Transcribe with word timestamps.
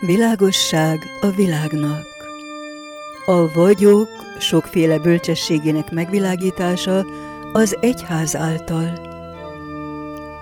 Világosság 0.00 0.98
a 1.20 1.30
világnak. 1.30 2.06
A 3.26 3.52
vagyok 3.52 4.08
sokféle 4.38 4.98
bölcsességének 4.98 5.92
megvilágítása 5.92 7.04
az 7.52 7.76
egyház 7.80 8.36
által. 8.36 8.92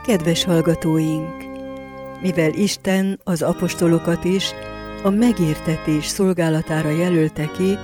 Kedves 0.04 0.44
hallgatóink! 0.44 1.44
Mivel 2.20 2.52
Isten 2.52 3.20
az 3.24 3.42
apostolokat 3.42 4.24
is 4.24 4.54
a 5.06 5.10
megértetés 5.10 6.06
szolgálatára 6.06 6.90
jelölte 6.90 7.50
ki, 7.50 7.78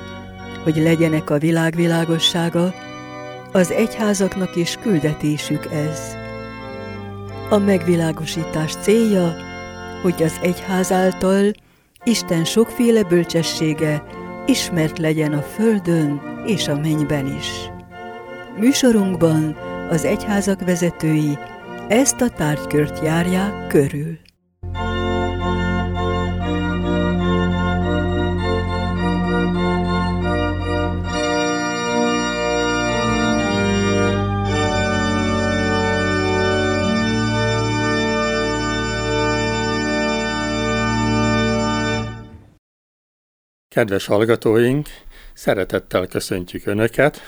hogy 0.63 0.77
legyenek 0.77 1.31
a 1.31 1.39
világ 1.39 1.75
világossága, 1.75 2.75
az 3.53 3.71
egyházaknak 3.71 4.57
is 4.57 4.77
küldetésük 4.77 5.67
ez. 5.73 6.17
A 7.51 7.59
megvilágosítás 7.59 8.75
célja, 8.75 9.37
hogy 10.03 10.23
az 10.23 10.39
egyház 10.43 10.93
által 10.93 11.53
Isten 12.05 12.45
sokféle 12.45 13.03
bölcsessége 13.03 14.05
ismert 14.47 14.99
legyen 14.99 15.33
a 15.33 15.43
földön 15.43 16.21
és 16.47 16.69
a 16.69 16.79
mennyben 16.79 17.37
is. 17.37 17.49
Műsorunkban 18.59 19.57
az 19.91 20.05
egyházak 20.05 20.65
vezetői 20.65 21.39
ezt 21.89 22.21
a 22.21 22.29
tárgykört 22.29 23.05
járják 23.05 23.67
körül. 23.67 24.19
Kedves 43.73 44.07
hallgatóink, 44.07 44.89
szeretettel 45.33 46.07
köszöntjük 46.07 46.67
Önöket, 46.67 47.21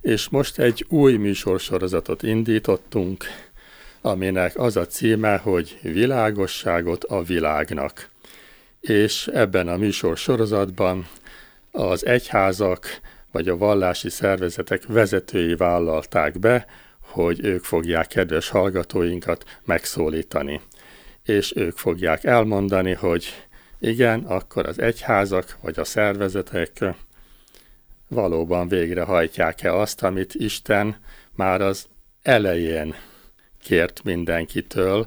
és 0.00 0.28
most 0.28 0.58
egy 0.58 0.86
új 0.88 1.16
műsorsorozatot 1.16 2.22
indítottunk, 2.22 3.24
aminek 4.00 4.58
az 4.58 4.76
a 4.76 4.86
címe, 4.86 5.36
hogy 5.36 5.78
Világosságot 5.82 7.04
a 7.04 7.22
világnak. 7.22 8.08
És 8.80 9.26
ebben 9.26 9.68
a 9.68 9.76
műsorsorozatban 9.76 11.08
az 11.70 12.06
egyházak 12.06 13.00
vagy 13.30 13.48
a 13.48 13.56
vallási 13.56 14.10
szervezetek 14.10 14.86
vezetői 14.86 15.54
vállalták 15.54 16.38
be, 16.38 16.66
hogy 17.00 17.44
ők 17.44 17.64
fogják 17.64 18.06
kedves 18.06 18.48
hallgatóinkat 18.48 19.58
megszólítani. 19.64 20.60
És 21.24 21.52
ők 21.56 21.76
fogják 21.76 22.24
elmondani, 22.24 22.92
hogy 22.92 23.26
igen, 23.82 24.20
akkor 24.20 24.66
az 24.66 24.80
egyházak 24.80 25.56
vagy 25.60 25.78
a 25.78 25.84
szervezetek 25.84 26.84
valóban 28.08 28.68
végrehajtják-e 28.68 29.74
azt, 29.74 30.02
amit 30.02 30.34
Isten 30.34 30.96
már 31.34 31.60
az 31.60 31.86
elején 32.22 32.94
kért 33.62 34.02
mindenkitől, 34.04 35.06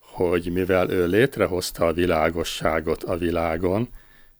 hogy 0.00 0.52
mivel 0.52 0.90
ő 0.90 1.06
létrehozta 1.06 1.86
a 1.86 1.92
világosságot 1.92 3.02
a 3.02 3.16
világon, 3.16 3.88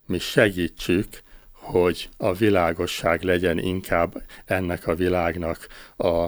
mi 0.06 0.18
segítsük, 0.18 1.06
hogy 1.52 2.08
a 2.16 2.32
világosság 2.32 3.22
legyen 3.22 3.58
inkább 3.58 4.22
ennek 4.44 4.86
a 4.86 4.94
világnak 4.94 5.66
a 5.96 6.26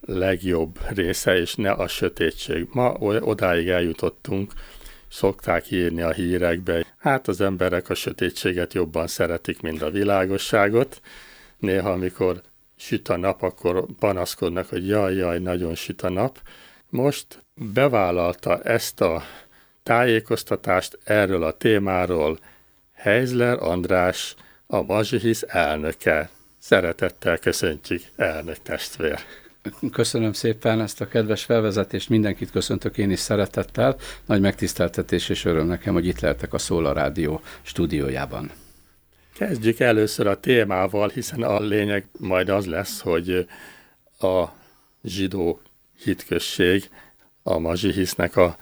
legjobb 0.00 0.78
része, 0.88 1.38
és 1.38 1.54
ne 1.54 1.70
a 1.70 1.88
sötétség. 1.88 2.68
Ma 2.72 2.92
odáig 3.20 3.68
eljutottunk, 3.68 4.52
szokták 5.10 5.70
írni 5.70 6.02
a 6.02 6.12
hírekbe. 6.12 6.86
Hát 6.98 7.28
az 7.28 7.40
emberek 7.40 7.88
a 7.88 7.94
sötétséget 7.94 8.74
jobban 8.74 9.06
szeretik, 9.06 9.60
mint 9.60 9.82
a 9.82 9.90
világosságot. 9.90 11.00
Néha, 11.58 11.90
amikor 11.90 12.42
süt 12.76 13.08
a 13.08 13.16
nap, 13.16 13.42
akkor 13.42 13.86
panaszkodnak, 13.98 14.68
hogy 14.68 14.88
jaj, 14.88 15.14
jaj, 15.14 15.38
nagyon 15.38 15.74
süt 15.74 16.02
a 16.02 16.10
nap. 16.10 16.38
Most 16.88 17.44
bevállalta 17.54 18.62
ezt 18.62 19.00
a 19.00 19.22
tájékoztatást 19.82 20.98
erről 21.04 21.42
a 21.42 21.56
témáról 21.56 22.38
Heizler 22.92 23.58
András, 23.62 24.34
a 24.66 24.82
Mazsihisz 24.82 25.44
elnöke. 25.46 26.30
Szeretettel 26.58 27.38
köszöntjük, 27.38 28.02
elnök 28.16 28.58
testvér! 28.62 29.18
Köszönöm 29.92 30.32
szépen 30.32 30.80
ezt 30.80 31.00
a 31.00 31.08
kedves 31.08 31.44
felvezetést, 31.44 32.08
mindenkit 32.08 32.50
köszöntök 32.50 32.98
én 32.98 33.10
is 33.10 33.18
szeretettel. 33.18 33.96
Nagy 34.26 34.40
megtiszteltetés 34.40 35.28
és 35.28 35.44
öröm 35.44 35.66
nekem, 35.66 35.92
hogy 35.92 36.06
itt 36.06 36.20
lehetek 36.20 36.52
a 36.52 36.58
Szóla 36.58 36.92
Rádió 36.92 37.40
stúdiójában. 37.62 38.50
Kezdjük 39.34 39.80
először 39.80 40.26
a 40.26 40.40
témával, 40.40 41.08
hiszen 41.08 41.42
a 41.42 41.60
lényeg 41.60 42.08
majd 42.18 42.48
az 42.48 42.66
lesz, 42.66 43.00
hogy 43.00 43.46
a 44.18 44.44
zsidó 45.04 45.60
hitközség, 46.02 46.90
a 47.42 47.58
mazsihisznek 47.58 48.36
a 48.36 48.56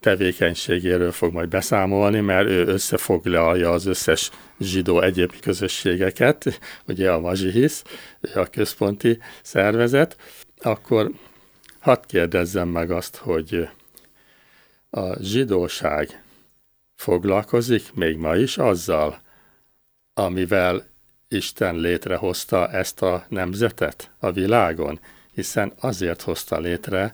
tevékenységéről 0.00 1.12
fog 1.12 1.32
majd 1.32 1.48
beszámolni, 1.48 2.20
mert 2.20 2.48
ő 2.48 2.66
összefoglalja 2.66 3.70
az 3.70 3.86
összes 3.86 4.30
zsidó 4.60 5.00
egyéb 5.00 5.40
közösségeket, 5.40 6.60
ugye 6.86 7.12
a 7.12 7.20
Mazsihisz, 7.20 7.82
a 8.34 8.44
központi 8.44 9.18
szervezet, 9.42 10.16
akkor 10.60 11.10
hadd 11.80 12.02
kérdezzem 12.06 12.68
meg 12.68 12.90
azt, 12.90 13.16
hogy 13.16 13.68
a 14.90 15.22
zsidóság 15.22 16.22
foglalkozik 16.96 17.94
még 17.94 18.16
ma 18.16 18.36
is 18.36 18.58
azzal, 18.58 19.20
amivel 20.14 20.86
Isten 21.28 21.76
létrehozta 21.76 22.70
ezt 22.70 23.02
a 23.02 23.26
nemzetet 23.28 24.10
a 24.18 24.32
világon, 24.32 25.00
hiszen 25.32 25.72
azért 25.80 26.22
hozta 26.22 26.58
létre, 26.58 27.12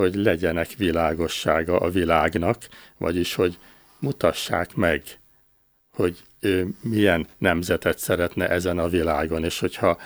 hogy 0.00 0.14
legyenek 0.14 0.72
világossága 0.76 1.78
a 1.78 1.90
világnak, 1.90 2.68
vagyis 2.98 3.34
hogy 3.34 3.58
mutassák 3.98 4.74
meg, 4.74 5.02
hogy 5.92 6.16
ő 6.40 6.68
milyen 6.80 7.26
nemzetet 7.38 7.98
szeretne 7.98 8.48
ezen 8.48 8.78
a 8.78 8.88
világon, 8.88 9.44
és 9.44 9.58
hogyha 9.58 9.98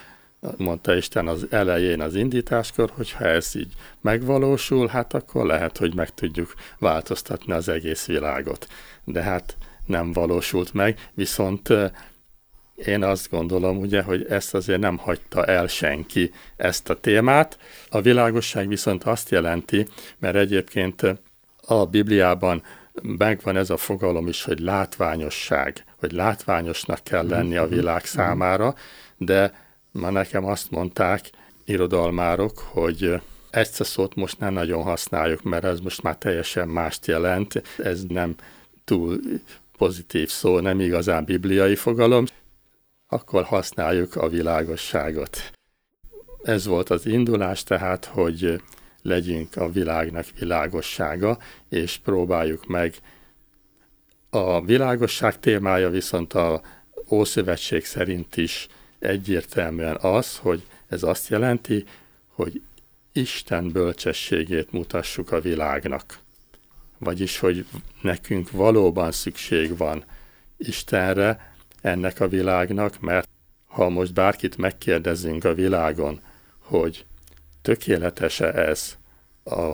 mondta 0.57 0.95
Isten 0.95 1.29
az 1.29 1.47
elején 1.51 2.01
az 2.01 2.15
indításkor, 2.15 2.91
hogyha 2.95 3.25
ez 3.25 3.55
így 3.55 3.73
megvalósul, 4.01 4.87
hát 4.87 5.15
akkor 5.15 5.47
lehet, 5.47 5.77
hogy 5.79 5.95
meg 5.95 6.15
tudjuk 6.15 6.55
változtatni 6.79 7.53
az 7.53 7.69
egész 7.69 8.07
világot. 8.07 8.67
De 9.05 9.23
hát 9.23 9.57
nem 9.87 10.13
valósult 10.13 10.73
meg, 10.73 11.11
viszont 11.15 11.69
én 12.77 13.03
azt 13.03 13.31
gondolom, 13.31 13.79
ugye, 13.79 14.03
hogy 14.03 14.27
ezt 14.29 14.55
azért 14.55 14.81
nem 14.81 14.97
hagyta 14.97 15.45
el 15.45 15.67
senki 15.67 16.31
ezt 16.57 16.91
a 16.91 17.01
témát. 17.01 17.59
A 17.89 18.01
világosság 18.01 18.69
viszont 18.69 19.05
azt 19.05 19.31
jelenti, 19.31 19.87
mert 20.19 20.37
egyébként 20.37 21.03
a 21.67 21.87
Bibliában 21.87 22.63
megvan 23.03 23.57
ez 23.57 23.71
a 23.71 23.77
fogalom 23.77 24.27
is, 24.27 24.43
hogy 24.43 24.59
látványosság, 24.59 25.85
hogy 25.99 26.13
látványosnak 26.13 27.01
kell 27.03 27.27
lenni 27.27 27.57
a 27.57 27.69
világ 27.69 28.05
számára, 28.05 28.75
de 29.17 29.53
ma 29.91 30.11
nekem 30.11 30.45
azt 30.45 30.71
mondták 30.71 31.31
irodalmárok, 31.65 32.59
hogy 32.59 33.21
ezt 33.51 33.81
a 33.81 33.85
szót 33.85 34.15
most 34.15 34.39
nem 34.39 34.53
nagyon 34.53 34.83
használjuk, 34.83 35.43
mert 35.43 35.65
ez 35.65 35.81
most 35.81 36.03
már 36.03 36.17
teljesen 36.17 36.69
mást 36.69 37.07
jelent, 37.07 37.63
ez 37.79 38.03
nem 38.09 38.35
túl 38.85 39.21
pozitív 39.77 40.29
szó, 40.29 40.61
nem 40.61 40.81
igazán 40.81 41.25
bibliai 41.25 41.75
fogalom 41.77 42.25
akkor 43.09 43.45
használjuk 43.45 44.17
a 44.17 44.29
világosságot. 44.29 45.53
Ez 46.43 46.67
volt 46.67 46.91
az 46.91 47.07
indulás 47.07 47.63
tehát, 47.63 48.05
hogy 48.05 48.63
legyünk 49.03 49.57
a 49.57 49.71
világnak 49.71 50.27
világossága, 50.39 51.39
és 51.69 51.99
próbáljuk 51.99 52.67
meg. 52.67 52.95
A 54.31 54.65
világosság 54.65 55.39
témája 55.39 55.91
viszont 55.91 56.33
a 56.33 56.63
Ószövetség 57.11 57.85
szerint 57.85 58.37
is 58.37 58.69
egyértelműen 58.99 59.97
az, 60.01 60.39
hogy 60.39 60.67
ez 60.89 61.03
azt 61.03 61.29
jelenti, 61.29 61.85
hogy 62.29 62.63
Isten 63.13 63.71
bölcsességét 63.73 64.73
mutassuk 64.73 65.33
a 65.33 65.41
világnak. 65.41 66.19
Vagyis, 66.99 67.39
hogy 67.39 67.67
nekünk 68.01 68.51
valóban 68.51 69.13
szükség 69.13 69.77
van 69.77 70.05
Istenre, 70.57 71.54
ennek 71.85 72.21
a 72.21 72.29
világnak, 72.29 73.01
mert 73.01 73.29
ha 73.67 73.89
most 73.89 74.15
bárkit 74.15 74.57
megkérdezünk 74.57 75.45
a 75.45 75.55
világon, 75.55 76.21
hogy 76.59 77.07
tökéletes-e 77.63 78.47
ez 78.47 78.97
a 79.45 79.73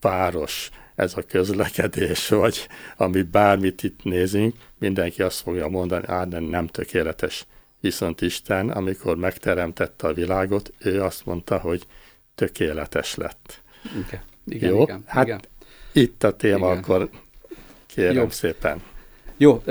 város, 0.00 0.70
ez 0.94 1.16
a 1.16 1.22
közlekedés, 1.22 2.28
vagy 2.44 2.68
amit 2.96 3.26
bármit 3.26 3.82
itt 3.82 4.02
nézünk, 4.02 4.54
mindenki 4.78 5.22
azt 5.22 5.40
fogja 5.40 5.68
mondani, 5.68 6.06
á, 6.06 6.24
de 6.24 6.38
nem 6.38 6.66
tökéletes. 6.66 7.46
Viszont 7.80 8.20
Isten, 8.20 8.70
amikor 8.70 9.16
megteremtette 9.16 10.06
a 10.06 10.12
világot, 10.12 10.72
ő 10.78 11.02
azt 11.02 11.26
mondta, 11.26 11.58
hogy 11.58 11.86
tökéletes 12.34 13.14
lett. 13.14 13.62
Igen, 14.06 14.22
igen, 14.46 14.70
Jó? 14.70 14.82
igen. 14.82 15.02
Hát 15.06 15.26
igen. 15.26 15.40
itt 15.92 16.24
a 16.24 16.36
téma, 16.36 16.66
Igen. 16.66 16.78
akkor 16.78 17.10
kérem 17.86 18.14
Jó. 18.14 18.30
szépen. 18.30 18.82
Jó, 19.40 19.62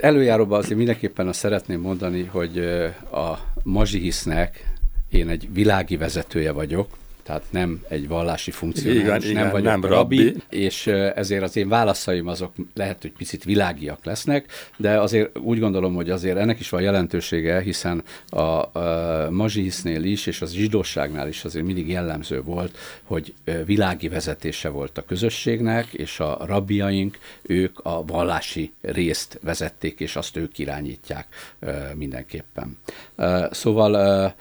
előjáróban 0.00 0.58
azért 0.58 0.76
mindenképpen 0.76 1.28
azt 1.28 1.38
szeretném 1.38 1.80
mondani, 1.80 2.24
hogy 2.24 2.58
a 3.12 3.38
mazsihisznek 3.62 4.72
én 5.10 5.28
egy 5.28 5.48
világi 5.52 5.96
vezetője 5.96 6.52
vagyok, 6.52 6.88
tehát 7.28 7.44
nem 7.50 7.80
egy 7.88 8.08
vallási 8.08 8.50
funkcionális, 8.50 9.02
Igen, 9.02 9.18
nem 9.20 9.30
igen, 9.30 9.50
vagyok 9.50 9.66
nem 9.66 9.84
rabbi, 9.84 10.24
rabbi. 10.24 10.42
és 10.48 10.86
ezért 11.14 11.42
az 11.42 11.56
én 11.56 11.68
válaszaim 11.68 12.26
azok 12.26 12.52
lehet, 12.74 13.02
hogy 13.02 13.12
picit 13.12 13.44
világiak 13.44 14.04
lesznek, 14.04 14.52
de 14.76 15.00
azért 15.00 15.38
úgy 15.38 15.58
gondolom, 15.58 15.94
hogy 15.94 16.10
azért 16.10 16.36
ennek 16.36 16.60
is 16.60 16.68
van 16.68 16.82
jelentősége, 16.82 17.60
hiszen 17.60 18.02
a, 18.28 18.40
a 18.40 19.30
mazsihisznél 19.30 20.04
is, 20.04 20.26
és 20.26 20.40
az 20.42 20.52
zsidóságnál 20.52 21.28
is 21.28 21.44
azért 21.44 21.64
mindig 21.64 21.88
jellemző 21.88 22.42
volt, 22.42 22.78
hogy 23.02 23.34
világi 23.64 24.08
vezetése 24.08 24.68
volt 24.68 24.98
a 24.98 25.04
közösségnek, 25.04 25.86
és 25.92 26.20
a 26.20 26.38
rabbiaink, 26.46 27.18
ők 27.42 27.78
a 27.78 28.04
vallási 28.04 28.72
részt 28.80 29.38
vezették, 29.42 30.00
és 30.00 30.16
azt 30.16 30.36
ők 30.36 30.58
irányítják 30.58 31.26
mindenképpen. 31.94 32.78
Szóval 33.50 34.34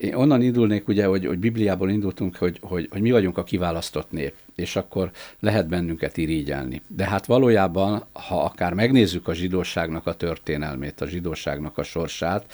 én 0.00 0.14
onnan 0.14 0.42
indulnék, 0.42 0.88
ugye, 0.88 1.04
hogy, 1.04 1.26
hogy 1.26 1.38
Bibliából 1.38 1.90
indultunk, 1.90 2.36
hogy, 2.36 2.58
hogy, 2.62 2.88
hogy 2.90 3.00
mi 3.00 3.10
vagyunk 3.10 3.38
a 3.38 3.44
kiválasztott 3.44 4.10
nép, 4.10 4.34
és 4.54 4.76
akkor 4.76 5.10
lehet 5.40 5.68
bennünket 5.68 6.16
irigyelni. 6.16 6.82
De 6.88 7.04
hát 7.04 7.26
valójában, 7.26 8.04
ha 8.12 8.42
akár 8.42 8.72
megnézzük 8.72 9.28
a 9.28 9.34
zsidóságnak 9.34 10.06
a 10.06 10.14
történelmét, 10.14 11.00
a 11.00 11.06
zsidóságnak 11.06 11.78
a 11.78 11.82
sorsát, 11.82 12.52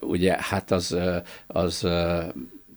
ugye 0.00 0.36
hát 0.38 0.70
az, 0.70 0.96
az 1.46 1.86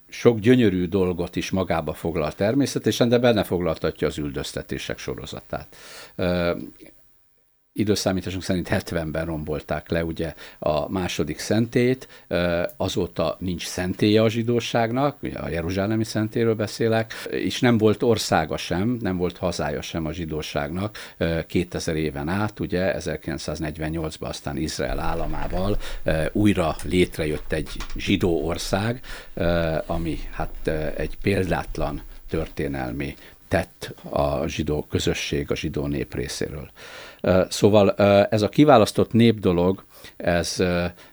sok 0.08 0.38
gyönyörű 0.38 0.86
dolgot 0.86 1.36
is 1.36 1.50
magába 1.50 1.92
foglal 1.92 2.32
természetesen, 2.32 3.08
de 3.08 3.18
benne 3.18 3.42
foglaltatja 3.42 4.06
az 4.06 4.18
üldöztetések 4.18 4.98
sorozatát. 4.98 5.76
Időszámításunk 7.78 8.42
szerint 8.42 8.68
70-ben 8.70 9.24
rombolták 9.24 9.90
le 9.90 10.04
ugye 10.04 10.34
a 10.58 10.90
második 10.90 11.38
szentét, 11.38 12.08
azóta 12.76 13.36
nincs 13.38 13.66
szentélye 13.66 14.22
a 14.22 14.28
zsidóságnak, 14.28 15.16
a 15.34 15.48
Jeruzsálemi 15.48 16.04
szentéről 16.04 16.54
beszélek, 16.54 17.12
és 17.30 17.60
nem 17.60 17.78
volt 17.78 18.02
országa 18.02 18.56
sem, 18.56 18.98
nem 19.00 19.16
volt 19.16 19.36
hazája 19.36 19.82
sem 19.82 20.06
a 20.06 20.12
zsidóságnak 20.12 20.96
ö, 21.16 21.38
2000 21.46 21.96
éven 21.96 22.28
át, 22.28 22.60
ugye 22.60 22.94
1948-ban 22.98 24.28
aztán 24.28 24.56
Izrael 24.56 25.00
államával 25.00 25.78
újra 26.32 26.76
létrejött 26.84 27.52
egy 27.52 27.68
zsidó 27.96 28.46
ország, 28.46 29.00
ami 29.86 30.18
hát 30.30 30.68
egy 30.96 31.18
példátlan 31.22 32.02
történelmi 32.28 33.14
tett 33.48 33.94
a 34.10 34.46
zsidó 34.46 34.86
közösség, 34.90 35.50
a 35.50 35.56
zsidó 35.56 35.86
nép 35.86 36.14
részéről. 36.14 36.70
Szóval 37.48 37.90
ez 38.24 38.42
a 38.42 38.48
kiválasztott 38.48 39.12
nép 39.12 39.40
dolog, 39.40 39.84
ez 40.16 40.62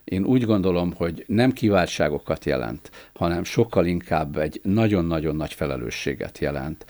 én 0.04 0.24
úgy 0.24 0.46
gondolom, 0.46 0.94
hogy 0.94 1.24
nem 1.28 1.52
kiváltságokat 1.52 2.46
jelent, 2.46 2.92
hanem 3.14 3.44
sokkal 3.44 3.86
inkább 3.86 4.38
egy 4.38 4.60
nagyon-nagyon 4.64 5.36
nagy 5.36 5.54
felelősséget 5.54 6.38
jelent 6.38 6.86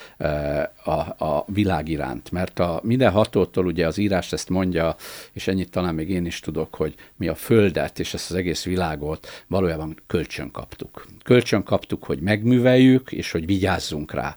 a, 0.84 1.25
a 1.25 1.46
világ 1.48 1.88
iránt. 1.90 2.31
Mert 2.31 2.60
a 2.60 2.80
minden 2.84 3.12
hatótól 3.12 3.66
ugye 3.66 3.88
az 3.88 3.98
írás 3.98 4.34
ezt 4.34 4.50
mondja, 4.50 4.96
és 5.31 5.48
ennyit 5.48 5.72
talán 5.72 5.96
még 5.96 6.10
én 6.10 6.25
is 6.25 6.40
tudok, 6.40 6.75
hogy 6.75 6.96
mi 7.16 7.28
a 7.28 7.36
Földet 7.36 8.00
és 8.00 8.13
ezt 8.13 8.31
az 8.31 8.36
egész 8.36 8.63
világot 8.63 9.28
valójában 9.48 9.96
kölcsön 10.08 10.51
kaptuk. 10.51 11.06
Kölcsön 11.24 11.63
kaptuk, 11.63 12.04
hogy 12.04 12.19
megműveljük, 12.19 13.12
és 13.12 13.31
hogy 13.31 13.46
vigyázzunk 13.46 14.12
rá 14.12 14.36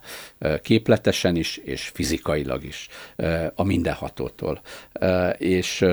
képletesen 0.61 1.35
is, 1.35 1.57
és 1.57 1.87
fizikailag 1.87 2.63
is 2.63 2.87
a 3.55 3.63
mindenhatótól. 3.63 4.61
Ö, 4.91 5.29
És 5.29 5.85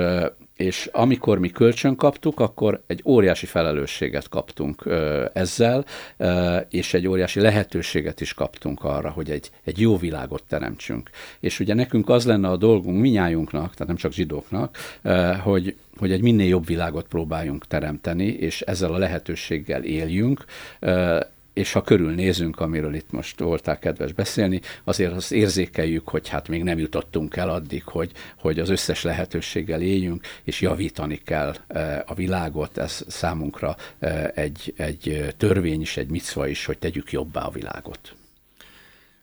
és 0.57 0.89
amikor 0.93 1.39
mi 1.39 1.49
kölcsön 1.49 1.97
kaptuk, 1.97 2.41
akkor 2.41 2.83
egy 2.87 3.03
óriási 3.05 3.47
felelősséget 3.47 4.29
kaptunk 4.29 4.87
ö, 4.87 5.25
ezzel, 5.33 5.85
ö, 6.17 6.57
és 6.71 6.95
egy 6.95 7.07
óriási 7.07 7.41
lehetőséget 7.41 8.21
is 8.21 8.35
kaptunk 8.35 8.85
arra, 8.85 9.11
hogy 9.11 9.31
egy, 9.31 9.51
egy 9.65 9.81
jó 9.81 9.97
világot 9.97 10.43
teremtsünk. 10.49 11.11
És 11.41 11.61
ugye 11.61 11.75
nekünk 11.75 12.09
az 12.09 12.27
lenne 12.27 12.49
a 12.49 12.57
dolgunk, 12.57 13.01
minnyájunknak, 13.01 13.73
tehát 13.73 13.87
nem 13.87 13.97
csak 13.97 14.13
zsidóknak, 14.13 14.77
ö, 15.03 15.33
hogy 15.43 15.77
hogy 15.97 16.13
egy 16.13 16.23
minél 16.23 16.49
jobb 16.49 16.67
világot 16.67 17.07
próbáljunk 17.09 17.67
teremteni, 17.67 18.27
és 18.27 18.61
ezzel 18.61 18.93
a 18.93 18.99
lehetőséggel 18.99 19.83
éljünk, 19.83 20.45
ö, 20.81 21.21
és 21.57 21.73
ha 21.73 21.83
körülnézünk, 21.83 22.61
amiről 22.61 22.95
itt 22.95 23.11
most 23.11 23.41
voltál 23.41 23.79
kedves 23.79 24.13
beszélni, 24.13 24.61
azért 24.85 25.13
azt 25.13 25.33
érzékeljük, 25.33 26.09
hogy 26.09 26.29
hát 26.29 26.49
még 26.49 26.63
nem 26.63 26.79
jutottunk 26.79 27.37
el 27.37 27.49
addig, 27.49 27.85
hogy, 27.85 28.11
hogy 28.39 28.59
az 28.59 28.69
összes 28.69 29.03
lehetőséggel 29.03 29.81
éljünk, 29.81 30.27
és 30.45 30.61
javítani 30.61 31.21
kell 31.25 31.55
eh, 31.67 32.01
a 32.07 32.15
világot. 32.15 32.79
Ez 32.79 33.05
számunkra 33.09 33.77
eh, 33.99 34.25
egy, 34.35 34.75
egy 34.77 35.35
törvény 35.37 35.81
is, 35.81 35.97
egy 35.97 36.11
micva 36.11 36.47
is, 36.47 36.65
hogy 36.65 36.79
tegyük 36.79 37.13
jobbá 37.13 37.43
a 37.43 37.51
világot. 37.51 38.15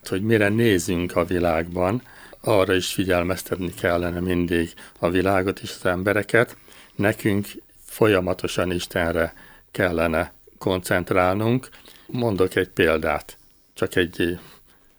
hogy 0.03 0.21
mire 0.21 0.50
nézünk 0.50 1.15
a 1.15 1.25
világban, 1.25 2.01
arra 2.41 2.74
is 2.74 2.94
figyelmeztetni 2.94 3.74
kellene 3.74 4.19
mindig 4.19 4.74
a 5.00 5.09
világot 5.09 5.59
és 5.59 5.75
az 5.80 5.85
embereket. 5.85 6.57
Nekünk 6.95 7.47
folyamatosan 7.85 8.71
Istenre 8.71 9.33
kellene 9.71 10.33
koncentrálnunk. 10.57 11.69
Mondok 12.13 12.56
egy 12.56 12.69
példát, 12.69 13.38
csak 13.74 13.95
egy, 13.95 14.39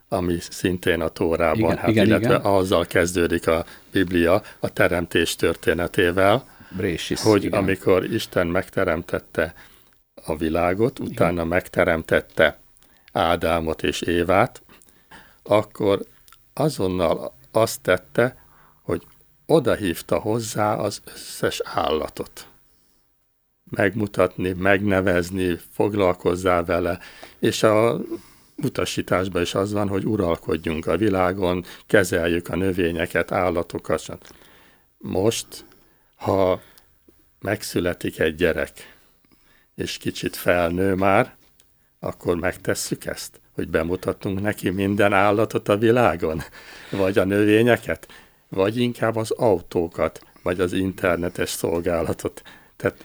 ami 0.09 0.37
szintén 0.41 1.01
a 1.01 1.09
Tórában, 1.09 1.59
Igen, 1.59 1.77
hát, 1.77 1.89
igen, 1.89 2.07
illetve 2.07 2.27
igen. 2.27 2.41
azzal 2.41 2.85
kezdődik 2.85 3.47
a 3.47 3.65
Biblia, 3.93 4.43
a 4.59 4.73
teremtés 4.73 5.37
történetével, 5.37 6.47
Brésis, 6.77 7.23
hogy 7.23 7.45
igen. 7.45 7.59
amikor 7.59 8.05
Isten 8.05 8.47
megteremtette 8.47 9.55
a 10.25 10.37
világot, 10.37 10.99
utána 10.99 11.45
megteremtette 11.45 12.59
Ádámot 13.13 13.83
és 13.83 14.01
Évát, 14.01 14.63
akkor 15.43 16.03
azonnal 16.53 17.35
azt 17.53 17.81
tette, 17.81 18.37
hogy 18.83 19.03
odahívta 19.47 20.19
hozzá 20.19 20.75
az 20.75 21.03
összes 21.15 21.61
állatot. 21.65 22.47
Megmutatni, 23.75 24.53
megnevezni, 24.53 25.59
foglalkozzál 25.73 26.65
vele, 26.65 26.99
és 27.39 27.63
a 27.63 28.01
utasításban 28.57 29.43
is 29.43 29.55
az 29.55 29.73
van, 29.73 29.89
hogy 29.89 30.05
uralkodjunk 30.07 30.87
a 30.87 30.97
világon, 30.97 31.65
kezeljük 31.87 32.49
a 32.49 32.57
növényeket, 32.57 33.33
állatokat. 33.33 34.19
Most, 34.99 35.65
ha 36.17 36.61
megszületik 37.41 38.19
egy 38.19 38.35
gyerek, 38.35 38.97
és 39.75 39.97
kicsit 39.97 40.37
felnő 40.37 40.95
már, 40.95 41.37
akkor 42.01 42.37
megtesszük 42.37 43.05
ezt, 43.05 43.41
hogy 43.55 43.69
bemutatunk 43.69 44.41
neki 44.41 44.71
minden 44.71 45.13
állatot 45.13 45.69
a 45.69 45.77
világon, 45.77 46.43
vagy 46.91 47.19
a 47.19 47.25
növényeket, 47.25 48.09
vagy 48.49 48.77
inkább 48.77 49.17
az 49.17 49.31
autókat, 49.31 50.27
vagy 50.43 50.61
az 50.61 50.73
internetes 50.73 51.51
szolgálatot. 51.51 52.43
Tehát 52.77 53.05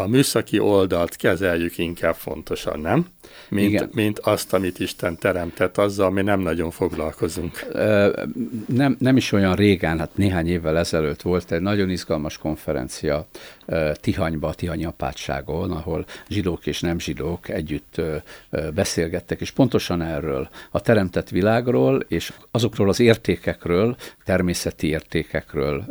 a 0.00 0.06
műszaki 0.06 0.58
oldalt 0.58 1.16
kezeljük 1.16 1.78
inkább 1.78 2.14
fontosan, 2.14 2.80
nem? 2.80 3.06
Mint, 3.48 3.68
Igen. 3.68 3.90
mint 3.92 4.18
azt, 4.18 4.52
amit 4.52 4.78
Isten 4.78 5.18
teremtett, 5.18 5.78
azzal 5.78 6.10
mi 6.10 6.22
nem 6.22 6.40
nagyon 6.40 6.70
foglalkozunk. 6.70 7.66
Ö, 7.72 8.22
nem, 8.66 8.96
nem 8.98 9.16
is 9.16 9.32
olyan 9.32 9.54
régen, 9.54 9.98
hát 9.98 10.10
néhány 10.14 10.48
évvel 10.48 10.78
ezelőtt 10.78 11.22
volt 11.22 11.52
egy 11.52 11.60
nagyon 11.60 11.90
izgalmas 11.90 12.38
konferencia 12.38 13.26
Tihanyba, 14.00 14.48
a 14.48 14.54
Tihanyi 14.54 14.84
apátságon, 14.84 15.70
ahol 15.70 16.04
zsidók 16.28 16.66
és 16.66 16.80
nem 16.80 16.98
zsidók 16.98 17.48
együtt 17.48 18.00
beszélgettek, 18.74 19.40
és 19.40 19.50
pontosan 19.50 20.02
erről, 20.02 20.48
a 20.70 20.80
teremtett 20.80 21.28
világról, 21.28 22.04
és 22.08 22.32
azokról 22.50 22.88
az 22.88 23.00
értékekről, 23.00 23.96
természeti 24.24 24.86
értékekről, 24.86 25.84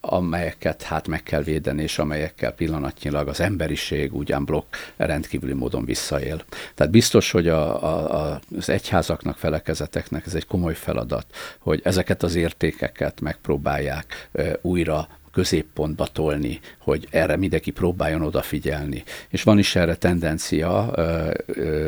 amelyeket 0.00 0.82
hát 0.82 1.08
meg 1.08 1.22
kell 1.22 1.42
védeni, 1.42 1.82
és 1.82 1.98
amelyekkel 1.98 2.52
pillanatnyilag 2.92 3.28
az 3.28 3.40
emberiség 3.40 4.14
ugyan 4.14 4.44
blokk 4.44 4.74
rendkívüli 4.96 5.52
módon 5.52 5.84
visszaél. 5.84 6.44
Tehát 6.74 6.92
biztos, 6.92 7.30
hogy 7.30 7.48
a, 7.48 7.82
a, 7.82 8.40
az 8.56 8.68
egyházaknak, 8.68 9.36
felekezeteknek 9.36 10.26
ez 10.26 10.34
egy 10.34 10.46
komoly 10.46 10.74
feladat, 10.74 11.26
hogy 11.58 11.80
ezeket 11.84 12.22
az 12.22 12.34
értékeket 12.34 13.20
megpróbálják 13.20 14.30
újra 14.60 15.08
középpontba 15.32 16.06
tolni, 16.06 16.60
hogy 16.78 17.08
erre 17.10 17.36
mindenki 17.36 17.70
próbáljon 17.70 18.22
odafigyelni. 18.22 19.02
És 19.28 19.42
van 19.42 19.58
is 19.58 19.76
erre 19.76 19.96
tendencia, 19.96 20.94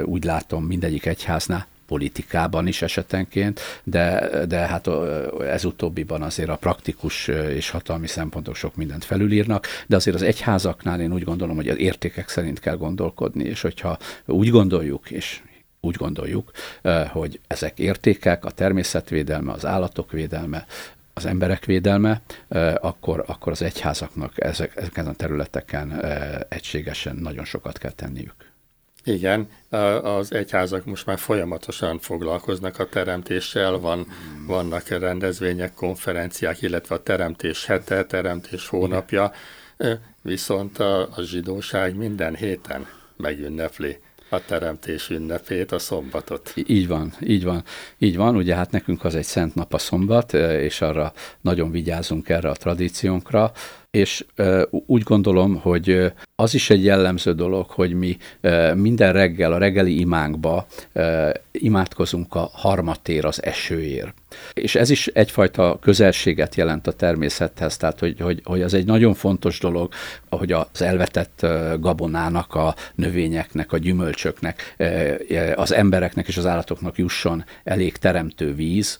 úgy 0.04 0.24
látom 0.24 0.64
mindegyik 0.64 1.06
egyháznál, 1.06 1.66
politikában 1.86 2.66
is 2.66 2.82
esetenként, 2.82 3.60
de, 3.84 4.30
de 4.46 4.58
hát 4.58 4.88
ez 5.40 5.64
utóbbiban 5.64 6.22
azért 6.22 6.48
a 6.48 6.56
praktikus 6.56 7.28
és 7.28 7.70
hatalmi 7.70 8.06
szempontok 8.06 8.54
sok 8.56 8.76
mindent 8.76 9.04
felülírnak, 9.04 9.66
de 9.86 9.96
azért 9.96 10.16
az 10.16 10.22
egyházaknál 10.22 11.00
én 11.00 11.12
úgy 11.12 11.24
gondolom, 11.24 11.56
hogy 11.56 11.68
az 11.68 11.78
értékek 11.78 12.28
szerint 12.28 12.60
kell 12.60 12.76
gondolkodni, 12.76 13.44
és 13.44 13.60
hogyha 13.60 13.98
úgy 14.26 14.50
gondoljuk, 14.50 15.10
és 15.10 15.40
úgy 15.80 15.96
gondoljuk, 15.96 16.50
hogy 17.08 17.40
ezek 17.46 17.78
értékek, 17.78 18.44
a 18.44 18.50
természetvédelme, 18.50 19.52
az 19.52 19.66
állatok 19.66 20.12
védelme, 20.12 20.66
az 21.14 21.26
emberek 21.26 21.64
védelme, 21.64 22.22
akkor, 22.80 23.24
akkor 23.26 23.52
az 23.52 23.62
egyházaknak 23.62 24.44
ezek, 24.44 24.76
ezeken 24.76 25.06
a 25.06 25.14
területeken 25.14 26.04
egységesen 26.48 27.16
nagyon 27.16 27.44
sokat 27.44 27.78
kell 27.78 27.90
tenniük. 27.90 28.53
Igen, 29.04 29.48
az 30.02 30.32
egyházak 30.32 30.84
most 30.84 31.06
már 31.06 31.18
folyamatosan 31.18 31.98
foglalkoznak 31.98 32.78
a 32.78 32.88
teremtéssel, 32.88 33.78
van, 33.78 34.06
vannak 34.46 34.88
rendezvények, 34.88 35.74
konferenciák, 35.74 36.62
illetve 36.62 36.94
a 36.94 37.02
teremtés 37.02 37.66
hete, 37.66 38.04
teremtés 38.04 38.68
hónapja, 38.68 39.32
viszont 40.22 40.78
a, 40.78 41.00
a 41.00 41.22
zsidóság 41.22 41.96
minden 41.96 42.34
héten 42.34 42.86
megünnepli 43.16 43.98
a 44.28 44.44
teremtés 44.44 45.10
ünnepét, 45.10 45.72
a 45.72 45.78
szombatot. 45.78 46.52
Így 46.66 46.88
van, 46.88 47.12
így 47.20 47.44
van, 47.44 47.64
így 47.98 48.16
van. 48.16 48.36
Ugye 48.36 48.54
hát 48.54 48.70
nekünk 48.70 49.04
az 49.04 49.14
egy 49.14 49.24
szent 49.24 49.54
nap 49.54 49.74
a 49.74 49.78
szombat, 49.78 50.32
és 50.32 50.80
arra 50.80 51.12
nagyon 51.40 51.70
vigyázunk 51.70 52.28
erre 52.28 52.48
a 52.48 52.54
tradíciónkra, 52.54 53.52
és 53.94 54.24
úgy 54.86 55.02
gondolom, 55.02 55.56
hogy 55.56 56.12
az 56.34 56.54
is 56.54 56.70
egy 56.70 56.84
jellemző 56.84 57.32
dolog, 57.32 57.66
hogy 57.70 57.92
mi 57.92 58.16
minden 58.74 59.12
reggel 59.12 59.52
a 59.52 59.58
reggeli 59.58 60.00
imánkba 60.00 60.66
imádkozunk 61.52 62.34
a 62.34 62.50
harmatér 62.52 63.24
az 63.24 63.42
esőért. 63.42 64.14
És 64.52 64.74
ez 64.74 64.90
is 64.90 65.06
egyfajta 65.06 65.78
közelséget 65.80 66.54
jelent 66.54 66.86
a 66.86 66.92
természethez, 66.92 67.76
tehát 67.76 67.98
hogy, 67.98 68.20
hogy, 68.20 68.40
hogy 68.44 68.62
az 68.62 68.74
egy 68.74 68.86
nagyon 68.86 69.14
fontos 69.14 69.58
dolog, 69.58 69.92
hogy 70.28 70.52
az 70.52 70.82
elvetett 70.82 71.46
gabonának, 71.80 72.54
a 72.54 72.74
növényeknek, 72.94 73.72
a 73.72 73.78
gyümölcsöknek, 73.78 74.76
az 75.54 75.72
embereknek 75.72 76.28
és 76.28 76.36
az 76.36 76.46
állatoknak 76.46 76.98
jusson 76.98 77.44
elég 77.64 77.96
teremtő 77.96 78.54
víz, 78.54 78.98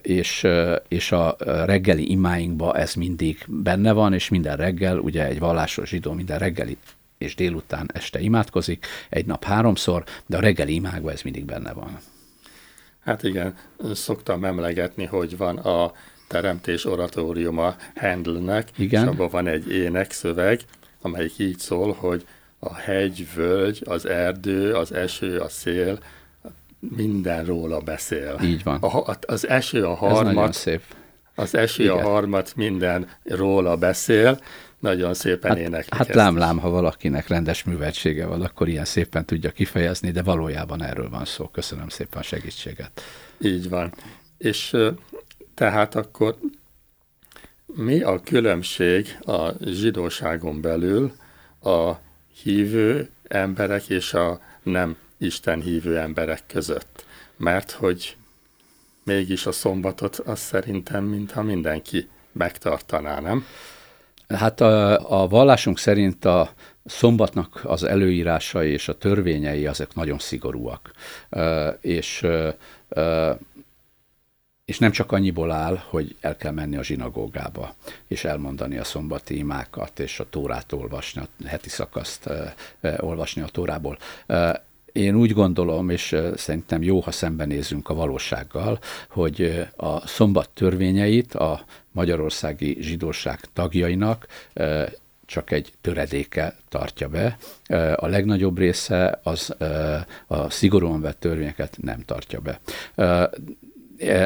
és, 0.00 0.46
és 0.88 1.12
a 1.12 1.36
reggeli 1.66 2.10
imáinkba 2.10 2.76
ez 2.76 2.94
mindig 2.94 3.44
benne 3.46 3.92
van, 3.92 4.12
és 4.12 4.28
minden 4.28 4.56
reggel, 4.56 4.98
ugye 4.98 5.26
egy 5.26 5.38
vallásos 5.38 5.88
zsidó 5.88 6.12
minden 6.12 6.38
reggeli 6.38 6.76
és 7.18 7.34
délután 7.34 7.90
este 7.94 8.20
imádkozik, 8.20 8.86
egy 9.08 9.26
nap 9.26 9.44
háromszor, 9.44 10.04
de 10.26 10.36
a 10.36 10.40
reggeli 10.40 10.74
imákban 10.74 11.12
ez 11.12 11.22
mindig 11.22 11.44
benne 11.44 11.72
van. 11.72 11.98
Hát 13.08 13.22
igen, 13.22 13.54
szoktam 13.92 14.44
emlegetni, 14.44 15.04
hogy 15.04 15.36
van 15.36 15.56
a 15.56 15.92
teremtés 16.26 16.84
oratóriuma 16.84 17.76
Handelnek, 17.96 18.68
igen. 18.76 19.02
és 19.02 19.08
abban 19.08 19.28
van 19.28 19.46
egy 19.46 19.70
énekszöveg, 19.70 20.60
amelyik 21.02 21.38
így 21.38 21.58
szól, 21.58 21.92
hogy 21.92 22.26
a 22.58 22.74
hegy, 22.74 23.26
völgy, 23.34 23.82
az 23.86 24.06
erdő, 24.06 24.74
az 24.74 24.92
eső, 24.92 25.38
a 25.38 25.48
szél, 25.48 25.98
minden 26.96 27.44
róla 27.44 27.80
beszél. 27.80 28.38
Így 28.42 28.62
van. 28.62 28.82
A, 28.82 29.16
az 29.26 29.48
eső 29.48 29.84
a 29.84 29.94
harmat, 29.94 30.52
szép. 30.52 30.82
Az 31.34 31.54
eső 31.54 31.82
Igen. 31.82 31.96
a 31.96 32.02
harmat 32.02 32.52
minden 32.56 33.08
róla 33.24 33.76
beszél, 33.76 34.40
nagyon 34.78 35.14
szépen 35.14 35.50
hát, 35.50 35.58
éneklik. 35.58 35.94
Hát 35.94 36.14
lám-lám, 36.14 36.58
ha 36.58 36.70
valakinek 36.70 37.28
rendes 37.28 37.64
műveltsége 37.64 38.26
van, 38.26 38.42
akkor 38.42 38.68
ilyen 38.68 38.84
szépen 38.84 39.24
tudja 39.24 39.50
kifejezni, 39.50 40.10
de 40.10 40.22
valójában 40.22 40.82
erről 40.82 41.08
van 41.10 41.24
szó. 41.24 41.48
Köszönöm 41.48 41.88
szépen 41.88 42.18
a 42.18 42.22
segítséget. 42.22 43.00
Így 43.40 43.68
van. 43.68 43.92
És 44.38 44.76
tehát 45.54 45.94
akkor 45.94 46.36
mi 47.66 48.00
a 48.00 48.20
különbség 48.20 49.18
a 49.20 49.50
zsidóságon 49.64 50.60
belül 50.60 51.12
a 51.62 51.92
hívő 52.42 53.08
emberek 53.28 53.88
és 53.88 54.14
a 54.14 54.40
nem 54.62 54.96
Isten 55.18 55.60
hívő 55.60 55.98
emberek 55.98 56.42
között? 56.46 57.04
Mert 57.36 57.70
hogy 57.70 58.16
mégis 59.02 59.46
a 59.46 59.52
szombatot 59.52 60.16
azt 60.16 60.42
szerintem, 60.42 61.04
mintha 61.04 61.42
mindenki 61.42 62.08
megtartaná, 62.32 63.20
nem? 63.20 63.44
Hát 64.34 64.60
a, 64.60 65.22
a 65.22 65.28
vallásunk 65.28 65.78
szerint 65.78 66.24
a 66.24 66.50
szombatnak 66.84 67.60
az 67.64 67.82
előírásai 67.82 68.70
és 68.70 68.88
a 68.88 68.98
törvényei 68.98 69.66
azok 69.66 69.94
nagyon 69.94 70.18
szigorúak. 70.18 70.90
És 71.80 72.26
és 74.64 74.78
nem 74.78 74.90
csak 74.90 75.12
annyiból 75.12 75.50
áll, 75.50 75.78
hogy 75.88 76.16
el 76.20 76.36
kell 76.36 76.52
menni 76.52 76.76
a 76.76 76.82
zsinagógába, 76.82 77.74
és 78.06 78.24
elmondani 78.24 78.78
a 78.78 78.84
szombati 78.84 79.38
imákat, 79.38 79.98
és 79.98 80.20
a 80.20 80.28
tórát 80.30 80.72
olvasni, 80.72 81.20
a 81.20 81.46
heti 81.46 81.68
szakaszt 81.68 82.30
olvasni 82.96 83.42
a 83.42 83.46
tórából. 83.46 83.98
Én 84.98 85.14
úgy 85.14 85.32
gondolom, 85.32 85.90
és 85.90 86.16
szerintem 86.34 86.82
jó, 86.82 87.00
ha 87.00 87.10
szembenézünk 87.10 87.88
a 87.88 87.94
valósággal, 87.94 88.78
hogy 89.08 89.66
a 89.76 90.06
szombat 90.06 90.50
törvényeit 90.54 91.34
a 91.34 91.64
magyarországi 91.92 92.76
zsidóság 92.80 93.40
tagjainak 93.52 94.26
csak 95.26 95.50
egy 95.50 95.72
töredéke 95.80 96.56
tartja 96.68 97.08
be. 97.08 97.38
A 97.94 98.06
legnagyobb 98.06 98.58
része 98.58 99.20
az 99.22 99.54
a 100.26 100.50
szigorúan 100.50 101.00
vett 101.00 101.20
törvényeket 101.20 101.76
nem 101.80 102.02
tartja 102.04 102.40
be. 102.40 102.60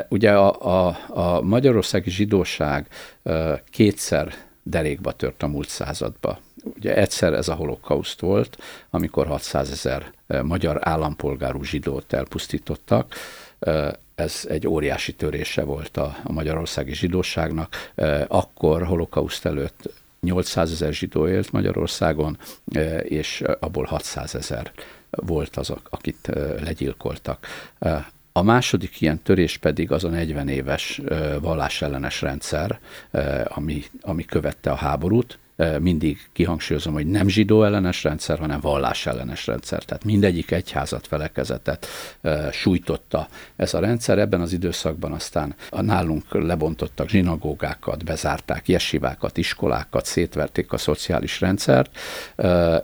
Ugye 0.09 0.33
a, 0.33 0.87
a, 0.87 0.99
a 1.09 1.41
magyarországi 1.41 2.11
zsidóság 2.11 2.87
kétszer 3.71 4.35
derékba 4.63 5.13
tört 5.13 5.43
a 5.43 5.47
múlt 5.47 5.69
századba. 5.69 6.39
Ugye 6.63 6.97
egyszer 6.97 7.33
ez 7.33 7.49
a 7.49 7.55
holokauszt 7.55 8.21
volt, 8.21 8.63
amikor 8.91 9.27
600 9.27 9.71
ezer 9.71 10.13
magyar 10.43 10.79
állampolgárú 10.81 11.63
zsidót 11.63 12.13
elpusztítottak. 12.13 13.15
Ez 14.15 14.45
egy 14.49 14.67
óriási 14.67 15.13
törése 15.13 15.63
volt 15.63 15.97
a, 15.97 16.17
magyarországi 16.25 16.95
zsidóságnak. 16.95 17.93
Akkor 18.27 18.87
holokauszt 18.87 19.47
előtt 19.47 19.91
800 20.21 20.73
ezer 20.73 20.93
zsidó 20.93 21.29
élt 21.29 21.53
Magyarországon, 21.53 22.39
és 23.03 23.43
abból 23.61 23.85
600 23.85 24.35
ezer 24.35 24.73
volt 25.11 25.57
az, 25.57 25.73
akit 25.91 26.31
legyilkoltak. 26.65 27.47
A 28.33 28.43
második 28.43 29.01
ilyen 29.01 29.23
törés 29.23 29.57
pedig 29.57 29.93
az 29.93 30.05
a 30.05 30.09
40 30.09 30.49
éves 30.49 31.01
vallásellenes 31.41 32.21
rendszer, 32.21 32.81
ami, 33.45 33.85
ami 34.01 34.25
követte 34.25 34.71
a 34.71 34.75
háborút, 34.75 35.39
mindig 35.81 36.19
kihangsúlyozom, 36.33 36.93
hogy 36.93 37.07
nem 37.07 37.29
zsidó 37.29 37.65
ellenes 37.65 38.05
rendszer, 38.05 38.39
hanem 38.39 38.61
vallás 38.61 39.07
ellenes 39.07 39.47
rendszer. 39.47 39.85
Tehát 39.85 40.05
mindegyik 40.05 40.51
egyházat, 40.51 41.07
felekezetet 41.07 41.87
sújtotta 42.53 43.29
ez 43.57 43.75
a 43.75 43.79
rendszer. 43.81 44.19
Ebben 44.19 44.41
az 44.41 44.53
időszakban 44.53 45.13
aztán 45.13 45.55
a 45.71 45.83
nálunk 45.83 46.25
lebontottak 46.31 47.09
zsinagógákat, 47.09 48.05
bezárták 48.05 48.69
jesivákat, 48.69 49.37
iskolákat, 49.37 50.05
szétverték 50.05 50.73
a 50.73 50.79
szociális 50.79 51.41
rendszert, 51.41 51.99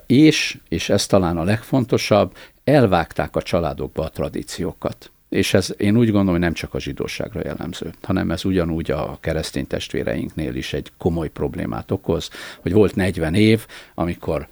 és, 0.07 0.59
és 0.69 0.89
ez 0.89 1.07
talán 1.07 1.37
a 1.37 1.45
legfontosabb, 1.45 2.37
elvágták 2.65 3.37
a 3.37 3.43
családokba 3.43 4.05
a 4.05 4.09
tradíciókat. 4.09 5.11
És 5.29 5.55
ez 5.55 5.75
én 5.77 5.97
úgy 5.97 6.05
gondolom, 6.05 6.31
hogy 6.31 6.41
nem 6.41 6.53
csak 6.53 6.75
a 6.75 6.81
zsidóságra 6.81 7.41
jellemző, 7.45 7.93
hanem 8.03 8.31
ez 8.31 8.45
ugyanúgy 8.45 8.91
a 8.91 9.19
keresztény 9.21 9.67
testvéreinknél 9.67 10.55
is 10.55 10.73
egy 10.73 10.93
komoly 10.99 11.29
problémát 11.29 11.91
okoz, 11.91 12.31
hogy 12.61 12.73
volt 12.73 12.95
40 12.95 13.35
év, 13.35 13.67
amikor 13.95 14.49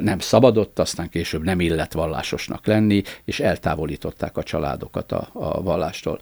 nem 0.00 0.18
szabadott, 0.18 0.78
aztán 0.78 1.08
később 1.08 1.44
nem 1.44 1.60
illett 1.60 1.92
vallásosnak 1.92 2.66
lenni, 2.66 3.02
és 3.24 3.40
eltávolították 3.40 4.36
a 4.36 4.42
családokat 4.42 5.12
a, 5.12 5.28
a 5.32 5.62
vallástól. 5.62 6.18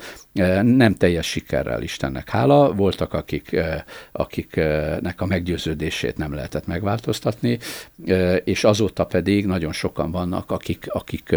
Nem 0.63 0.95
teljes 0.95 1.27
sikerrel 1.27 1.83
Istennek 1.83 2.31
hála, 2.31 2.73
voltak 2.73 3.13
akik, 3.13 3.57
akiknek 4.13 5.21
a 5.21 5.27
meggyőződését 5.27 6.17
nem 6.17 6.35
lehetett 6.35 6.67
megváltoztatni, 6.67 7.59
és 8.45 8.65
azóta 8.65 9.05
pedig 9.05 9.47
nagyon 9.47 9.73
sokan 9.73 10.11
vannak, 10.11 10.51
akik, 10.51 10.87
akik 10.89 11.37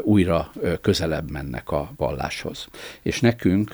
újra 0.00 0.52
közelebb 0.80 1.30
mennek 1.30 1.70
a 1.70 1.92
valláshoz. 1.96 2.68
És 3.02 3.20
nekünk 3.20 3.72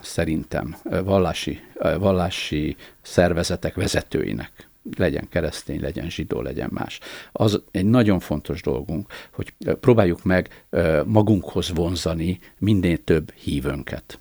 szerintem 0.00 0.76
vallási, 1.04 1.60
vallási 1.98 2.76
szervezetek 3.02 3.74
vezetőinek 3.74 4.68
legyen 4.96 5.28
keresztény, 5.28 5.80
legyen 5.80 6.10
zsidó, 6.10 6.40
legyen 6.40 6.70
más. 6.72 6.98
Az 7.32 7.62
egy 7.70 7.84
nagyon 7.84 8.20
fontos 8.20 8.62
dolgunk, 8.62 9.12
hogy 9.32 9.54
próbáljuk 9.80 10.24
meg 10.24 10.66
magunkhoz 11.04 11.70
vonzani 11.74 12.38
minél 12.58 13.04
több 13.04 13.32
hívőnket. 13.32 14.18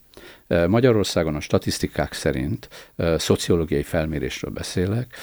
Magyarországon 0.68 1.36
a 1.36 1.40
statisztikák 1.40 2.14
szerint, 2.14 2.70
szociológiai 3.18 3.84
felmérésről 3.84 4.52
beszélek, 4.52 5.16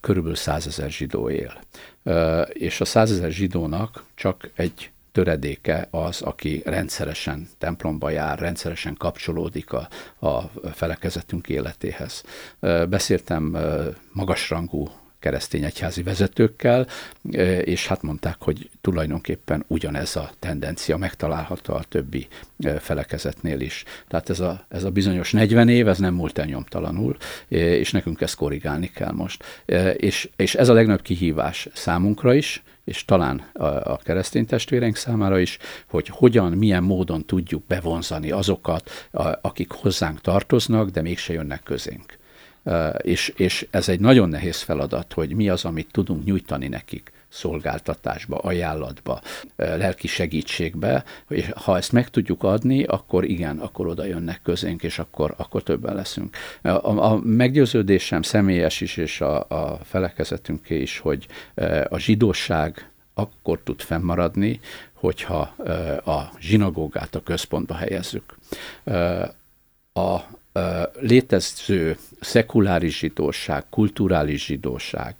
körülbelül 0.00 0.36
százezer 0.36 0.90
zsidó 0.90 1.30
él. 1.30 1.60
És 2.48 2.80
a 2.80 2.84
százezer 2.84 3.30
zsidónak 3.30 4.04
csak 4.14 4.50
egy 4.54 4.90
töredéke 5.18 5.88
az, 5.90 6.20
aki 6.22 6.62
rendszeresen 6.64 7.48
templomba 7.58 8.10
jár, 8.10 8.38
rendszeresen 8.38 8.94
kapcsolódik 8.94 9.72
a, 9.72 9.88
a 10.26 10.40
felekezetünk 10.72 11.48
életéhez. 11.48 12.22
Beszéltem 12.88 13.56
magasrangú 14.12 14.88
keresztény 15.18 15.64
egyházi 15.64 16.02
vezetőkkel, 16.02 16.86
és 17.64 17.86
hát 17.86 18.02
mondták, 18.02 18.36
hogy 18.38 18.70
tulajdonképpen 18.80 19.64
ugyanez 19.66 20.16
a 20.16 20.30
tendencia 20.38 20.96
megtalálható 20.96 21.74
a 21.74 21.82
többi 21.88 22.26
felekezetnél 22.78 23.60
is. 23.60 23.84
Tehát 24.08 24.30
ez 24.30 24.40
a, 24.40 24.64
ez 24.68 24.84
a 24.84 24.90
bizonyos 24.90 25.32
40 25.32 25.68
év, 25.68 25.88
ez 25.88 25.98
nem 25.98 26.14
múlt 26.14 26.38
el 26.38 26.46
nyomtalanul, 26.46 27.16
és 27.48 27.90
nekünk 27.90 28.20
ezt 28.20 28.36
korrigálni 28.36 28.90
kell 28.90 29.12
most. 29.12 29.64
És, 29.96 30.30
és 30.36 30.54
ez 30.54 30.68
a 30.68 30.72
legnagyobb 30.72 31.02
kihívás 31.02 31.68
számunkra 31.74 32.34
is, 32.34 32.62
és 32.88 33.04
talán 33.04 33.50
a, 33.52 33.64
a 33.64 33.98
keresztény 34.02 34.46
testvéreink 34.46 34.96
számára 34.96 35.38
is, 35.38 35.58
hogy 35.88 36.08
hogyan, 36.08 36.52
milyen 36.52 36.82
módon 36.82 37.24
tudjuk 37.24 37.64
bevonzani 37.66 38.30
azokat, 38.30 38.90
a, 39.12 39.28
akik 39.40 39.70
hozzánk 39.70 40.20
tartoznak, 40.20 40.88
de 40.88 41.02
mégse 41.02 41.32
jönnek 41.32 41.62
közénk. 41.62 42.18
És, 42.98 43.32
és 43.36 43.66
ez 43.70 43.88
egy 43.88 44.00
nagyon 44.00 44.28
nehéz 44.28 44.60
feladat, 44.60 45.12
hogy 45.12 45.34
mi 45.34 45.48
az, 45.48 45.64
amit 45.64 45.88
tudunk 45.92 46.24
nyújtani 46.24 46.68
nekik 46.68 47.12
szolgáltatásba, 47.28 48.38
ajánlatba, 48.38 49.20
lelki 49.56 50.06
segítségbe, 50.06 51.04
és 51.28 51.50
ha 51.54 51.76
ezt 51.76 51.92
meg 51.92 52.08
tudjuk 52.08 52.42
adni, 52.42 52.84
akkor 52.84 53.24
igen, 53.24 53.58
akkor 53.58 53.86
oda 53.86 54.04
jönnek 54.04 54.40
közénk, 54.42 54.82
és 54.82 54.98
akkor, 54.98 55.34
akkor 55.36 55.62
többen 55.62 55.94
leszünk. 55.94 56.36
A, 56.62 57.12
a 57.12 57.20
meggyőződésem 57.24 58.22
személyes 58.22 58.80
is, 58.80 58.96
és 58.96 59.20
a, 59.20 59.44
a 59.48 59.78
felekezetünké 59.84 60.80
is, 60.80 60.98
hogy 60.98 61.26
a 61.88 61.98
zsidóság 61.98 62.90
akkor 63.14 63.60
tud 63.64 63.80
fennmaradni, 63.80 64.60
hogyha 64.92 65.40
a 66.04 66.32
zsinagógát 66.38 67.14
a 67.14 67.22
központba 67.22 67.74
helyezzük. 67.74 68.38
A 69.92 70.18
létező 71.00 71.96
szekuláris 72.20 72.98
zsidóság, 72.98 73.64
kulturális 73.70 74.44
zsidóság, 74.44 75.14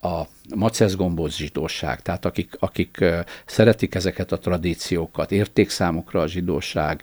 a 0.00 0.22
maceszgombóc 0.54 1.34
zsidóság, 1.34 2.02
tehát 2.02 2.24
akik, 2.24 2.56
akik 2.58 3.04
szeretik 3.46 3.94
ezeket 3.94 4.32
a 4.32 4.38
tradíciókat, 4.38 5.32
értékszámokra 5.32 6.20
a 6.20 6.26
zsidóság, 6.26 7.02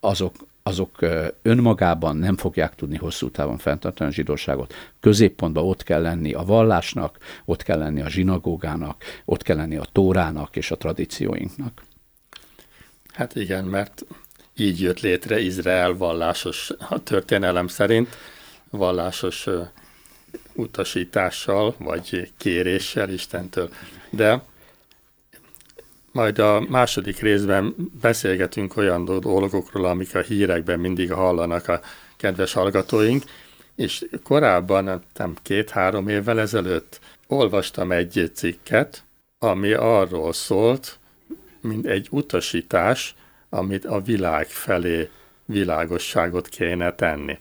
azok, 0.00 0.34
azok 0.62 0.98
önmagában 1.42 2.16
nem 2.16 2.36
fogják 2.36 2.74
tudni 2.74 2.96
hosszú 2.96 3.30
távon 3.30 3.58
fenntartani 3.58 4.10
a 4.10 4.12
zsidóságot. 4.12 4.74
Középpontban 5.00 5.64
ott 5.64 5.82
kell 5.82 6.02
lenni 6.02 6.32
a 6.32 6.42
vallásnak, 6.42 7.18
ott 7.44 7.62
kell 7.62 7.78
lenni 7.78 8.00
a 8.00 8.08
zsinagógának, 8.08 9.02
ott 9.24 9.42
kell 9.42 9.56
lenni 9.56 9.76
a 9.76 9.86
tórának 9.92 10.56
és 10.56 10.70
a 10.70 10.76
tradícióinknak. 10.76 11.82
Hát 13.12 13.36
igen, 13.36 13.64
mert 13.64 14.04
így 14.60 14.80
jött 14.80 15.00
létre 15.00 15.40
Izrael 15.40 15.96
vallásos, 15.96 16.70
a 16.88 17.02
történelem 17.02 17.66
szerint 17.66 18.16
vallásos 18.70 19.46
utasítással, 20.52 21.74
vagy 21.78 22.32
kéréssel 22.38 23.10
Istentől. 23.10 23.70
De 24.10 24.42
majd 26.12 26.38
a 26.38 26.60
második 26.68 27.20
részben 27.20 27.74
beszélgetünk 28.00 28.76
olyan 28.76 29.04
dolgokról, 29.04 29.84
amik 29.84 30.14
a 30.14 30.20
hírekben 30.20 30.80
mindig 30.80 31.12
hallanak 31.12 31.68
a 31.68 31.80
kedves 32.16 32.52
hallgatóink, 32.52 33.22
és 33.76 34.04
korábban, 34.22 35.04
nem 35.16 35.34
két-három 35.42 36.08
évvel 36.08 36.40
ezelőtt 36.40 37.00
olvastam 37.26 37.92
egy 37.92 38.30
cikket, 38.34 39.04
ami 39.38 39.72
arról 39.72 40.32
szólt, 40.32 40.98
mint 41.60 41.86
egy 41.86 42.06
utasítás, 42.10 43.14
amit 43.50 43.84
a 43.84 44.00
világ 44.00 44.46
felé 44.46 45.08
világosságot 45.44 46.48
kéne 46.48 46.94
tenni. 46.94 47.38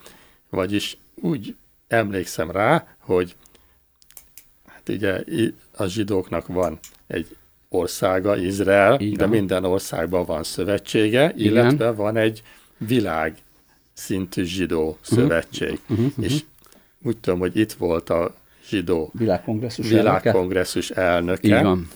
Vagyis 0.50 0.98
úgy 1.16 1.56
emlékszem 1.88 2.52
rá, 2.52 2.88
hogy 2.98 3.36
hát 4.66 4.90
ugye 4.90 5.24
a 5.76 5.86
zsidóknak 5.86 6.48
van 6.48 6.80
egy 7.08 7.36
országa, 7.70 8.38
Izrael, 8.38 9.00
Igen. 9.00 9.18
de 9.18 9.26
minden 9.26 9.66
országban 9.66 10.26
van 10.26 10.44
szövetsége, 10.44 11.34
Igen. 11.36 11.52
illetve 11.52 11.92
van 11.92 12.18
egy 12.18 12.44
világ 12.78 13.38
szintű 13.94 14.44
zsidó 14.44 14.88
uh-huh. 14.88 15.18
szövetség. 15.18 15.80
Uh-huh. 15.90 16.06
Uh-huh. 16.06 16.26
És 16.26 16.44
úgy 17.04 17.18
tudom, 17.18 17.40
hogy 17.40 17.58
itt 17.58 17.72
volt 17.72 18.10
a 18.10 18.36
zsidó 18.68 19.12
világkongresszus, 19.14 19.90
világkongresszus 19.90 20.90
elnöke. 20.90 21.56
elnöke. 21.56 21.88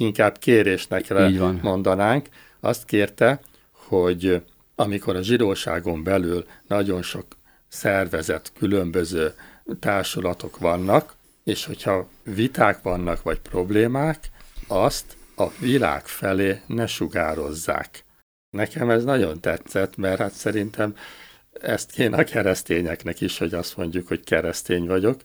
Inkább 0.00 0.38
kérésnek 0.38 1.12
mondanánk, 1.62 2.28
azt 2.60 2.84
kérte, 2.84 3.40
hogy 3.72 4.42
amikor 4.74 5.16
a 5.16 5.22
zsidóságon 5.22 6.02
belül 6.02 6.46
nagyon 6.66 7.02
sok 7.02 7.26
szervezet, 7.68 8.52
különböző 8.58 9.34
társulatok 9.80 10.58
vannak, 10.58 11.14
és 11.44 11.64
hogyha 11.64 12.08
viták 12.22 12.82
vannak, 12.82 13.22
vagy 13.22 13.40
problémák, 13.40 14.30
azt 14.68 15.16
a 15.36 15.48
világ 15.58 16.06
felé 16.06 16.60
ne 16.66 16.86
sugározzák. 16.86 18.04
Nekem 18.50 18.90
ez 18.90 19.04
nagyon 19.04 19.40
tetszett, 19.40 19.96
mert 19.96 20.18
hát 20.18 20.32
szerintem 20.32 20.96
ezt 21.60 21.90
kéne 21.90 22.16
a 22.16 22.24
keresztényeknek 22.24 23.20
is, 23.20 23.38
hogy 23.38 23.54
azt 23.54 23.76
mondjuk, 23.76 24.08
hogy 24.08 24.24
keresztény 24.24 24.86
vagyok, 24.86 25.20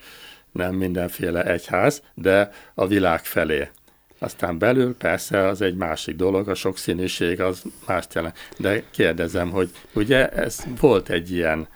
nem 0.52 0.76
mindenféle 0.76 1.44
egyház, 1.44 2.02
de 2.14 2.52
a 2.74 2.88
világ 2.88 3.26
felé. 3.26 3.70
Aztán 4.24 4.58
belül 4.58 4.96
persze 4.96 5.48
az 5.48 5.62
egy 5.62 5.76
másik 5.76 6.16
dolog, 6.16 6.50
a 6.50 6.54
sokszínűség 6.54 7.42
az 7.42 7.62
mást 7.88 8.14
jelent. 8.14 8.36
De 8.58 8.84
kérdezem, 8.92 9.50
hogy 9.50 9.70
ugye 9.94 10.30
ez 10.30 10.64
volt 10.80 11.10
egy 11.10 11.32
ilyen 11.32 11.68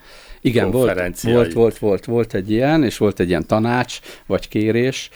igen, 0.41 0.71
volt, 0.71 1.21
volt, 1.21 1.53
volt, 1.53 1.77
volt, 1.77 2.05
volt 2.05 2.33
egy 2.33 2.51
ilyen, 2.51 2.83
és 2.83 2.97
volt 2.97 3.19
egy 3.19 3.27
ilyen 3.27 3.47
tanács, 3.47 3.99
vagy 4.25 4.47
kérés, 4.47 5.09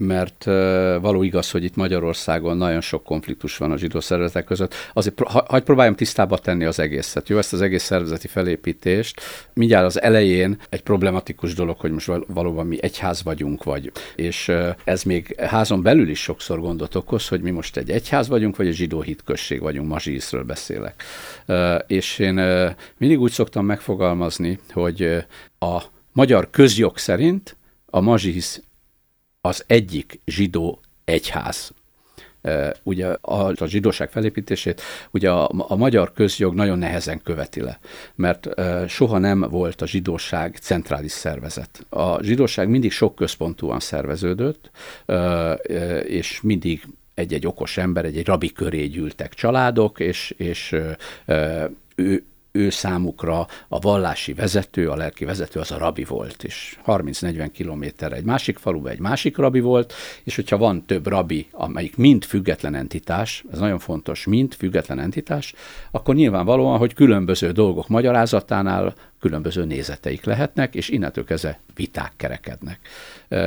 mert 0.00 0.44
való 1.00 1.22
igaz, 1.22 1.50
hogy 1.50 1.64
itt 1.64 1.76
Magyarországon 1.76 2.56
nagyon 2.56 2.80
sok 2.80 3.04
konfliktus 3.04 3.56
van 3.56 3.70
a 3.70 3.76
zsidó 3.76 4.00
szervezetek 4.00 4.44
között. 4.44 4.74
Azért 4.92 5.20
ha, 5.20 5.44
hagyd 5.48 5.64
próbáljam 5.64 5.94
tisztába 5.94 6.38
tenni 6.38 6.64
az 6.64 6.78
egészet, 6.78 7.28
jó? 7.28 7.38
Ezt 7.38 7.52
az 7.52 7.60
egész 7.60 7.82
szervezeti 7.82 8.28
felépítést. 8.28 9.20
Mindjárt 9.52 9.86
az 9.86 10.02
elején 10.02 10.58
egy 10.68 10.82
problematikus 10.82 11.54
dolog, 11.54 11.78
hogy 11.78 11.90
most 11.90 12.10
valóban 12.26 12.66
mi 12.66 12.78
egyház 12.80 13.22
vagyunk, 13.22 13.64
vagy. 13.64 13.92
És 14.16 14.52
ez 14.84 15.02
még 15.02 15.40
házon 15.40 15.82
belül 15.82 16.08
is 16.08 16.22
sokszor 16.22 16.60
gondot 16.60 16.94
okoz, 16.94 17.28
hogy 17.28 17.40
mi 17.40 17.50
most 17.50 17.76
egy 17.76 17.90
egyház 17.90 18.28
vagyunk, 18.28 18.56
vagy 18.56 18.66
egy 18.66 18.74
zsidó 18.74 19.00
hitközség 19.00 19.60
vagyunk, 19.60 19.88
mazsiszről 19.88 20.44
beszélek. 20.44 21.02
És 21.86 22.18
én 22.18 22.34
mindig 22.96 23.20
úgy 23.20 23.32
szoktam 23.32 23.64
megfogalmazni, 23.64 24.58
hogy 24.72 25.24
a 25.58 25.82
magyar 26.12 26.50
közjog 26.50 26.98
szerint 26.98 27.56
a 27.86 28.00
mazsisz 28.00 28.62
az 29.40 29.64
egyik 29.66 30.20
zsidó 30.26 30.80
egyház. 31.04 31.72
Ugye 32.82 33.06
a, 33.06 33.46
a 33.48 33.66
zsidóság 33.66 34.10
felépítését 34.10 34.82
ugye 35.10 35.30
a, 35.30 35.50
a 35.52 35.76
magyar 35.76 36.12
közjog 36.12 36.54
nagyon 36.54 36.78
nehezen 36.78 37.22
követi 37.22 37.60
le, 37.60 37.78
mert 38.14 38.48
soha 38.88 39.18
nem 39.18 39.40
volt 39.40 39.82
a 39.82 39.86
zsidóság 39.86 40.56
centrális 40.56 41.12
szervezet. 41.12 41.86
A 41.88 42.22
zsidóság 42.22 42.68
mindig 42.68 42.92
sok 42.92 43.14
központúan 43.14 43.80
szerveződött, 43.80 44.70
és 46.02 46.40
mindig 46.40 46.82
egy-egy 47.14 47.46
okos 47.46 47.76
ember, 47.76 48.04
egy-egy 48.04 48.26
rabi 48.26 48.52
köré 48.52 48.86
gyűltek 48.86 49.34
családok, 49.34 50.00
és, 50.00 50.34
és 50.36 50.76
ő, 51.94 52.24
ő 52.52 52.70
számukra 52.70 53.46
a 53.68 53.78
vallási 53.78 54.32
vezető, 54.32 54.88
a 54.88 54.96
lelki 54.96 55.24
vezető 55.24 55.60
az 55.60 55.70
a 55.70 55.78
rabi 55.78 56.04
volt, 56.04 56.44
és 56.44 56.78
30-40 56.86 57.48
kilométerre 57.52 58.16
egy 58.16 58.24
másik 58.24 58.58
faluba 58.58 58.88
egy 58.88 59.00
másik 59.00 59.36
rabi 59.36 59.60
volt, 59.60 59.92
és 60.24 60.36
hogyha 60.36 60.56
van 60.56 60.86
több 60.86 61.06
rabi, 61.06 61.46
amelyik 61.50 61.96
mind 61.96 62.24
független 62.24 62.74
entitás, 62.74 63.44
ez 63.52 63.58
nagyon 63.58 63.78
fontos, 63.78 64.24
mind 64.24 64.54
független 64.54 64.98
entitás, 64.98 65.54
akkor 65.90 66.14
nyilvánvalóan, 66.14 66.78
hogy 66.78 66.94
különböző 66.94 67.50
dolgok 67.50 67.88
magyarázatánál 67.88 68.94
különböző 69.20 69.64
nézeteik 69.64 70.24
lehetnek, 70.24 70.74
és 70.74 70.88
innentől 70.88 71.24
kezdve 71.24 71.60
viták 71.74 72.12
kerekednek. 72.16 72.78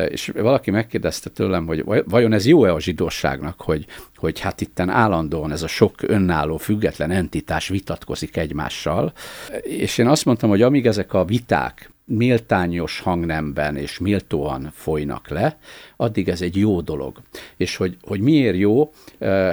És 0.08 0.28
valaki 0.28 0.72
megkérdezte 0.72 1.30
tőlem, 1.30 1.66
hogy 1.66 1.84
vajon 2.06 2.34
ez 2.34 2.46
jó-e 2.46 2.74
a 2.74 2.80
zsidóságnak, 2.80 3.62
hogy, 3.62 3.86
hogy 4.16 4.40
hát 4.40 4.62
itten 4.62 4.90
állandóan 4.90 5.52
ez 5.52 5.64
a 5.64 5.68
sok 5.68 6.02
önálló, 6.02 6.58
független 6.58 7.12
entitás 7.12 7.68
vitatkozik 7.68 8.38
egymással. 8.38 9.14
És 9.62 9.98
én 9.98 10.08
azt 10.08 10.26
mondtam, 10.26 10.50
hogy 10.50 10.62
amíg 10.62 10.86
ezek 10.86 11.14
a 11.14 11.26
viták 11.26 11.92
méltányos 12.06 13.00
hangnemben 13.00 13.76
és 13.76 14.00
méltóan 14.00 14.70
folynak 14.74 15.28
le, 15.28 15.58
addig 15.98 16.30
ez 16.30 16.42
egy 16.42 16.58
jó 16.58 16.82
dolog. 16.82 17.22
És 17.58 17.76
hogy, 17.76 17.98
hogy 18.02 18.20
miért 18.20 18.58
jó, 18.58 18.92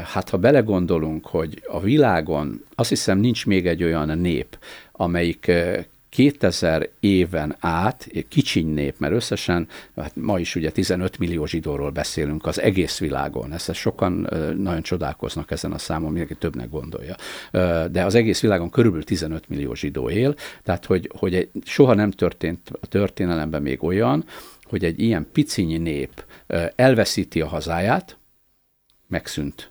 hát 0.04 0.28
ha 0.28 0.36
belegondolunk, 0.36 1.26
hogy 1.26 1.62
a 1.66 1.80
világon 1.80 2.64
azt 2.74 2.88
hiszem 2.88 3.18
nincs 3.18 3.46
még 3.46 3.66
egy 3.66 3.82
olyan 3.82 4.18
nép, 4.18 4.58
amelyik 4.92 5.52
2000 6.10 6.88
éven 7.00 7.56
át, 7.58 8.08
kicsiny 8.28 8.66
nép, 8.66 8.94
mert 8.98 9.12
összesen, 9.12 9.68
hát 9.96 10.16
ma 10.16 10.38
is 10.38 10.54
ugye 10.54 10.70
15 10.70 11.18
millió 11.18 11.46
zsidóról 11.46 11.90
beszélünk 11.90 12.46
az 12.46 12.60
egész 12.60 12.98
világon, 12.98 13.52
ezt 13.52 13.74
sokan 13.74 14.28
nagyon 14.56 14.82
csodálkoznak 14.82 15.50
ezen 15.50 15.72
a 15.72 15.78
számon, 15.78 16.10
mindenki 16.10 16.34
többnek 16.34 16.70
gondolja, 16.70 17.14
de 17.90 18.04
az 18.04 18.14
egész 18.14 18.40
világon 18.40 18.70
körülbelül 18.70 19.06
15 19.06 19.48
millió 19.48 19.74
zsidó 19.74 20.10
él, 20.10 20.34
tehát 20.62 20.84
hogy, 20.84 21.10
hogy 21.18 21.50
soha 21.64 21.94
nem 21.94 22.10
történt 22.10 22.70
a 22.80 22.86
történelemben 22.86 23.62
még 23.62 23.82
olyan, 23.82 24.24
hogy 24.62 24.84
egy 24.84 25.00
ilyen 25.00 25.28
picinyi 25.32 25.78
nép 25.78 26.24
elveszíti 26.76 27.40
a 27.40 27.46
hazáját, 27.46 28.18
megszűnt 29.06 29.70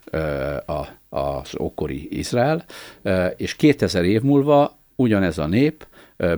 az 1.08 1.54
ókori 1.60 2.18
Izrael, 2.18 2.64
és 3.36 3.56
2000 3.56 4.04
év 4.04 4.22
múlva 4.22 4.78
ugyanez 4.96 5.38
a 5.38 5.46
nép, 5.46 5.86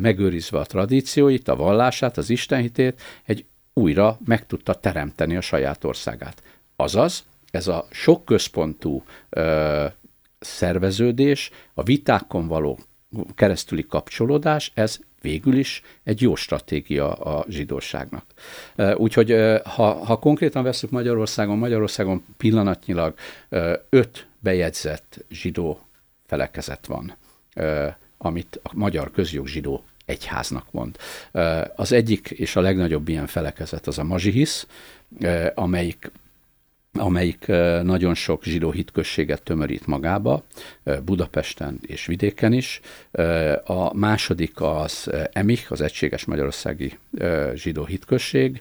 megőrizve 0.01 0.59
a 0.59 0.65
tradícióit, 0.65 1.49
a 1.49 1.57
vallását, 1.57 2.17
az 2.17 2.31
istenhitét, 2.31 3.01
egy 3.25 3.45
újra 3.73 4.19
meg 4.25 4.47
tudta 4.47 4.75
teremteni 4.75 5.37
a 5.37 5.41
saját 5.41 5.85
országát. 5.85 6.43
Azaz, 6.77 7.25
ez 7.51 7.67
a 7.67 7.87
sok 7.91 8.25
központú 8.25 9.03
ö, 9.31 9.87
szerveződés, 10.39 11.51
a 11.75 11.83
vitákon 11.83 12.47
való 12.47 12.79
keresztüli 13.35 13.87
kapcsolódás, 13.87 14.73
ez 14.75 14.99
végül 15.21 15.57
is 15.57 15.83
egy 16.05 16.21
jó 16.21 16.35
stratégia 16.35 17.13
a 17.13 17.45
zsidóságnak. 17.49 18.25
Úgyhogy 18.95 19.31
ha, 19.65 19.93
ha 20.05 20.17
konkrétan 20.17 20.63
veszük 20.63 20.91
Magyarországon, 20.91 21.59
Magyarországon 21.59 22.25
pillanatnyilag 22.37 23.15
öt 23.91 24.27
bejegyzett 24.39 25.25
zsidó 25.31 25.81
felekezet 26.27 26.87
van, 26.87 27.17
amit 28.25 28.61
a 28.63 28.71
magyar 28.75 29.11
közjog 29.11 29.47
zsidó 29.47 29.85
egyháznak 30.05 30.67
mond. 30.71 30.97
Az 31.77 31.93
egyik 31.93 32.31
és 32.31 32.57
a 32.57 32.61
legnagyobb 32.61 33.09
ilyen 33.09 33.27
felekezet 33.27 33.87
az 33.87 33.99
a 33.99 34.05
mazsihisz, 34.05 34.67
amelyik 35.55 36.11
amelyik 36.99 37.47
nagyon 37.83 38.15
sok 38.15 38.45
zsidó 38.45 38.71
hitközséget 38.71 39.43
tömörít 39.43 39.87
magába, 39.87 40.45
Budapesten 41.05 41.79
és 41.87 42.07
vidéken 42.07 42.53
is. 42.53 42.81
A 43.65 43.97
második 43.97 44.61
az 44.61 45.11
EMIH, 45.33 45.73
az 45.73 45.81
Egységes 45.81 46.25
Magyarországi 46.25 46.99
Zsidó 47.55 47.85
Hitközség, 47.85 48.61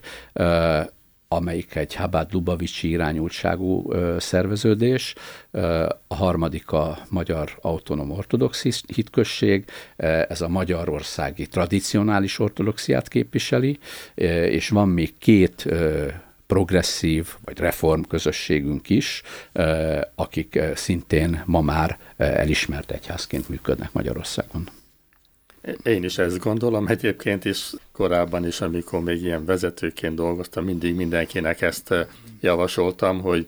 amelyik 1.34 1.74
egy 1.74 1.94
Habad 1.94 2.32
Lubavicsi 2.32 2.88
irányultságú 2.88 3.92
szerveződés, 4.18 5.14
a 6.06 6.14
harmadik 6.14 6.70
a 6.70 6.98
Magyar 7.08 7.58
Autonóm 7.60 8.10
Ortodox 8.10 8.62
Hitközség, 8.94 9.64
ez 10.28 10.40
a 10.40 10.48
magyarországi 10.48 11.46
tradicionális 11.46 12.38
ortodoxiát 12.38 13.08
képviseli, 13.08 13.78
és 14.14 14.68
van 14.68 14.88
még 14.88 15.18
két 15.18 15.66
progresszív 16.46 17.26
vagy 17.44 17.58
reform 17.58 18.02
közösségünk 18.02 18.90
is, 18.90 19.22
akik 20.14 20.58
szintén 20.74 21.42
ma 21.46 21.60
már 21.60 21.98
elismert 22.16 22.90
egyházként 22.90 23.48
működnek 23.48 23.92
Magyarországon. 23.92 24.68
Én 25.82 26.04
is 26.04 26.18
ezt 26.18 26.38
gondolom, 26.38 26.86
egyébként 26.86 27.44
is. 27.44 27.72
Korábban 27.92 28.46
is, 28.46 28.60
amikor 28.60 29.00
még 29.00 29.22
ilyen 29.22 29.44
vezetőként 29.44 30.14
dolgoztam, 30.14 30.64
mindig 30.64 30.94
mindenkinek 30.94 31.60
ezt 31.60 31.94
javasoltam, 32.40 33.20
hogy 33.20 33.46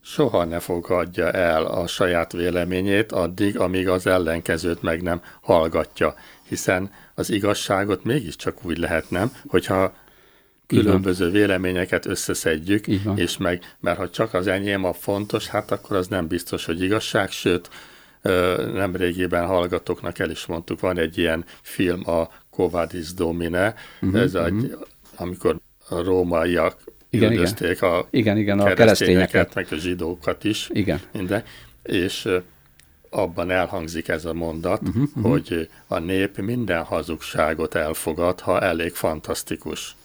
soha 0.00 0.44
ne 0.44 0.58
fogadja 0.58 1.30
el 1.30 1.64
a 1.64 1.86
saját 1.86 2.32
véleményét 2.32 3.12
addig, 3.12 3.58
amíg 3.58 3.88
az 3.88 4.06
ellenkezőt 4.06 4.82
meg 4.82 5.02
nem 5.02 5.22
hallgatja, 5.40 6.14
hiszen 6.48 6.90
az 7.14 7.30
igazságot 7.30 8.04
mégiscsak 8.04 8.64
úgy 8.64 8.78
lehet, 8.78 9.10
nem, 9.10 9.32
hogyha 9.46 9.94
különböző 10.66 11.30
véleményeket 11.30 12.06
összeszedjük, 12.06 12.86
és 13.14 13.36
meg, 13.36 13.76
mert 13.80 13.98
ha 13.98 14.10
csak 14.10 14.34
az 14.34 14.46
enyém 14.46 14.84
a 14.84 14.92
fontos, 14.92 15.46
hát 15.46 15.70
akkor 15.70 15.96
az 15.96 16.08
nem 16.08 16.26
biztos, 16.26 16.64
hogy 16.64 16.82
igazság, 16.82 17.30
sőt, 17.30 17.68
nem 18.72 18.96
régében 18.96 19.46
hallgatóknak 19.46 20.18
el 20.18 20.30
is 20.30 20.46
mondtuk, 20.46 20.80
van 20.80 20.98
egy 20.98 21.18
ilyen 21.18 21.44
film, 21.62 22.08
a 22.08 22.28
Covadis 22.50 23.14
Domine, 23.14 23.74
uh-huh, 24.00 24.20
ez 24.20 24.34
uh-huh. 24.34 24.46
egy, 24.46 24.76
amikor 25.16 25.56
a 25.88 26.02
rómaiak 26.02 26.84
igen, 27.10 27.32
üldözték 27.32 27.76
igen. 27.76 27.90
a, 27.90 28.06
igen, 28.10 28.36
igen, 28.36 28.60
a 28.60 28.74
keresztényeket, 28.74 29.54
meg 29.54 29.66
a 29.70 29.76
zsidókat 29.76 30.44
is, 30.44 30.68
igen. 30.72 31.00
minden, 31.12 31.42
és 31.82 32.28
abban 33.10 33.50
elhangzik 33.50 34.08
ez 34.08 34.24
a 34.24 34.32
mondat, 34.32 34.82
uh-huh, 34.82 35.02
uh-huh. 35.02 35.30
hogy 35.30 35.68
a 35.86 35.98
nép 35.98 36.38
minden 36.38 36.82
hazugságot 36.82 37.74
elfogad, 37.74 38.40
ha 38.40 38.60
elég 38.60 38.92
fantasztikus 38.92 39.96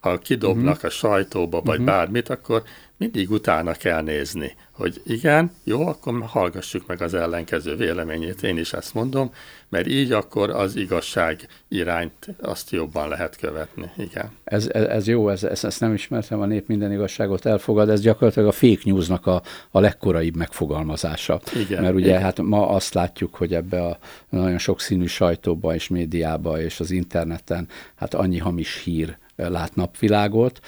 ha 0.00 0.18
kidobnak 0.18 0.74
uh-huh. 0.74 0.90
a 0.90 0.90
sajtóba, 0.90 1.60
vagy 1.60 1.80
uh-huh. 1.80 1.94
bármit, 1.94 2.28
akkor 2.28 2.62
mindig 3.00 3.30
utána 3.30 3.72
kell 3.72 4.02
nézni, 4.02 4.54
hogy 4.70 5.00
igen, 5.04 5.50
jó, 5.64 5.86
akkor 5.86 6.22
hallgassuk 6.22 6.86
meg 6.86 7.02
az 7.02 7.14
ellenkező 7.14 7.76
véleményét, 7.76 8.42
én 8.42 8.58
is 8.58 8.72
ezt 8.72 8.94
mondom, 8.94 9.32
mert 9.68 9.86
így 9.86 10.12
akkor 10.12 10.50
az 10.50 10.76
igazság 10.76 11.48
irányt 11.68 12.28
azt 12.40 12.70
jobban 12.70 13.08
lehet 13.08 13.36
követni, 13.36 13.90
igen. 13.96 14.30
Ez, 14.44 14.68
ez, 14.72 14.84
ez 14.84 15.06
jó, 15.06 15.28
ez, 15.28 15.44
ez, 15.44 15.64
ezt 15.64 15.80
nem 15.80 15.94
ismertem, 15.94 16.40
a 16.40 16.46
nép 16.46 16.66
minden 16.66 16.92
igazságot 16.92 17.46
elfogad, 17.46 17.88
ez 17.88 18.00
gyakorlatilag 18.00 18.48
a 18.48 18.52
fake 18.52 18.82
newsnak 18.84 19.26
a, 19.26 19.42
a 19.70 19.80
legkoraibb 19.80 20.36
megfogalmazása. 20.36 21.40
Igen, 21.54 21.82
mert 21.82 21.94
ugye 21.94 22.08
igen. 22.08 22.22
hát 22.22 22.40
ma 22.40 22.68
azt 22.68 22.94
látjuk, 22.94 23.34
hogy 23.34 23.54
ebbe 23.54 23.82
a 23.82 23.98
nagyon 24.28 24.58
sokszínű 24.58 25.06
sajtóba 25.06 25.74
és 25.74 25.88
médiába 25.88 26.60
és 26.60 26.80
az 26.80 26.90
interneten 26.90 27.68
hát 27.94 28.14
annyi 28.14 28.38
hamis 28.38 28.82
hír 28.82 29.18
lát 29.48 29.74
napvilágot, 29.74 30.60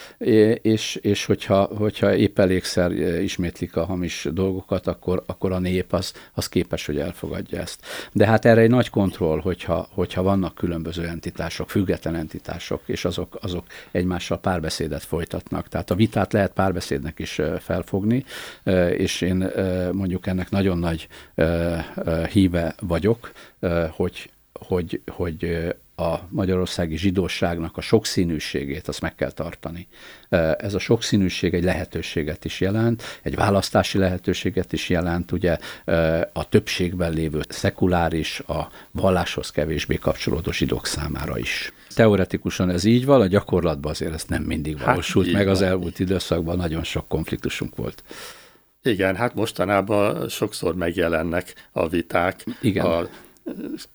és, 0.63 0.95
és 0.95 1.25
hogyha, 1.25 1.63
hogyha 1.63 2.15
épp 2.15 2.39
elégszer 2.39 2.91
ismétlik 3.23 3.77
a 3.77 3.85
hamis 3.85 4.29
dolgokat, 4.33 4.87
akkor, 4.87 5.23
akkor 5.27 5.53
a 5.53 5.59
nép 5.59 5.93
az, 5.93 6.13
az 6.33 6.49
képes, 6.49 6.87
hogy 6.87 6.99
elfogadja 6.99 7.61
ezt. 7.61 7.81
De 8.13 8.27
hát 8.27 8.45
erre 8.45 8.61
egy 8.61 8.71
nagy 8.71 8.91
kontroll, 8.91 9.41
hogyha, 9.41 9.89
hogyha 9.91 10.23
vannak 10.23 10.55
különböző 10.55 11.07
entitások, 11.07 11.71
független 11.71 12.15
entitások, 12.15 12.83
és 12.87 13.05
azok, 13.05 13.39
azok 13.41 13.67
egymással 13.91 14.41
párbeszédet 14.41 15.03
folytatnak. 15.03 15.69
Tehát 15.69 15.91
a 15.91 15.95
vitát 15.95 16.33
lehet 16.33 16.53
párbeszédnek 16.53 17.19
is 17.19 17.41
felfogni, 17.59 18.25
és 18.97 19.21
én 19.21 19.51
mondjuk 19.93 20.27
ennek 20.27 20.51
nagyon 20.51 20.79
nagy 20.79 21.09
híve 22.33 22.75
vagyok, 22.81 23.33
hogy, 23.91 24.31
hogy, 24.53 25.01
hogy 25.07 25.75
a 26.03 26.29
magyarországi 26.29 26.97
zsidóságnak 26.97 27.77
a 27.77 27.81
sokszínűségét, 27.81 28.89
azt 28.89 29.01
meg 29.01 29.15
kell 29.15 29.31
tartani. 29.31 29.87
Ez 30.57 30.75
a 30.75 30.79
sokszínűség 30.79 31.55
egy 31.55 31.65
lehetőséget 31.65 32.45
is 32.45 32.61
jelent, 32.61 33.03
egy 33.23 33.35
választási 33.35 33.99
lehetőséget 33.99 34.73
is 34.73 34.89
jelent, 34.89 35.33
ugye 35.33 35.59
a 36.33 36.49
többségben 36.49 37.13
lévő 37.13 37.41
szekuláris, 37.49 38.41
a 38.41 38.69
valláshoz 38.91 39.51
kevésbé 39.51 39.97
kapcsolódó 39.97 40.53
zsidók 40.53 40.87
számára 40.87 41.39
is. 41.39 41.73
Teoretikusan 41.95 42.71
ez 42.71 42.85
így 42.85 43.05
van, 43.05 43.21
a 43.21 43.27
gyakorlatban 43.27 43.91
azért 43.91 44.15
ez 44.15 44.25
nem 44.29 44.43
mindig 44.43 44.77
hát 44.77 44.87
valósult 44.87 45.27
hát, 45.27 45.35
meg, 45.35 45.49
az 45.49 45.63
elmúlt 45.63 45.99
időszakban 45.99 46.57
nagyon 46.57 46.85
sok 46.85 47.09
konfliktusunk 47.09 47.77
volt. 47.77 48.03
Igen, 48.83 49.17
hát 49.17 49.35
mostanában 49.35 50.29
sokszor 50.29 50.75
megjelennek 50.75 51.69
a 51.73 51.89
viták, 51.89 52.45
Igen. 52.61 52.87
a 52.87 53.09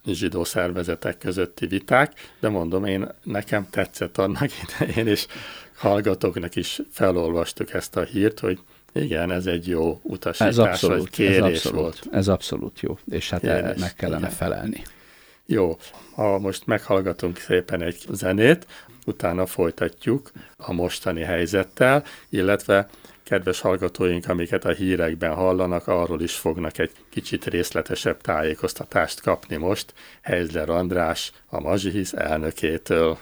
zsidó 0.06 0.44
szervezetek 0.44 1.18
közötti 1.18 1.68
viták, 1.68 2.14
de 2.40 2.50
mondom, 2.50 2.86
én 2.86 3.08
nekem 3.24 3.68
tetszett 3.70 4.18
annak 4.18 4.50
idején, 4.64 5.08
és 5.08 5.28
hallgatóknak 5.76 6.56
is 6.56 6.82
felolvastuk 6.92 7.74
ezt 7.74 7.96
a 7.96 8.04
hírt, 8.04 8.40
hogy 8.40 8.60
igen, 8.94 9.32
ez 9.32 9.46
egy 9.46 9.68
jó 9.68 10.00
utasítás, 10.04 10.48
ez 10.48 10.58
abszolút, 10.58 11.00
vagy 11.00 11.10
kérés 11.10 11.38
ez 11.38 11.44
abszolút, 11.44 11.80
volt. 11.80 12.08
Ez 12.12 12.28
abszolút 12.28 12.80
jó, 12.80 12.98
és 13.10 13.30
hát 13.30 13.42
kérés, 13.42 13.80
meg 13.80 13.94
kellene 13.96 14.26
igen. 14.26 14.32
felelni. 14.32 14.84
Jó, 15.46 15.78
ha 16.14 16.40
most 16.40 16.66
meghallgatunk 16.66 17.38
szépen 17.38 17.82
egy 17.82 18.06
zenét, 18.12 18.66
utána 19.06 19.46
folytatjuk 19.46 20.32
a 20.58 20.74
mostani 20.74 21.22
helyzettel, 21.22 22.04
illetve 22.30 22.90
kedves 23.28 23.60
hallgatóink, 23.60 24.30
amiket 24.30 24.66
a 24.66 24.72
hírekben 24.72 25.34
hallanak, 25.34 25.88
arról 25.88 26.22
is 26.22 26.36
fognak 26.36 26.78
egy 26.78 26.92
kicsit 27.10 27.46
részletesebb 27.46 28.22
tájékoztatást 28.22 29.22
kapni 29.22 29.56
most 29.56 29.94
Heizler 30.22 30.70
András, 30.70 31.32
a 31.48 31.60
Mazsihisz 31.60 32.14
elnökétől. 32.14 33.18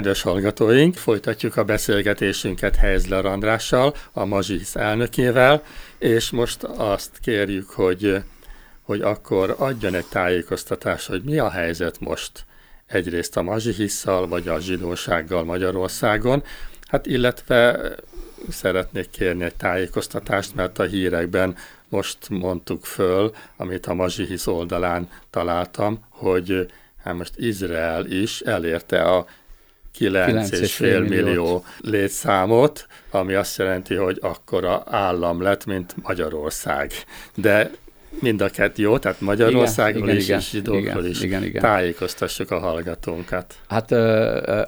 Kedves 0.00 0.22
hallgatóink, 0.22 0.94
folytatjuk 0.94 1.56
a 1.56 1.64
beszélgetésünket 1.64 2.76
Heizler 2.76 3.24
Andrással, 3.24 3.94
a 4.12 4.24
Mazsisz 4.24 4.76
elnökével, 4.76 5.62
és 5.98 6.30
most 6.30 6.62
azt 6.62 7.18
kérjük, 7.22 7.70
hogy, 7.70 8.22
hogy 8.82 9.00
akkor 9.00 9.54
adjon 9.58 9.94
egy 9.94 10.04
tájékoztatást, 10.04 11.06
hogy 11.06 11.22
mi 11.22 11.38
a 11.38 11.50
helyzet 11.50 12.00
most. 12.00 12.44
Egyrészt 12.86 13.36
a 13.36 13.42
mazsihisszal, 13.42 14.28
vagy 14.28 14.48
a 14.48 14.60
zsidósággal 14.60 15.44
Magyarországon, 15.44 16.42
hát 16.88 17.06
illetve 17.06 17.80
szeretnék 18.48 19.10
kérni 19.10 19.44
egy 19.44 19.56
tájékoztatást, 19.56 20.54
mert 20.54 20.78
a 20.78 20.84
hírekben 20.84 21.56
most 21.88 22.28
mondtuk 22.28 22.84
föl, 22.84 23.32
amit 23.56 23.86
a 23.86 23.94
mazsihisz 23.94 24.46
oldalán 24.46 25.08
találtam, 25.30 26.04
hogy 26.08 26.72
hát 27.02 27.14
most 27.14 27.32
Izrael 27.36 28.06
is 28.06 28.40
elérte 28.40 29.02
a 29.02 29.26
9,5 30.00 31.08
millió 31.08 31.64
létszámot, 31.80 32.86
ami 33.10 33.34
azt 33.34 33.58
jelenti, 33.58 33.94
hogy 33.94 34.18
akkora 34.20 34.82
állam 34.86 35.42
lett, 35.42 35.66
mint 35.66 35.94
Magyarország. 36.02 36.92
De 37.34 37.70
mind 38.20 38.40
a 38.40 38.48
kettő 38.48 38.82
jó, 38.82 38.98
tehát 38.98 39.20
Magyarországról 39.20 40.04
igen, 40.04 40.16
is, 40.16 40.24
igen, 40.24 40.38
és 40.38 40.48
zsidókról 40.48 41.04
is 41.04 41.20
igen, 41.20 41.44
igen. 41.44 41.62
tájékoztassuk 41.62 42.50
a 42.50 42.58
hallgatónkat. 42.58 43.54
Hát 43.68 43.92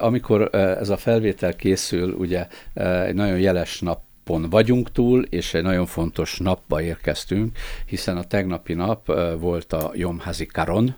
amikor 0.01 0.49
ez 0.55 0.89
a 0.89 0.97
felvétel 0.97 1.55
készül, 1.55 2.11
ugye 2.11 2.47
egy 3.05 3.15
nagyon 3.15 3.39
jeles 3.39 3.79
nap 3.79 4.01
napon 4.25 4.49
vagyunk 4.49 4.91
túl, 4.91 5.23
és 5.23 5.53
egy 5.53 5.63
nagyon 5.63 5.85
fontos 5.85 6.37
napba 6.37 6.81
érkeztünk, 6.81 7.57
hiszen 7.85 8.17
a 8.17 8.23
tegnapi 8.23 8.73
nap 8.73 9.11
volt 9.39 9.73
a 9.73 9.91
Jomhazi 9.93 10.45
Karon 10.45 10.95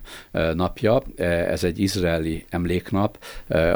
napja, 0.53 1.01
ez 1.17 1.63
egy 1.63 1.79
izraeli 1.79 2.45
emléknap, 2.49 3.23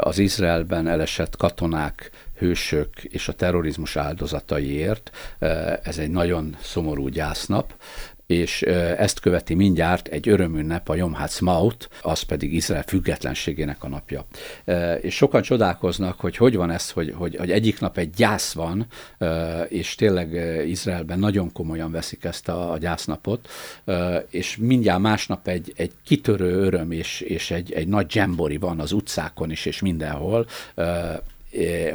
az 0.00 0.18
Izraelben 0.18 0.88
elesett 0.88 1.36
katonák 1.36 2.10
hősök 2.38 3.04
és 3.04 3.28
a 3.28 3.32
terrorizmus 3.32 3.96
áldozataiért. 3.96 5.10
Ez 5.82 5.98
egy 5.98 6.10
nagyon 6.10 6.56
szomorú 6.60 7.08
gyásznap 7.08 7.74
és 8.30 8.62
ezt 8.96 9.20
követi 9.20 9.54
mindjárt 9.54 10.08
egy 10.08 10.28
örömünnep, 10.28 10.88
a 10.88 10.94
Yom 10.94 11.16
Ha'atzmaut, 11.18 11.88
az 12.02 12.22
pedig 12.22 12.52
Izrael 12.52 12.82
függetlenségének 12.82 13.84
a 13.84 13.88
napja. 13.88 14.24
És 15.00 15.14
sokan 15.14 15.42
csodálkoznak, 15.42 16.20
hogy 16.20 16.36
hogy 16.36 16.56
van 16.56 16.70
ez, 16.70 16.90
hogy, 16.90 17.14
hogy, 17.16 17.36
hogy 17.36 17.50
egyik 17.50 17.80
nap 17.80 17.98
egy 17.98 18.10
gyász 18.10 18.52
van, 18.52 18.86
és 19.68 19.94
tényleg 19.94 20.32
Izraelben 20.66 21.18
nagyon 21.18 21.52
komolyan 21.52 21.90
veszik 21.90 22.24
ezt 22.24 22.48
a, 22.48 22.72
a 22.72 22.78
gyásznapot, 22.78 23.48
és 24.30 24.56
mindjárt 24.56 25.00
másnap 25.00 25.48
egy, 25.48 25.72
egy 25.76 25.92
kitörő 26.04 26.62
öröm, 26.62 26.90
és, 26.90 27.20
és 27.20 27.50
egy, 27.50 27.72
egy 27.72 27.88
nagy 27.88 28.06
dzsembori 28.06 28.56
van 28.56 28.80
az 28.80 28.92
utcákon 28.92 29.50
is, 29.50 29.66
és 29.66 29.80
mindenhol, 29.80 30.46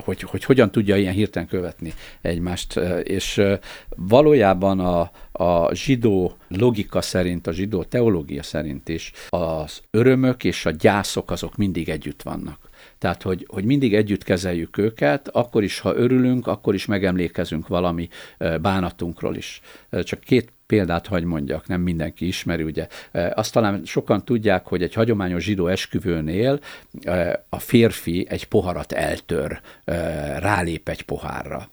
hogy, 0.03 0.21
hogy 0.21 0.43
hogyan 0.43 0.71
tudja 0.71 0.95
ilyen 0.95 1.13
hirtelen 1.13 1.47
követni 1.47 1.93
egymást. 2.21 2.77
És 3.03 3.41
valójában 3.89 4.79
a, 4.79 5.11
a 5.31 5.73
zsidó 5.73 6.37
logika 6.47 7.01
szerint, 7.01 7.47
a 7.47 7.51
zsidó 7.51 7.83
teológia 7.83 8.43
szerint 8.43 8.89
is 8.89 9.11
az 9.29 9.81
örömök 9.91 10.43
és 10.43 10.65
a 10.65 10.71
gyászok 10.71 11.31
azok 11.31 11.55
mindig 11.55 11.89
együtt 11.89 12.21
vannak. 12.21 12.69
Tehát, 12.97 13.21
hogy, 13.21 13.45
hogy 13.47 13.65
mindig 13.65 13.93
együtt 13.93 14.23
kezeljük 14.23 14.77
őket, 14.77 15.27
akkor 15.27 15.63
is, 15.63 15.79
ha 15.79 15.95
örülünk, 15.95 16.47
akkor 16.47 16.73
is 16.73 16.85
megemlékezünk 16.85 17.67
valami 17.67 18.09
bánatunkról 18.61 19.35
is. 19.35 19.61
Csak 20.03 20.19
két 20.19 20.51
példát 20.67 21.07
hagy 21.07 21.23
mondjak, 21.23 21.67
nem 21.67 21.81
mindenki 21.81 22.27
ismeri, 22.27 22.63
ugye. 22.63 22.87
Azt 23.33 23.53
talán 23.53 23.81
sokan 23.85 24.25
tudják, 24.25 24.65
hogy 24.65 24.83
egy 24.83 24.93
hagyományos 24.93 25.43
zsidó 25.43 25.67
esküvőnél 25.67 26.59
a 27.49 27.59
férfi 27.59 28.25
egy 28.29 28.45
poharat 28.45 28.91
eltör, 28.91 29.59
rálép 30.39 30.89
egy 30.89 31.01
pohárra. 31.01 31.69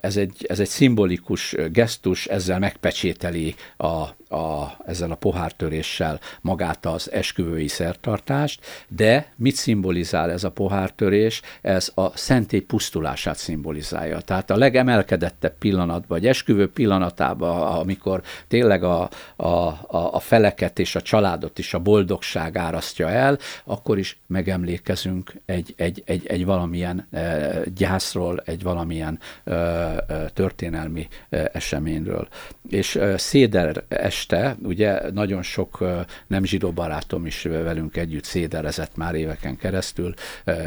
Ez 0.00 0.16
egy, 0.16 0.46
ez 0.48 0.60
egy 0.60 0.68
szimbolikus 0.68 1.56
gesztus, 1.72 2.26
ezzel 2.26 2.58
megpecsételi 2.58 3.54
a, 3.76 3.86
a, 4.34 4.76
ezzel 4.86 5.10
a 5.10 5.14
pohártöréssel 5.14 6.20
magát 6.40 6.86
az 6.86 7.12
esküvői 7.12 7.68
szertartást, 7.68 8.66
de 8.88 9.32
mit 9.36 9.54
szimbolizál 9.54 10.30
ez 10.30 10.44
a 10.44 10.50
pohártörés? 10.50 11.42
Ez 11.62 11.92
a 11.94 12.16
szentély 12.16 12.60
pusztulását 12.60 13.36
szimbolizálja. 13.36 14.20
Tehát 14.20 14.50
a 14.50 14.56
legemelkedettebb 14.56 15.58
pillanatban, 15.58 16.02
vagy 16.08 16.26
esküvő 16.26 16.70
pillanatában, 16.70 17.78
amikor 17.78 18.13
tényleg 18.48 18.82
a, 18.82 19.08
a, 19.36 19.46
a, 19.46 19.78
a 19.88 20.20
feleket 20.20 20.78
és 20.78 20.94
a 20.94 21.00
családot 21.00 21.58
is 21.58 21.74
a 21.74 21.78
boldogság 21.78 22.56
árasztja 22.56 23.08
el, 23.08 23.38
akkor 23.64 23.98
is 23.98 24.18
megemlékezünk 24.26 25.32
egy, 25.46 25.74
egy, 25.76 26.02
egy, 26.06 26.26
egy 26.26 26.44
valamilyen 26.44 27.06
e, 27.10 27.60
gyászról, 27.74 28.42
egy 28.44 28.62
valamilyen 28.62 29.18
e, 29.44 29.52
e, 29.52 30.30
történelmi 30.34 31.08
eseményről. 31.52 32.28
És 32.68 32.98
Széder 33.16 33.84
es 33.88 34.14
este, 34.14 34.56
ugye 34.62 35.10
nagyon 35.10 35.42
sok 35.42 35.84
nem 36.26 36.44
zsidó 36.44 36.72
barátom 36.72 37.26
is 37.26 37.42
velünk 37.42 37.96
együtt 37.96 38.24
széderezett 38.24 38.96
már 38.96 39.14
éveken 39.14 39.56
keresztül, 39.56 40.14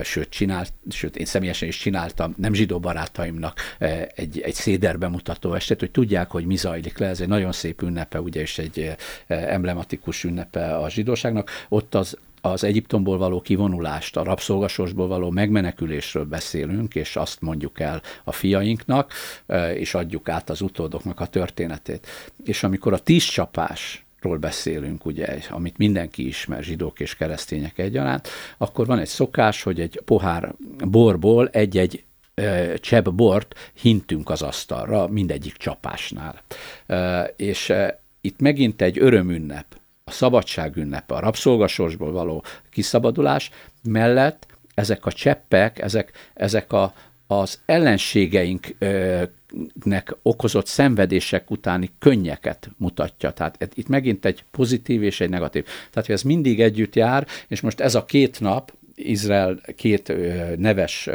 sőt, 0.03 0.29
csinált, 0.29 0.73
sőt 0.89 1.15
én 1.15 1.25
személyesen 1.25 1.67
is 1.67 1.77
csináltam 1.77 2.33
nem 2.37 2.53
zsidó 2.53 2.79
barátaimnak 2.79 3.59
egy, 4.15 4.39
egy 4.39 4.53
széder 4.53 4.97
bemutató 4.97 5.53
estét, 5.53 5.79
hogy 5.79 5.91
tudják, 5.91 6.29
hogy 6.31 6.45
mi 6.45 6.55
zajlik 6.55 6.97
le. 6.97 7.07
Ez 7.07 7.21
egy 7.21 7.27
nagyon 7.37 7.51
szép 7.51 7.81
ünnepe, 7.81 8.21
ugye, 8.21 8.41
és 8.41 8.57
egy 8.57 8.95
emblematikus 9.27 10.23
ünnepe 10.23 10.77
a 10.77 10.89
zsidóságnak. 10.89 11.49
Ott 11.69 11.95
az 11.95 12.17
az 12.41 12.63
Egyiptomból 12.63 13.17
való 13.17 13.41
kivonulást, 13.41 14.17
a 14.17 14.23
rabszolgasorsból 14.23 15.07
való 15.07 15.29
megmenekülésről 15.29 16.25
beszélünk, 16.25 16.95
és 16.95 17.15
azt 17.15 17.41
mondjuk 17.41 17.79
el 17.79 18.01
a 18.23 18.31
fiainknak, 18.31 19.13
és 19.73 19.93
adjuk 19.93 20.29
át 20.29 20.49
az 20.49 20.61
utódoknak 20.61 21.19
a 21.19 21.25
történetét. 21.25 22.07
És 22.45 22.63
amikor 22.63 22.93
a 22.93 22.99
tíz 22.99 23.23
csapás 23.23 24.05
beszélünk, 24.39 25.05
ugye, 25.05 25.39
amit 25.49 25.77
mindenki 25.77 26.27
ismer, 26.27 26.63
zsidók 26.63 26.99
és 26.99 27.15
keresztények 27.15 27.77
egyaránt, 27.77 28.27
akkor 28.57 28.85
van 28.85 28.99
egy 28.99 29.07
szokás, 29.07 29.63
hogy 29.63 29.79
egy 29.79 30.01
pohár 30.05 30.53
borból 30.77 31.47
egy-egy 31.47 32.03
csebb 32.79 33.13
bort 33.13 33.71
hintünk 33.73 34.29
az 34.29 34.41
asztalra 34.41 35.07
mindegyik 35.07 35.57
csapásnál. 35.57 36.41
És 37.35 37.73
itt 38.21 38.39
megint 38.39 38.81
egy 38.81 38.99
örömünnep, 38.99 39.65
a 40.03 40.11
szabadság 40.11 40.75
ünnepe, 40.75 41.15
a 41.15 41.19
rabszolgasorsból 41.19 42.11
való 42.11 42.43
kiszabadulás 42.71 43.51
mellett 43.83 44.45
ezek 44.73 45.05
a 45.05 45.11
cseppek, 45.11 45.79
ezek, 45.79 46.11
ezek 46.33 46.73
a, 46.73 46.93
az 47.27 47.59
ellenségeinknek 47.65 50.15
okozott 50.21 50.67
szenvedések 50.67 51.51
utáni 51.51 51.89
könnyeket 51.99 52.69
mutatja. 52.77 53.31
Tehát 53.31 53.71
itt 53.73 53.87
megint 53.87 54.25
egy 54.25 54.43
pozitív 54.51 55.03
és 55.03 55.19
egy 55.19 55.29
negatív. 55.29 55.63
Tehát, 55.63 56.05
hogy 56.05 56.15
ez 56.15 56.21
mindig 56.21 56.61
együtt 56.61 56.95
jár, 56.95 57.27
és 57.47 57.61
most 57.61 57.79
ez 57.79 57.95
a 57.95 58.05
két 58.05 58.39
nap, 58.39 58.73
Izrael 58.99 59.59
két 59.75 60.13
neves 60.57 61.09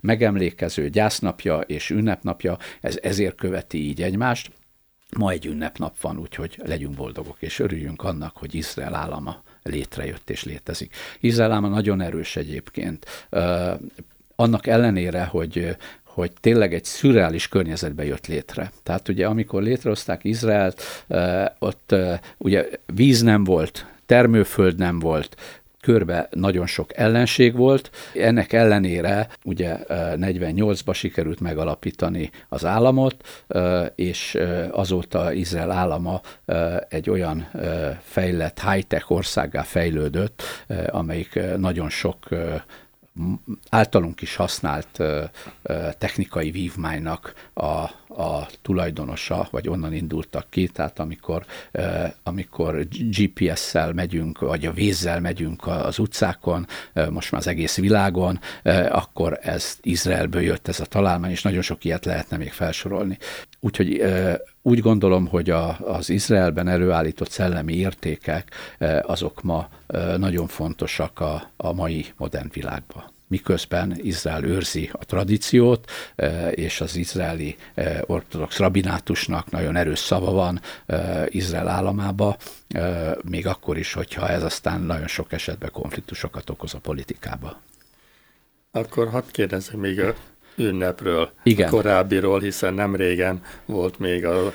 megemlékező 0.00 0.88
gyásznapja 0.88 1.58
és 1.58 1.90
ünnepnapja, 1.90 2.58
ez 2.80 2.98
ezért 3.02 3.34
követi 3.34 3.88
így 3.88 4.02
egymást. 4.02 4.50
Ma 5.16 5.30
egy 5.30 5.46
ünnepnap 5.46 6.00
van, 6.00 6.18
úgyhogy 6.18 6.60
legyünk 6.64 6.94
boldogok, 6.94 7.36
és 7.40 7.58
örüljünk 7.58 8.02
annak, 8.02 8.36
hogy 8.36 8.54
Izrael 8.54 8.94
állama 8.94 9.42
létrejött 9.62 10.30
és 10.30 10.44
létezik. 10.44 10.94
Izrael 11.20 11.50
állama 11.50 11.68
nagyon 11.68 12.00
erős 12.00 12.36
egyébként. 12.36 13.28
Annak 14.36 14.66
ellenére, 14.66 15.24
hogy, 15.24 15.76
hogy 16.04 16.32
tényleg 16.40 16.74
egy 16.74 16.84
szürreális 16.84 17.48
környezetbe 17.48 18.04
jött 18.04 18.26
létre. 18.26 18.72
Tehát 18.82 19.08
ugye 19.08 19.26
amikor 19.26 19.62
létrehozták 19.62 20.24
Izraelt, 20.24 20.82
ott 21.58 21.94
ugye 22.38 22.68
víz 22.86 23.22
nem 23.22 23.44
volt, 23.44 23.86
termőföld 24.06 24.78
nem 24.78 24.98
volt, 24.98 25.36
körbe 25.88 26.28
nagyon 26.30 26.66
sok 26.66 26.96
ellenség 26.96 27.56
volt. 27.56 27.90
Ennek 28.14 28.52
ellenére 28.52 29.28
ugye 29.44 29.76
48-ba 29.88 30.94
sikerült 30.94 31.40
megalapítani 31.40 32.30
az 32.48 32.64
államot, 32.64 33.46
és 33.94 34.38
azóta 34.70 35.32
Izrael 35.32 35.70
állama 35.70 36.20
egy 36.88 37.10
olyan 37.10 37.48
fejlett 38.02 38.62
high-tech 38.70 39.12
országgá 39.12 39.62
fejlődött, 39.62 40.42
amelyik 40.86 41.40
nagyon 41.56 41.90
sok 41.90 42.28
általunk 43.70 44.20
is 44.20 44.36
használt 44.36 45.02
technikai 45.98 46.50
vívmánynak 46.50 47.32
a, 47.54 47.84
a 48.18 48.48
tulajdonosa, 48.62 49.48
vagy 49.50 49.68
onnan 49.68 49.92
indultak 49.92 50.46
ki, 50.50 50.68
tehát 50.68 50.98
amikor, 50.98 51.44
amikor 52.22 52.86
GPS-szel 52.88 53.92
megyünk, 53.92 54.38
vagy 54.38 54.66
a 54.66 54.72
vízzel 54.72 55.20
megyünk 55.20 55.66
az 55.66 55.98
utcákon, 55.98 56.66
most 57.10 57.30
már 57.30 57.40
az 57.40 57.46
egész 57.46 57.76
világon, 57.76 58.40
akkor 58.88 59.38
ez 59.42 59.78
Izraelből 59.82 60.42
jött 60.42 60.68
ez 60.68 60.80
a 60.80 60.84
találmány, 60.84 61.30
és 61.30 61.42
nagyon 61.42 61.62
sok 61.62 61.84
ilyet 61.84 62.04
lehetne 62.04 62.36
még 62.36 62.52
felsorolni. 62.52 63.18
Úgyhogy 63.60 64.02
úgy 64.62 64.80
gondolom, 64.80 65.26
hogy 65.26 65.50
a, 65.50 65.78
az 65.78 66.10
Izraelben 66.10 66.68
előállított 66.68 67.30
szellemi 67.30 67.74
értékek 67.74 68.54
azok 69.02 69.42
ma 69.42 69.68
nagyon 70.16 70.46
fontosak 70.46 71.20
a, 71.20 71.50
a 71.56 71.72
mai 71.72 72.06
modern 72.16 72.48
világban 72.52 73.16
miközben 73.28 73.98
Izrael 74.02 74.44
őrzi 74.44 74.90
a 74.92 75.04
tradíciót, 75.04 75.90
és 76.50 76.80
az 76.80 76.96
izraeli 76.96 77.56
ortodox 78.06 78.58
rabinátusnak 78.58 79.50
nagyon 79.50 79.76
erős 79.76 79.98
szava 79.98 80.30
van 80.30 80.60
Izrael 81.26 81.68
államába, 81.68 82.36
még 83.22 83.46
akkor 83.46 83.78
is, 83.78 83.92
hogyha 83.92 84.28
ez 84.28 84.42
aztán 84.42 84.80
nagyon 84.80 85.06
sok 85.06 85.32
esetben 85.32 85.70
konfliktusokat 85.72 86.50
okoz 86.50 86.74
a 86.74 86.78
politikába. 86.78 87.60
Akkor 88.70 89.08
hadd 89.08 89.24
kérdezzek 89.30 89.76
még 89.76 90.00
a 90.00 90.14
ünnepről, 90.56 91.30
Igen. 91.42 91.70
korábbiról, 91.70 92.40
hiszen 92.40 92.74
nem 92.74 92.96
régen 92.96 93.42
volt 93.64 93.98
még 93.98 94.24
a 94.24 94.52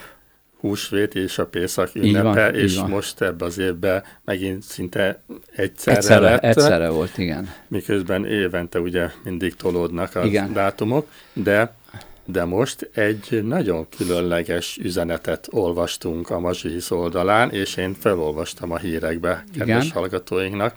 húsvét 0.63 1.15
és 1.15 1.37
a 1.37 1.45
Pészak 1.45 1.95
ünnepe, 1.95 2.51
van, 2.51 2.55
és 2.55 2.75
most 2.75 3.21
ebben 3.21 3.47
az 3.47 3.57
évben 3.57 4.03
megint 4.25 4.63
szinte 4.63 5.23
egyszerre, 5.55 5.97
egyszerre 5.97 6.29
lett. 6.29 6.43
Egyszerre 6.43 6.89
volt, 6.89 7.17
igen. 7.17 7.49
Miközben 7.67 8.25
évente 8.25 8.79
ugye 8.79 9.09
mindig 9.23 9.55
tolódnak 9.55 10.15
a 10.15 10.25
igen. 10.25 10.53
dátumok, 10.53 11.07
de 11.33 11.75
de 12.25 12.45
most 12.45 12.89
egy 12.93 13.43
nagyon 13.43 13.87
különleges 13.97 14.77
üzenetet 14.81 15.47
olvastunk 15.51 16.29
a 16.29 16.39
Mazsihisz 16.39 16.91
oldalán, 16.91 17.51
és 17.51 17.75
én 17.75 17.93
felolvastam 17.99 18.71
a 18.71 18.77
hírekbe 18.77 19.43
kedves 19.57 19.83
Igen. 19.83 19.95
hallgatóinknak, 19.95 20.75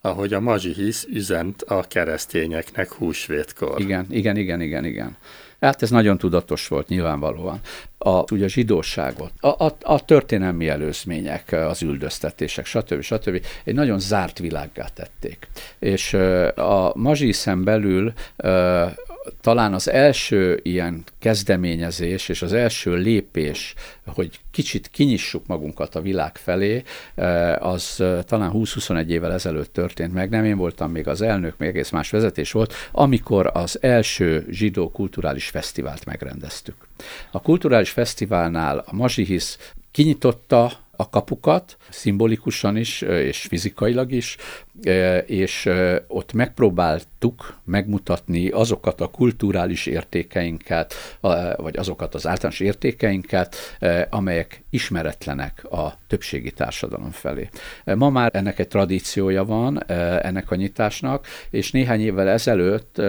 ahogy 0.00 0.32
a 0.32 0.40
Mazsihisz 0.40 1.06
üzent 1.10 1.62
a 1.62 1.84
keresztényeknek 1.88 2.92
húsvétkor. 2.92 3.80
Igen, 3.80 4.06
igen, 4.10 4.36
igen, 4.36 4.60
igen, 4.60 4.84
igen. 4.84 5.16
Hát 5.60 5.82
ez 5.82 5.90
nagyon 5.90 6.18
tudatos 6.18 6.68
volt 6.68 6.88
nyilvánvalóan. 6.88 7.60
A, 7.98 8.32
ugye 8.32 8.44
a 8.44 8.48
zsidóságot, 8.48 9.32
a, 9.40 9.64
a, 9.64 9.76
a 9.80 10.04
történelmi 10.04 10.68
előzmények, 10.68 11.52
az 11.52 11.82
üldöztetések, 11.82 12.66
stb. 12.66 13.00
stb. 13.00 13.44
egy 13.64 13.74
nagyon 13.74 14.00
zárt 14.00 14.38
világgá 14.38 14.86
tették. 14.94 15.48
És 15.78 16.14
a 16.54 16.92
mazsiszen 16.94 17.64
belül 17.64 18.12
talán 19.40 19.74
az 19.74 19.90
első 19.90 20.60
ilyen 20.62 21.04
kezdeményezés 21.18 22.28
és 22.28 22.42
az 22.42 22.52
első 22.52 22.94
lépés, 22.94 23.74
hogy 24.06 24.40
kicsit 24.50 24.88
kinyissuk 24.88 25.46
magunkat 25.46 25.94
a 25.94 26.00
világ 26.00 26.36
felé, 26.36 26.82
eh, 27.14 27.66
az 27.66 27.96
eh, 27.98 28.22
talán 28.22 28.50
20-21 28.54 29.06
évvel 29.06 29.32
ezelőtt 29.32 29.72
történt 29.72 30.12
meg, 30.12 30.30
nem 30.30 30.44
én 30.44 30.56
voltam 30.56 30.90
még 30.90 31.08
az 31.08 31.22
elnök, 31.22 31.54
még 31.58 31.68
egész 31.68 31.90
más 31.90 32.10
vezetés 32.10 32.52
volt, 32.52 32.74
amikor 32.92 33.50
az 33.54 33.78
első 33.82 34.46
zsidó 34.50 34.90
kulturális 34.90 35.48
fesztivált 35.48 36.04
megrendeztük. 36.04 36.74
A 37.30 37.40
kulturális 37.40 37.90
fesztiválnál 37.90 38.78
a 38.86 38.94
Mazsihisz 38.94 39.72
kinyitotta 39.90 40.86
a 41.00 41.08
kapukat, 41.10 41.76
szimbolikusan 41.90 42.76
is, 42.76 43.00
és 43.02 43.40
fizikailag 43.40 44.12
is, 44.12 44.36
és 45.26 45.70
ott 46.08 46.32
megpróbáltuk 46.32 47.56
megmutatni 47.64 48.48
azokat 48.48 49.00
a 49.00 49.06
kulturális 49.06 49.86
értékeinket, 49.86 50.94
vagy 51.56 51.76
azokat 51.76 52.14
az 52.14 52.26
általános 52.26 52.60
értékeinket, 52.60 53.56
amelyek 54.10 54.64
ismeretlenek 54.70 55.64
a 55.70 55.98
többségi 56.06 56.50
társadalom 56.50 57.10
felé. 57.10 57.48
Ma 57.84 58.10
már 58.10 58.30
ennek 58.34 58.58
egy 58.58 58.68
tradíciója 58.68 59.44
van, 59.44 59.90
ennek 60.22 60.50
a 60.50 60.54
nyitásnak, 60.54 61.26
és 61.50 61.70
néhány 61.70 62.00
évvel 62.00 62.28
ezelőtt 62.28 63.02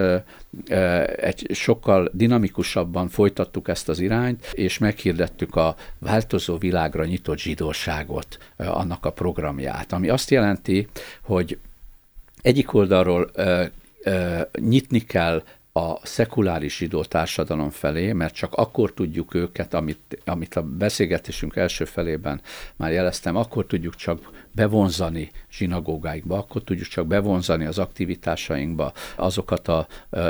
egy 1.16 1.46
sokkal 1.52 2.10
dinamikusabban 2.12 3.08
folytattuk 3.08 3.68
ezt 3.68 3.88
az 3.88 4.00
irányt, 4.00 4.50
és 4.52 4.78
meghirdettük 4.78 5.56
a 5.56 5.76
változó 5.98 6.56
világra 6.56 7.04
nyitott 7.04 7.38
zsidóságot, 7.38 8.38
annak 8.56 9.06
a 9.06 9.12
programját, 9.12 9.92
ami 9.92 10.08
azt 10.08 10.30
jelenti, 10.30 10.88
hogy 11.22 11.58
egyik 12.42 12.74
oldalról 12.74 13.30
nyitni 14.60 15.00
kell 15.00 15.42
a 15.72 16.06
szekuláris 16.06 16.76
zsidó 16.76 17.04
társadalom 17.04 17.70
felé, 17.70 18.12
mert 18.12 18.34
csak 18.34 18.54
akkor 18.54 18.92
tudjuk 18.92 19.34
őket, 19.34 19.74
amit, 19.74 20.22
amit 20.24 20.54
a 20.54 20.62
beszélgetésünk 20.62 21.56
első 21.56 21.84
felében 21.84 22.40
már 22.76 22.92
jeleztem, 22.92 23.36
akkor 23.36 23.66
tudjuk 23.66 23.94
csak 23.94 24.46
bevonzani 24.52 25.30
zsinagógáikba, 25.50 26.38
akkor 26.38 26.62
tudjuk 26.62 26.86
csak 26.86 27.06
bevonzani 27.06 27.64
az 27.64 27.78
aktivitásainkba 27.78 28.92
azokat 29.16 29.68
a 29.68 29.86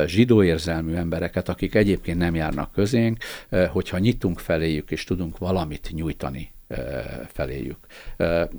zsidó 0.07 0.43
érzelmű 0.43 0.95
embereket, 0.95 1.49
akik 1.49 1.75
egyébként 1.75 2.19
nem 2.19 2.35
járnak 2.35 2.73
közénk, 2.73 3.19
hogyha 3.69 3.99
nyitunk 3.99 4.39
feléjük 4.39 4.91
és 4.91 5.05
tudunk 5.05 5.39
valamit 5.39 5.91
nyújtani 5.93 6.53
feléjük. 7.27 7.79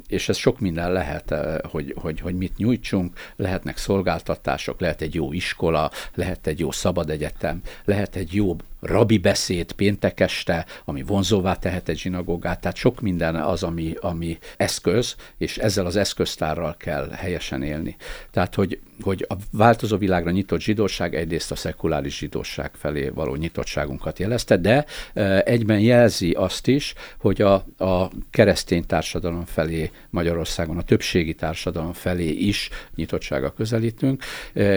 És 0.07 0.29
ez 0.29 0.37
sok 0.37 0.59
minden 0.59 0.91
lehet, 0.91 1.35
hogy, 1.63 1.95
hogy, 1.97 2.19
hogy 2.19 2.35
mit 2.35 2.57
nyújtsunk, 2.57 3.17
lehetnek 3.35 3.77
szolgáltatások, 3.77 4.79
lehet 4.79 5.01
egy 5.01 5.15
jó 5.15 5.33
iskola, 5.33 5.91
lehet 6.13 6.47
egy 6.47 6.59
jó 6.59 6.71
szabad 6.71 7.09
egyetem, 7.09 7.61
lehet 7.85 8.15
egy 8.15 8.33
jó 8.33 8.55
rabi 8.81 9.17
beszéd 9.17 9.71
péntek 9.71 10.19
este, 10.19 10.65
ami 10.85 11.03
vonzóvá 11.03 11.55
tehet 11.55 11.89
egy 11.89 11.97
zsinagógát, 11.97 12.61
tehát 12.61 12.77
sok 12.77 13.01
minden 13.01 13.35
az, 13.35 13.63
ami, 13.63 13.93
ami 13.99 14.37
eszköz, 14.57 15.15
és 15.37 15.57
ezzel 15.57 15.85
az 15.85 15.95
eszköztárral 15.95 16.75
kell 16.77 17.09
helyesen 17.09 17.63
élni. 17.63 17.95
Tehát, 18.31 18.55
hogy, 18.55 18.79
hogy 19.01 19.25
a 19.29 19.33
változó 19.51 19.97
világra 19.97 20.31
nyitott 20.31 20.59
zsidóság 20.59 21.15
egyrészt 21.15 21.51
a 21.51 21.55
szekuláris 21.55 22.17
zsidóság 22.17 22.71
felé 22.73 23.09
való 23.09 23.35
nyitottságunkat 23.35 24.19
jelezte, 24.19 24.57
de 24.57 24.85
egyben 25.43 25.79
jelzi 25.79 26.31
azt 26.31 26.67
is, 26.67 26.93
hogy 27.19 27.41
a, 27.41 27.53
a 27.77 28.09
keresztény 28.29 28.85
társadalom 28.85 29.45
felé 29.45 29.91
Magyarországon, 30.09 30.77
a 30.77 30.81
többségi 30.81 31.33
társadalom 31.33 31.93
felé 31.93 32.29
is 32.29 32.69
nyitottsága 32.95 33.51
közelítünk, 33.51 34.23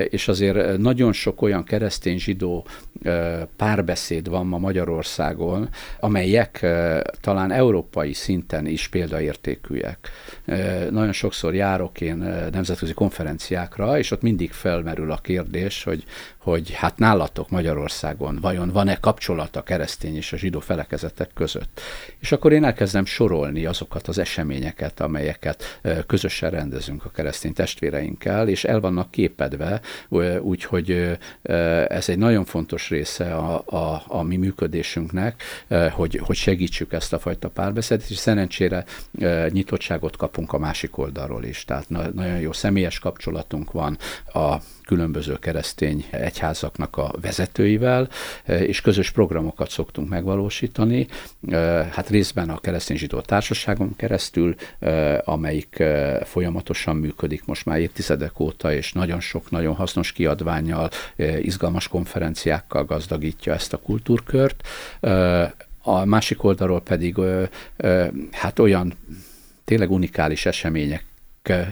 és 0.08 0.28
azért 0.28 0.78
nagyon 0.78 1.12
sok 1.12 1.42
olyan 1.42 1.64
keresztény 1.64 2.18
zsidó 2.18 2.66
párbeszéd 3.56 3.92
párbeszéd 3.94 4.28
van 4.28 4.46
ma 4.46 4.58
Magyarországon, 4.58 5.68
amelyek 6.00 6.66
talán 7.20 7.50
európai 7.50 8.12
szinten 8.12 8.66
is 8.66 8.88
példaértékűek. 8.88 10.10
Nagyon 10.90 11.12
sokszor 11.12 11.54
járok 11.54 12.00
én 12.00 12.16
nemzetközi 12.52 12.92
konferenciákra, 12.92 13.98
és 13.98 14.10
ott 14.10 14.22
mindig 14.22 14.52
felmerül 14.52 15.12
a 15.12 15.16
kérdés, 15.16 15.82
hogy, 15.82 16.04
hogy 16.38 16.72
hát 16.72 16.98
nálatok 16.98 17.50
Magyarországon 17.50 18.38
vajon 18.40 18.68
van-e 18.68 18.96
kapcsolat 18.96 19.56
a 19.56 19.62
keresztény 19.62 20.16
és 20.16 20.32
a 20.32 20.36
zsidó 20.36 20.60
felekezetek 20.60 21.30
között. 21.34 21.80
És 22.18 22.32
akkor 22.32 22.52
én 22.52 22.64
elkezdem 22.64 23.04
sorolni 23.04 23.66
azokat 23.66 24.08
az 24.08 24.18
eseményeket, 24.18 25.00
amelyeket 25.00 25.80
közösen 26.06 26.50
rendezünk 26.50 27.04
a 27.04 27.10
keresztény 27.10 27.52
testvéreinkkel, 27.52 28.48
és 28.48 28.64
el 28.64 28.80
vannak 28.80 29.10
képedve, 29.10 29.80
úgyhogy 30.40 31.18
ez 31.88 32.08
egy 32.08 32.18
nagyon 32.18 32.44
fontos 32.44 32.88
része 32.88 33.34
a, 33.34 33.62
a, 33.66 33.76
a 33.92 34.22
mi 34.22 34.36
működésünknek, 34.36 35.42
hogy, 35.92 36.20
hogy 36.24 36.36
segítsük 36.36 36.92
ezt 36.92 37.12
a 37.12 37.18
fajta 37.18 37.48
párbeszédet, 37.48 38.10
és 38.10 38.16
szerencsére 38.16 38.84
nyitottságot 39.48 40.16
kapunk 40.16 40.52
a 40.52 40.58
másik 40.58 40.98
oldalról 40.98 41.44
is. 41.44 41.64
Tehát 41.64 41.88
nagyon 41.88 42.40
jó 42.40 42.52
személyes 42.52 42.98
kapcsolatunk 42.98 43.72
van 43.72 43.98
a 44.32 44.56
különböző 44.84 45.38
keresztény 45.38 46.04
egyházaknak 46.10 46.96
a 46.96 47.14
vezetőivel, 47.20 48.08
eh, 48.44 48.60
és 48.62 48.80
közös 48.80 49.10
programokat 49.10 49.70
szoktunk 49.70 50.08
megvalósítani, 50.08 51.06
eh, 51.48 51.86
hát 51.90 52.08
részben 52.08 52.50
a 52.50 52.60
keresztény 52.60 52.96
zsidó 52.96 53.20
társaságon 53.20 53.96
keresztül, 53.96 54.54
eh, 54.78 55.18
amelyik 55.24 55.82
folyamatosan 56.22 56.96
működik 56.96 57.44
most 57.44 57.64
már 57.64 57.78
évtizedek 57.78 58.40
óta, 58.40 58.72
és 58.72 58.92
nagyon 58.92 59.20
sok, 59.20 59.50
nagyon 59.50 59.74
hasznos 59.74 60.12
kiadványjal, 60.12 60.90
izgalmas 61.40 61.88
konferenciákkal 61.88 62.84
gazdagítja 62.84 63.52
ezt 63.52 63.72
a 63.72 63.76
kultúrkört. 63.76 64.68
A 65.82 66.04
másik 66.04 66.44
oldalról 66.44 66.80
pedig 66.80 67.16
hát 68.30 68.58
olyan 68.58 68.94
tényleg 69.64 69.90
unikális 69.90 70.46
események 70.46 71.04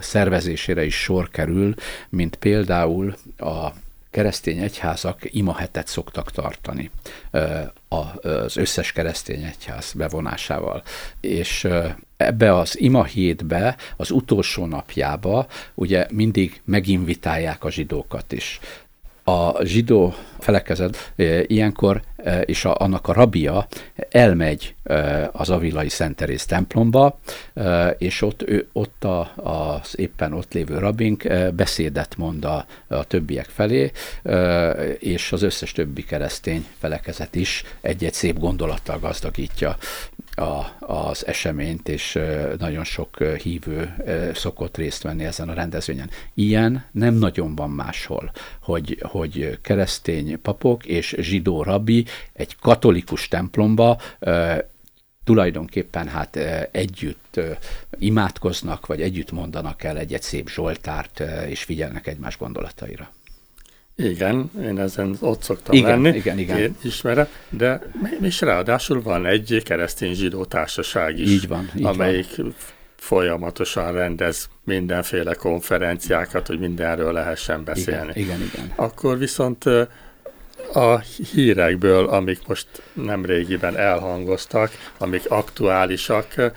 szervezésére 0.00 0.84
is 0.84 0.94
sor 0.94 1.30
kerül, 1.30 1.74
mint 2.08 2.36
például 2.36 3.14
a 3.38 3.68
keresztény 4.10 4.58
egyházak 4.58 5.18
imahetet 5.34 5.86
szoktak 5.86 6.30
tartani 6.30 6.90
az 7.88 8.56
összes 8.56 8.92
keresztény 8.92 9.42
egyház 9.42 9.92
bevonásával. 9.92 10.82
És 11.20 11.68
ebbe 12.16 12.54
az 12.58 12.80
ima 12.80 13.04
hétbe, 13.04 13.76
az 13.96 14.10
utolsó 14.10 14.66
napjába 14.66 15.46
ugye 15.74 16.06
mindig 16.10 16.60
meginvitálják 16.64 17.64
a 17.64 17.70
zsidókat 17.70 18.32
is 18.32 18.60
a 19.24 19.64
zsidó 19.64 20.14
felekezet 20.38 21.12
ilyenkor, 21.46 22.02
és 22.44 22.64
a, 22.64 22.74
annak 22.74 23.08
a 23.08 23.12
rabia 23.12 23.66
elmegy 24.10 24.74
az 25.32 25.50
Avilai 25.50 25.88
Szent 25.88 26.16
Terész 26.16 26.46
templomba, 26.46 27.18
és 27.98 28.22
ott, 28.22 28.42
ő, 28.42 28.68
ott 28.72 29.04
a, 29.04 29.32
az 29.36 29.98
éppen 29.98 30.32
ott 30.32 30.52
lévő 30.52 30.78
rabink 30.78 31.24
beszédet 31.54 32.16
mond 32.16 32.44
a, 32.44 32.66
a 32.88 33.04
többiek 33.04 33.46
felé, 33.46 33.90
és 34.98 35.32
az 35.32 35.42
összes 35.42 35.72
többi 35.72 36.04
keresztény 36.04 36.66
felekezet 36.78 37.34
is 37.34 37.64
egy-egy 37.80 38.14
szép 38.14 38.38
gondolattal 38.38 38.98
gazdagítja 38.98 39.76
a, 40.43 40.76
az 40.80 41.26
eseményt, 41.26 41.88
és 41.88 42.18
nagyon 42.59 42.84
sok 42.84 43.22
hívő 43.22 43.95
szokott 44.34 44.76
részt 44.76 45.03
venni 45.03 45.24
ezen 45.24 45.49
a 45.49 45.55
rendezvényen. 45.55 46.11
Ilyen 46.34 46.84
nem 46.93 47.14
nagyon 47.14 47.55
van 47.55 47.70
máshol, 47.70 48.32
hogy, 48.62 48.99
hogy 49.03 49.59
keresztény 49.62 50.40
papok 50.40 50.86
és 50.86 51.14
zsidó 51.18 51.62
rabbi 51.62 52.05
egy 52.32 52.57
katolikus 52.57 53.28
templomba 53.28 54.01
tulajdonképpen 55.24 56.09
hát 56.09 56.36
együtt 56.70 57.40
imádkoznak, 57.99 58.86
vagy 58.86 59.03
együtt 59.03 59.32
mondanak 59.32 59.82
el 59.82 59.99
egy-egy 59.99 60.22
szép 60.22 60.49
zsoltárt, 60.49 61.22
és 61.49 61.62
figyelnek 61.62 62.07
egymás 62.07 62.38
gondolataira. 62.38 63.11
Igen, 63.97 64.51
én 64.62 64.78
ezen 64.78 65.16
ott 65.20 65.43
szoktam 65.43 65.74
igen, 65.74 66.01
lenni, 66.01 66.16
igen, 66.16 66.38
igen. 66.38 66.59
én 66.59 66.76
ismerem, 66.82 67.26
de 67.49 67.80
és 68.20 68.40
ráadásul 68.40 69.03
van 69.03 69.26
egy 69.26 69.62
keresztény 69.64 70.14
zsidó 70.14 70.45
társaság 70.45 71.18
is, 71.18 71.30
így 71.30 71.49
van, 71.49 71.70
így 71.76 71.84
amelyik 71.84 72.36
van. 72.36 72.55
folyamatosan 72.97 73.93
rendez 73.93 74.49
mindenféle 74.64 75.34
konferenciákat, 75.34 76.47
hogy 76.47 76.59
mindenről 76.59 77.12
lehessen 77.12 77.64
beszélni. 77.64 78.12
Igen, 78.14 78.36
igen, 78.36 78.51
igen. 78.53 78.72
Akkor 78.76 79.18
viszont 79.18 79.64
a 80.72 80.99
hírekből, 81.32 82.09
amik 82.09 82.47
most 82.47 82.66
nem 82.93 83.24
régiben 83.24 83.76
elhangoztak, 83.76 84.70
amik 84.99 85.30
aktuálisak, 85.30 86.53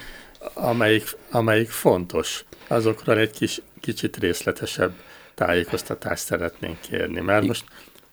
amelyik, 0.53 1.03
amelyik 1.31 1.69
fontos, 1.69 2.45
azokról 2.67 3.17
egy 3.17 3.31
kis, 3.31 3.61
kicsit 3.81 4.17
részletesebb 4.17 4.91
tájékoztatást 5.35 6.23
szeretnénk 6.23 6.77
kérni, 6.79 7.21
mert 7.21 7.45
most 7.45 7.65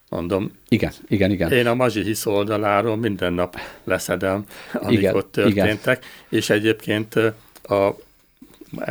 mondom, 0.09 0.53
igen, 0.68 0.93
igen, 1.09 1.31
igen. 1.31 1.53
én 1.53 1.66
a 1.66 1.75
Mazsi 1.75 2.03
Hisz 2.03 2.27
oldaláról 2.27 2.97
minden 2.97 3.33
nap 3.33 3.57
leszedem, 3.85 4.45
amik 4.73 4.99
igen, 4.99 5.14
ott 5.14 5.33
történtek, 5.33 5.99
igen. 5.99 6.41
és 6.41 6.51
egyébként 6.51 7.14
a, 7.62 7.97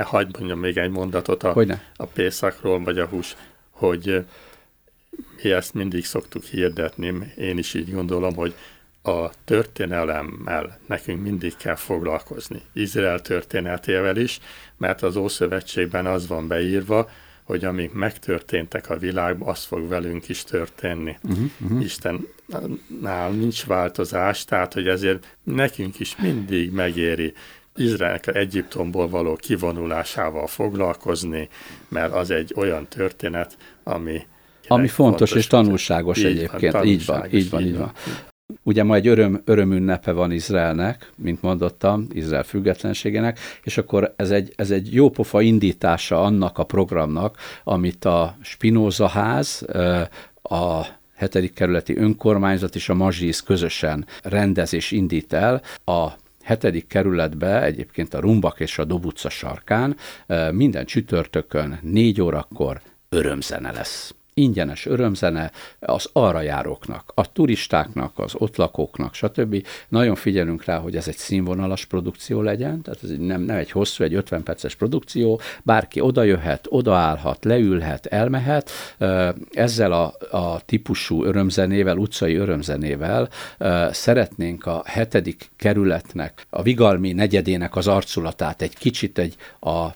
hagyd 0.01 0.37
mondjam 0.37 0.59
még 0.59 0.77
egy 0.77 0.89
mondatot 0.89 1.43
a, 1.43 1.65
a 1.95 2.05
Pészakról, 2.05 2.83
vagy 2.83 2.99
a 2.99 3.05
hús, 3.05 3.35
hogy 3.69 4.25
mi 5.43 5.51
ezt 5.51 5.73
mindig 5.73 6.05
szoktuk 6.05 6.43
hirdetni, 6.43 7.33
én 7.37 7.57
is 7.57 7.73
így 7.73 7.91
gondolom, 7.91 8.35
hogy 8.35 8.53
a 9.03 9.29
történelemmel 9.45 10.79
nekünk 10.87 11.21
mindig 11.21 11.55
kell 11.57 11.75
foglalkozni. 11.75 12.61
Izrael 12.73 13.21
történetével 13.21 14.17
is, 14.17 14.39
mert 14.77 15.01
az 15.01 15.15
Ószövetségben 15.15 16.05
az 16.05 16.27
van 16.27 16.47
beírva, 16.47 17.09
hogy 17.51 17.65
amik 17.65 17.93
megtörténtek 17.93 18.89
a 18.89 18.97
világban, 18.97 19.49
az 19.49 19.63
fog 19.63 19.87
velünk 19.87 20.29
is 20.29 20.43
történni. 20.43 21.17
Uh-huh, 21.23 21.45
uh-huh. 21.61 21.83
Istennál 21.83 23.29
nincs 23.31 23.65
változás, 23.65 24.45
tehát 24.45 24.73
hogy 24.73 24.87
ezért 24.87 25.37
nekünk 25.43 25.99
is 25.99 26.15
mindig 26.17 26.71
megéri 26.71 27.33
Izrael 27.75 28.19
Egyiptomból 28.19 29.09
való 29.09 29.35
kivonulásával 29.35 30.47
foglalkozni, 30.47 31.49
mert 31.87 32.13
az 32.13 32.29
egy 32.29 32.53
olyan 32.55 32.87
történet, 32.87 33.57
ami 33.83 34.25
ami 34.67 34.87
fontos, 34.87 35.29
fontos 35.29 35.31
és 35.31 35.47
tanulságos 35.47 36.17
így 36.17 36.25
egyébként. 36.25 36.73
Van, 36.73 36.85
így 36.85 37.05
van, 37.05 37.33
így 37.33 37.49
van, 37.49 37.61
így 37.61 37.77
van. 37.77 37.91
Ugye 38.63 38.83
ma 38.83 38.95
egy 38.95 39.07
öröm, 39.07 39.41
örömünnepe 39.45 40.11
van 40.11 40.31
Izraelnek, 40.31 41.11
mint 41.15 41.41
mondottam, 41.41 42.07
Izrael 42.11 42.43
függetlenségének, 42.43 43.39
és 43.63 43.77
akkor 43.77 44.13
ez 44.15 44.31
egy, 44.31 44.53
ez 44.55 44.71
egy 44.71 44.93
jópofa 44.93 45.41
indítása 45.41 46.23
annak 46.23 46.57
a 46.57 46.63
programnak, 46.63 47.37
amit 47.63 48.05
a 48.05 48.35
Spinoza 48.41 49.07
ház, 49.07 49.65
a 50.41 50.85
hetedik 51.15 51.53
kerületi 51.53 51.97
önkormányzat 51.97 52.75
és 52.75 52.89
a 52.89 52.93
Mazsisz 52.93 53.39
közösen 53.39 54.05
rendez 54.23 54.73
és 54.73 54.91
indít 54.91 55.33
el. 55.33 55.61
A 55.85 56.07
hetedik 56.43 56.87
kerületbe, 56.87 57.63
egyébként 57.63 58.13
a 58.13 58.19
Rumbak 58.19 58.59
és 58.59 58.77
a 58.77 58.85
Dobutca 58.85 59.29
sarkán 59.29 59.95
minden 60.51 60.85
csütörtökön 60.85 61.79
négy 61.81 62.21
órakor 62.21 62.81
örömzene 63.09 63.71
lesz 63.71 64.13
ingyenes 64.33 64.85
örömzene 64.85 65.51
az 65.79 66.09
arra 66.13 66.41
járóknak, 66.41 67.11
a 67.15 67.31
turistáknak, 67.31 68.19
az 68.19 68.33
ott 68.37 68.55
lakóknak, 68.55 69.13
stb. 69.13 69.65
Nagyon 69.87 70.15
figyelünk 70.15 70.65
rá, 70.65 70.77
hogy 70.77 70.95
ez 70.95 71.07
egy 71.07 71.17
színvonalas 71.17 71.85
produkció 71.85 72.41
legyen, 72.41 72.81
tehát 72.81 73.03
ez 73.03 73.09
nem, 73.09 73.41
nem 73.41 73.57
egy 73.57 73.71
hosszú, 73.71 74.03
egy 74.03 74.13
50 74.13 74.43
perces 74.43 74.75
produkció, 74.75 75.39
bárki 75.63 75.99
oda 75.99 76.23
jöhet, 76.23 76.65
odaállhat, 76.69 77.45
leülhet, 77.45 78.05
elmehet. 78.05 78.71
Ezzel 79.51 79.91
a, 79.91 80.13
a 80.31 80.61
típusú 80.65 81.23
örömzenével, 81.23 81.97
utcai 81.97 82.35
örömzenével 82.35 83.29
szeretnénk 83.91 84.65
a 84.65 84.81
hetedik 84.85 85.51
kerületnek, 85.55 86.45
a 86.49 86.61
Vigalmi 86.61 87.11
negyedének 87.11 87.75
az 87.75 87.87
arculatát 87.87 88.61
egy 88.61 88.77
kicsit 88.77 89.17
egy 89.17 89.35
a 89.59 89.87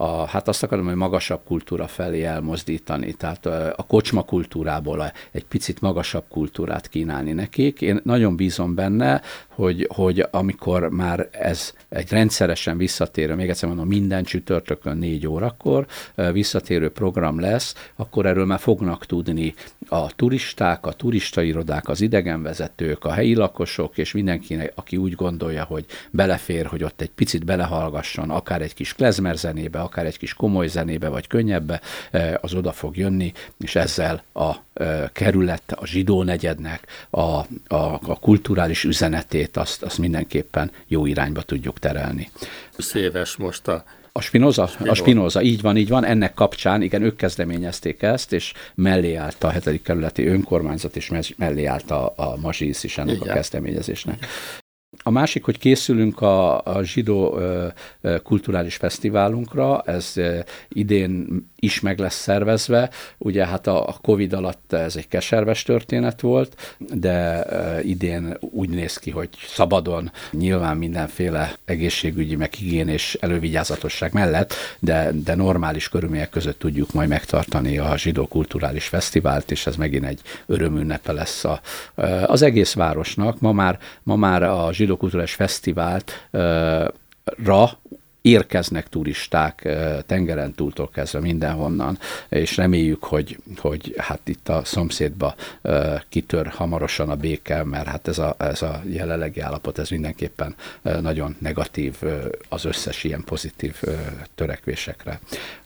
a, 0.00 0.26
hát 0.26 0.48
azt 0.48 0.62
akarom, 0.62 0.86
hogy 0.86 0.94
magasabb 0.94 1.40
kultúra 1.44 1.86
felé 1.86 2.24
elmozdítani, 2.24 3.12
tehát 3.12 3.46
a 3.46 3.84
kocsma 3.86 4.22
kultúrából 4.22 5.12
egy 5.30 5.44
picit 5.44 5.80
magasabb 5.80 6.24
kultúrát 6.28 6.88
kínálni 6.88 7.32
nekik. 7.32 7.80
Én 7.80 8.00
nagyon 8.04 8.36
bízom 8.36 8.74
benne, 8.74 9.22
hogy, 9.48 9.88
hogy 9.94 10.26
amikor 10.30 10.88
már 10.88 11.28
ez 11.30 11.72
egy 11.88 12.10
rendszeresen 12.10 12.76
visszatérő, 12.76 13.34
még 13.34 13.48
egyszer 13.48 13.68
mondom, 13.68 13.88
minden 13.88 14.24
csütörtökön 14.24 14.96
négy 14.96 15.26
órakor 15.26 15.86
visszatérő 16.32 16.90
program 16.90 17.40
lesz, 17.40 17.90
akkor 17.96 18.26
erről 18.26 18.46
már 18.46 18.58
fognak 18.58 19.06
tudni 19.06 19.54
a 19.88 20.14
turisták, 20.14 20.86
a 20.86 20.92
turistairodák, 20.92 21.88
az 21.88 22.00
idegenvezetők, 22.00 23.04
a 23.04 23.12
helyi 23.12 23.34
lakosok, 23.34 23.98
és 23.98 24.12
mindenkinek, 24.12 24.72
aki 24.74 24.96
úgy 24.96 25.14
gondolja, 25.14 25.64
hogy 25.64 25.84
belefér, 26.10 26.66
hogy 26.66 26.82
ott 26.82 27.00
egy 27.00 27.10
picit 27.10 27.44
belehallgasson, 27.44 28.30
akár 28.30 28.62
egy 28.62 28.74
kis 28.74 28.94
klezmer 28.94 29.36
zenébe, 29.36 29.80
akár 29.90 30.06
egy 30.06 30.18
kis 30.18 30.34
komoly 30.34 30.66
zenébe, 30.66 31.08
vagy 31.08 31.26
könnyebbe, 31.26 31.80
az 32.40 32.54
oda 32.54 32.72
fog 32.72 32.96
jönni, 32.96 33.32
és 33.58 33.74
ezzel 33.74 34.22
a 34.32 34.54
kerület, 35.12 35.72
a 35.72 35.86
zsidó 35.86 36.22
negyednek 36.22 36.86
a, 37.10 37.20
a, 37.20 37.44
a 38.06 38.18
kulturális 38.20 38.84
üzenetét, 38.84 39.56
azt, 39.56 39.82
azt 39.82 39.98
mindenképpen 39.98 40.70
jó 40.86 41.06
irányba 41.06 41.42
tudjuk 41.42 41.78
terelni. 41.78 42.30
Széves 42.78 43.36
most 43.36 43.68
a 43.68 43.84
a 44.12 44.20
Spinoza? 44.20 44.66
Spinoza? 44.66 44.90
A 44.90 44.94
Spinoza, 44.94 45.42
így 45.42 45.60
van, 45.60 45.76
így 45.76 45.88
van. 45.88 46.04
Ennek 46.04 46.34
kapcsán, 46.34 46.82
igen, 46.82 47.02
ők 47.02 47.16
kezdeményezték 47.16 48.02
ezt, 48.02 48.32
és 48.32 48.52
mellé 48.74 49.14
állt 49.14 49.44
a 49.44 49.50
hetedik 49.50 49.82
kerületi 49.82 50.26
önkormányzat, 50.26 50.96
és 50.96 51.12
mellé 51.36 51.64
állt 51.64 51.90
a, 51.90 52.12
a 52.16 52.36
Mazsisz 52.36 52.84
is 52.84 52.98
ennek 52.98 53.14
igen. 53.14 53.28
a 53.28 53.32
kezdeményezésnek. 53.32 54.26
A 55.10 55.12
másik, 55.12 55.44
hogy 55.44 55.58
készülünk 55.58 56.20
a, 56.20 56.62
a 56.62 56.82
zsidó 56.82 57.38
kulturális 58.22 58.76
fesztiválunkra, 58.76 59.82
ez 59.82 60.14
idén 60.68 61.26
is 61.60 61.80
meg 61.80 61.98
lesz 61.98 62.14
szervezve. 62.20 62.90
Ugye 63.18 63.46
hát 63.46 63.66
a 63.66 63.96
Covid 64.02 64.32
alatt 64.32 64.72
ez 64.72 64.96
egy 64.96 65.08
keserves 65.08 65.62
történet 65.62 66.20
volt, 66.20 66.76
de 66.94 67.44
idén 67.82 68.36
úgy 68.40 68.68
néz 68.68 68.96
ki, 68.96 69.10
hogy 69.10 69.28
szabadon, 69.46 70.12
nyilván 70.30 70.76
mindenféle 70.76 71.56
egészségügyi, 71.64 72.36
meg 72.36 72.54
és 72.60 73.18
elővigyázatosság 73.20 74.12
mellett, 74.12 74.54
de, 74.78 75.10
de 75.24 75.34
normális 75.34 75.88
körülmények 75.88 76.30
között 76.30 76.58
tudjuk 76.58 76.92
majd 76.92 77.08
megtartani 77.08 77.78
a 77.78 77.96
zsidó 77.96 78.26
kulturális 78.26 78.86
fesztivált, 78.86 79.50
és 79.50 79.66
ez 79.66 79.76
megint 79.76 80.04
egy 80.04 80.20
örömünnepe 80.46 81.12
lesz 81.12 81.44
a, 81.44 81.60
az 82.26 82.42
egész 82.42 82.72
városnak. 82.72 83.40
Ma 83.40 83.52
már, 83.52 83.78
ma 84.02 84.16
már 84.16 84.42
a 84.42 84.72
zsidó 84.72 84.96
kulturális 85.00 85.34
fesztivált 85.34 86.28
ra 87.44 87.78
érkeznek 88.20 88.88
turisták 88.88 89.68
tengeren 90.06 90.54
túltól 90.54 90.90
kezdve 90.92 91.20
mindenhonnan, 91.20 91.98
és 92.28 92.56
reméljük, 92.56 93.04
hogy, 93.04 93.38
hogy 93.56 93.94
hát 93.96 94.28
itt 94.28 94.48
a 94.48 94.64
szomszédba 94.64 95.34
kitör 96.08 96.46
hamarosan 96.46 97.08
a 97.08 97.16
béke, 97.16 97.64
mert 97.64 97.86
hát 97.86 98.08
ez 98.08 98.18
a, 98.18 98.34
ez 98.38 98.62
a 98.62 98.82
jelenlegi 98.86 99.40
állapot, 99.40 99.78
ez 99.78 99.88
mindenképpen 99.88 100.54
nagyon 100.82 101.36
negatív 101.38 101.96
az 102.48 102.64
összes 102.64 103.04
ilyen 103.04 103.24
pozitív 103.24 103.82
törekvésekre. 104.34 105.20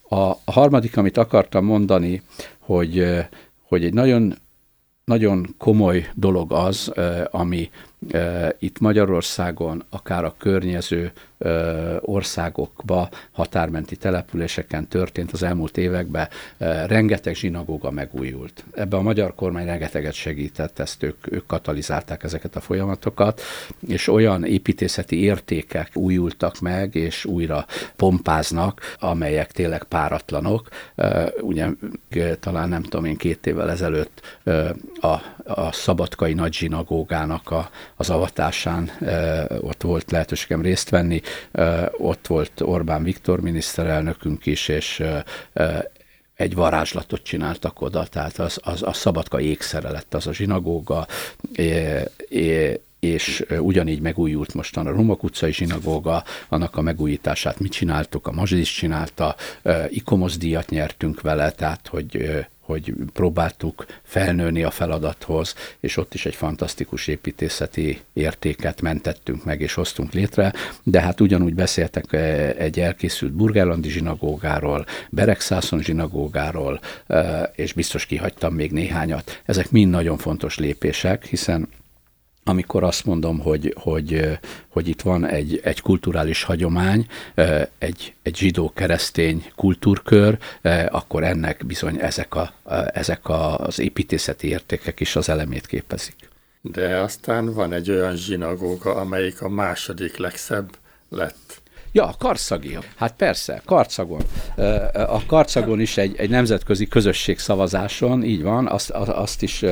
A, 0.08 0.32
harmadik, 0.44 0.96
amit 0.96 1.16
akartam 1.16 1.64
mondani, 1.64 2.22
hogy, 2.58 3.06
hogy 3.62 3.84
egy 3.84 3.94
nagyon 3.94 4.34
nagyon 5.04 5.54
komoly 5.58 6.08
dolog 6.14 6.52
az, 6.52 6.92
ami 7.30 7.70
itt 8.58 8.78
Magyarországon, 8.78 9.84
akár 9.90 10.24
a 10.24 10.34
környező 10.38 11.12
országokba, 12.00 13.08
határmenti 13.32 13.96
településeken 13.96 14.88
történt 14.88 15.32
az 15.32 15.42
elmúlt 15.42 15.76
években, 15.76 16.28
rengeteg 16.86 17.34
zsinagóga 17.34 17.90
megújult. 17.90 18.64
Ebbe 18.74 18.96
a 18.96 19.02
magyar 19.02 19.34
kormány 19.34 19.66
rengeteget 19.66 20.12
segített, 20.12 20.78
ezt 20.78 21.02
ők, 21.02 21.32
ők 21.32 21.46
katalizálták 21.46 22.22
ezeket 22.22 22.56
a 22.56 22.60
folyamatokat, 22.60 23.40
és 23.88 24.08
olyan 24.08 24.44
építészeti 24.44 25.22
értékek 25.22 25.90
újultak 25.94 26.60
meg, 26.60 26.94
és 26.94 27.24
újra 27.24 27.66
pompáznak, 27.96 28.80
amelyek 28.98 29.52
tényleg 29.52 29.84
páratlanok. 29.84 30.68
Ugye 31.40 31.68
talán 32.40 32.68
nem 32.68 32.82
tudom 32.82 33.04
én 33.04 33.16
két 33.16 33.46
évvel 33.46 33.70
ezelőtt 33.70 34.38
a, 35.00 35.12
a 35.44 35.72
szabadkai 35.72 36.34
nagy 36.34 36.52
zsinagógának 36.52 37.50
a, 37.50 37.70
az 37.96 38.10
avatásán 38.10 38.90
ott 39.60 39.82
volt 39.82 40.10
lehetőségem 40.10 40.60
részt 40.62 40.90
venni, 40.90 41.20
ott 41.98 42.26
volt 42.26 42.60
Orbán 42.60 43.02
Viktor 43.02 43.40
miniszterelnökünk 43.40 44.46
is, 44.46 44.68
és 44.68 45.02
egy 46.34 46.54
varázslatot 46.54 47.22
csináltak 47.22 47.80
oda, 47.80 48.06
tehát 48.06 48.38
az, 48.38 48.60
az, 48.62 48.82
a 48.82 48.92
szabadka 48.92 49.40
ékszere 49.40 49.90
lett 49.90 50.14
az 50.14 50.26
a 50.26 50.32
zsinagóga, 50.32 51.06
és 53.00 53.44
ugyanígy 53.58 54.00
megújult 54.00 54.54
mostan 54.54 54.86
a 54.86 54.90
Romok 54.90 55.22
utcai 55.22 55.52
zsinagóga, 55.52 56.24
annak 56.48 56.76
a 56.76 56.80
megújítását 56.80 57.60
mi 57.60 57.68
csináltuk, 57.68 58.26
a 58.26 58.32
Mazsis 58.32 58.72
csinálta, 58.72 59.36
ikomosz 59.88 60.36
díjat 60.36 60.70
nyertünk 60.70 61.20
vele, 61.20 61.50
tehát 61.50 61.88
hogy 61.88 62.44
hogy 62.64 62.94
próbáltuk 63.12 63.86
felnőni 64.02 64.62
a 64.62 64.70
feladathoz, 64.70 65.54
és 65.80 65.96
ott 65.96 66.14
is 66.14 66.26
egy 66.26 66.34
fantasztikus 66.34 67.06
építészeti 67.06 68.00
értéket 68.12 68.80
mentettünk 68.80 69.44
meg, 69.44 69.60
és 69.60 69.74
hoztunk 69.74 70.12
létre, 70.12 70.52
de 70.82 71.00
hát 71.00 71.20
ugyanúgy 71.20 71.54
beszéltek 71.54 72.12
egy 72.58 72.80
elkészült 72.80 73.32
burgerlandi 73.32 73.88
zsinagógáról, 73.88 74.86
Beregszászon 75.10 75.82
zsinagógáról, 75.82 76.80
és 77.54 77.72
biztos 77.72 78.06
kihagytam 78.06 78.54
még 78.54 78.72
néhányat. 78.72 79.40
Ezek 79.44 79.70
mind 79.70 79.90
nagyon 79.90 80.18
fontos 80.18 80.58
lépések, 80.58 81.24
hiszen 81.24 81.68
amikor 82.44 82.82
azt 82.82 83.04
mondom, 83.04 83.38
hogy, 83.38 83.74
hogy, 83.80 84.38
hogy 84.68 84.88
itt 84.88 85.02
van 85.02 85.26
egy, 85.26 85.60
egy 85.62 85.80
kulturális 85.80 86.42
hagyomány, 86.42 87.06
egy, 87.78 88.14
egy 88.22 88.36
zsidó-keresztény 88.36 89.46
kultúrkör, 89.56 90.38
akkor 90.88 91.24
ennek 91.24 91.66
bizony 91.66 92.00
ezek, 92.00 92.34
a, 92.34 92.52
ezek 92.92 93.28
az 93.28 93.78
építészeti 93.78 94.48
értékek 94.48 95.00
is 95.00 95.16
az 95.16 95.28
elemét 95.28 95.66
képezik. 95.66 96.28
De 96.60 96.96
aztán 96.96 97.54
van 97.54 97.72
egy 97.72 97.90
olyan 97.90 98.16
zsinagóga, 98.16 98.94
amelyik 98.94 99.42
a 99.42 99.48
második 99.48 100.16
legszebb 100.16 100.76
lett 101.08 101.62
Ja, 101.96 102.14
Karszagi. 102.18 102.78
Hát 102.96 103.12
persze, 103.16 103.62
Karcagon. 103.64 104.20
A 104.94 105.26
Karcagon 105.26 105.80
is 105.80 105.96
egy, 105.96 106.14
egy 106.16 106.30
nemzetközi 106.30 106.86
közösség 106.86 107.38
szavazáson, 107.38 108.24
így 108.24 108.42
van, 108.42 108.66
azt, 108.66 108.90
azt 108.90 109.42
is 109.42 109.62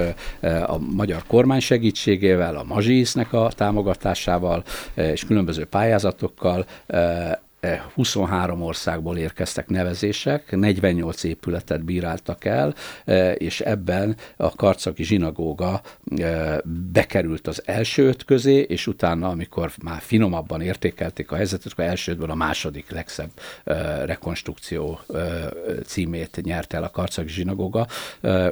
a 0.67 0.79
magyar 0.79 1.23
kormány 1.27 1.61
segítségével, 1.61 2.57
a 2.57 2.63
Mazsisznek 2.63 3.33
a 3.33 3.51
támogatásával 3.55 4.65
és 4.95 5.25
különböző 5.25 5.65
pályázatokkal 5.65 6.67
23 7.95 8.63
országból 8.63 9.17
érkeztek 9.17 9.69
nevezések, 9.69 10.57
48 10.57 11.23
épületet 11.25 11.85
bíráltak 11.85 12.45
el, 12.45 12.75
e, 13.05 13.33
és 13.33 13.61
ebben 13.61 14.17
a 14.37 14.55
karcaki 14.55 15.05
zsinagóga 15.05 15.81
e, 16.17 16.61
bekerült 16.93 17.47
az 17.47 17.63
első 17.65 18.07
öt 18.07 18.25
közé, 18.25 18.61
és 18.61 18.87
utána, 18.87 19.29
amikor 19.29 19.73
már 19.83 20.01
finomabban 20.01 20.61
értékelték 20.61 21.31
a 21.31 21.37
helyzetet, 21.37 21.73
akkor 21.73 21.85
elsődből 21.85 22.31
a 22.31 22.35
második 22.35 22.91
legszebb 22.91 23.31
e, 23.65 24.05
rekonstrukció 24.05 25.01
címét 25.85 26.41
nyert 26.43 26.73
el 26.73 26.83
a 26.83 26.91
karcaki 26.91 27.29
zsinagóga. 27.29 27.87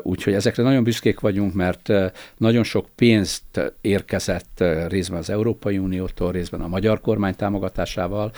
Úgyhogy 0.03 0.33
ezekre 0.33 0.63
nagyon 0.63 0.85
büszkék 0.85 1.21
vagyunk, 1.21 1.55
mert 1.55 1.93
nagyon 2.37 2.63
sok 2.63 2.87
pénzt 2.95 3.73
érkezett 3.81 4.65
részben 4.89 5.19
az 5.19 5.31
Európai 5.31 5.79
Uniótól, 5.79 6.33
részben 6.33 6.61
a 6.61 6.69
magyar 6.69 7.01
kormány 7.01 7.35
támogatásával, 7.35 8.33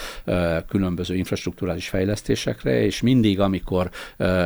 különböző 0.68 1.16
infrastruktúrális 1.16 1.88
fejlesztésekre, 1.88 2.84
és 2.84 3.00
mindig, 3.00 3.40
amikor, 3.40 3.90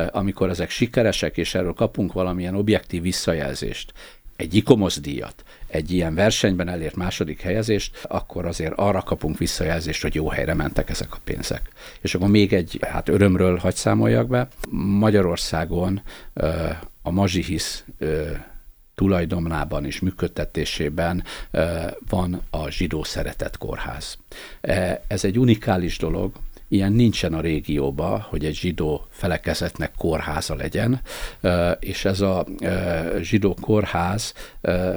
amikor 0.09 0.49
ezek 0.49 0.69
sikeresek, 0.69 1.37
és 1.37 1.55
erről 1.55 1.73
kapunk 1.73 2.13
valamilyen 2.13 2.55
objektív 2.55 3.01
visszajelzést, 3.01 3.93
egy 4.37 4.55
ICOMOS 4.55 4.99
díjat, 4.99 5.43
egy 5.67 5.91
ilyen 5.91 6.15
versenyben 6.15 6.67
elért 6.67 6.95
második 6.95 7.41
helyezést, 7.41 8.03
akkor 8.03 8.45
azért 8.45 8.73
arra 8.75 9.01
kapunk 9.01 9.37
visszajelzést, 9.37 10.01
hogy 10.01 10.15
jó 10.15 10.29
helyre 10.29 10.53
mentek 10.53 10.89
ezek 10.89 11.13
a 11.13 11.19
pénzek. 11.23 11.61
És 12.01 12.15
akkor 12.15 12.27
még 12.27 12.53
egy, 12.53 12.79
hát 12.81 13.09
örömről 13.09 13.57
hagy 13.57 13.75
számoljak 13.75 14.27
be. 14.27 14.47
Magyarországon 14.71 16.01
a 17.01 17.11
Mazsihisz 17.11 17.85
tulajdonában 18.97 19.85
és 19.85 19.99
működtetésében 19.99 21.23
van 22.09 22.41
a 22.49 22.69
zsidó 22.69 23.03
szeretett 23.03 23.57
kórház. 23.57 24.17
Ez 25.07 25.23
egy 25.23 25.39
unikális 25.39 25.97
dolog, 25.97 26.31
Ilyen 26.69 26.91
nincsen 26.91 27.33
a 27.33 27.41
régióba, 27.41 28.25
hogy 28.29 28.45
egy 28.45 28.55
zsidó 28.55 29.05
felekezetnek 29.09 29.91
kórháza 29.97 30.55
legyen, 30.55 31.01
és 31.79 32.05
ez 32.05 32.21
a 32.21 32.45
zsidó 33.21 33.55
kórház 33.61 34.33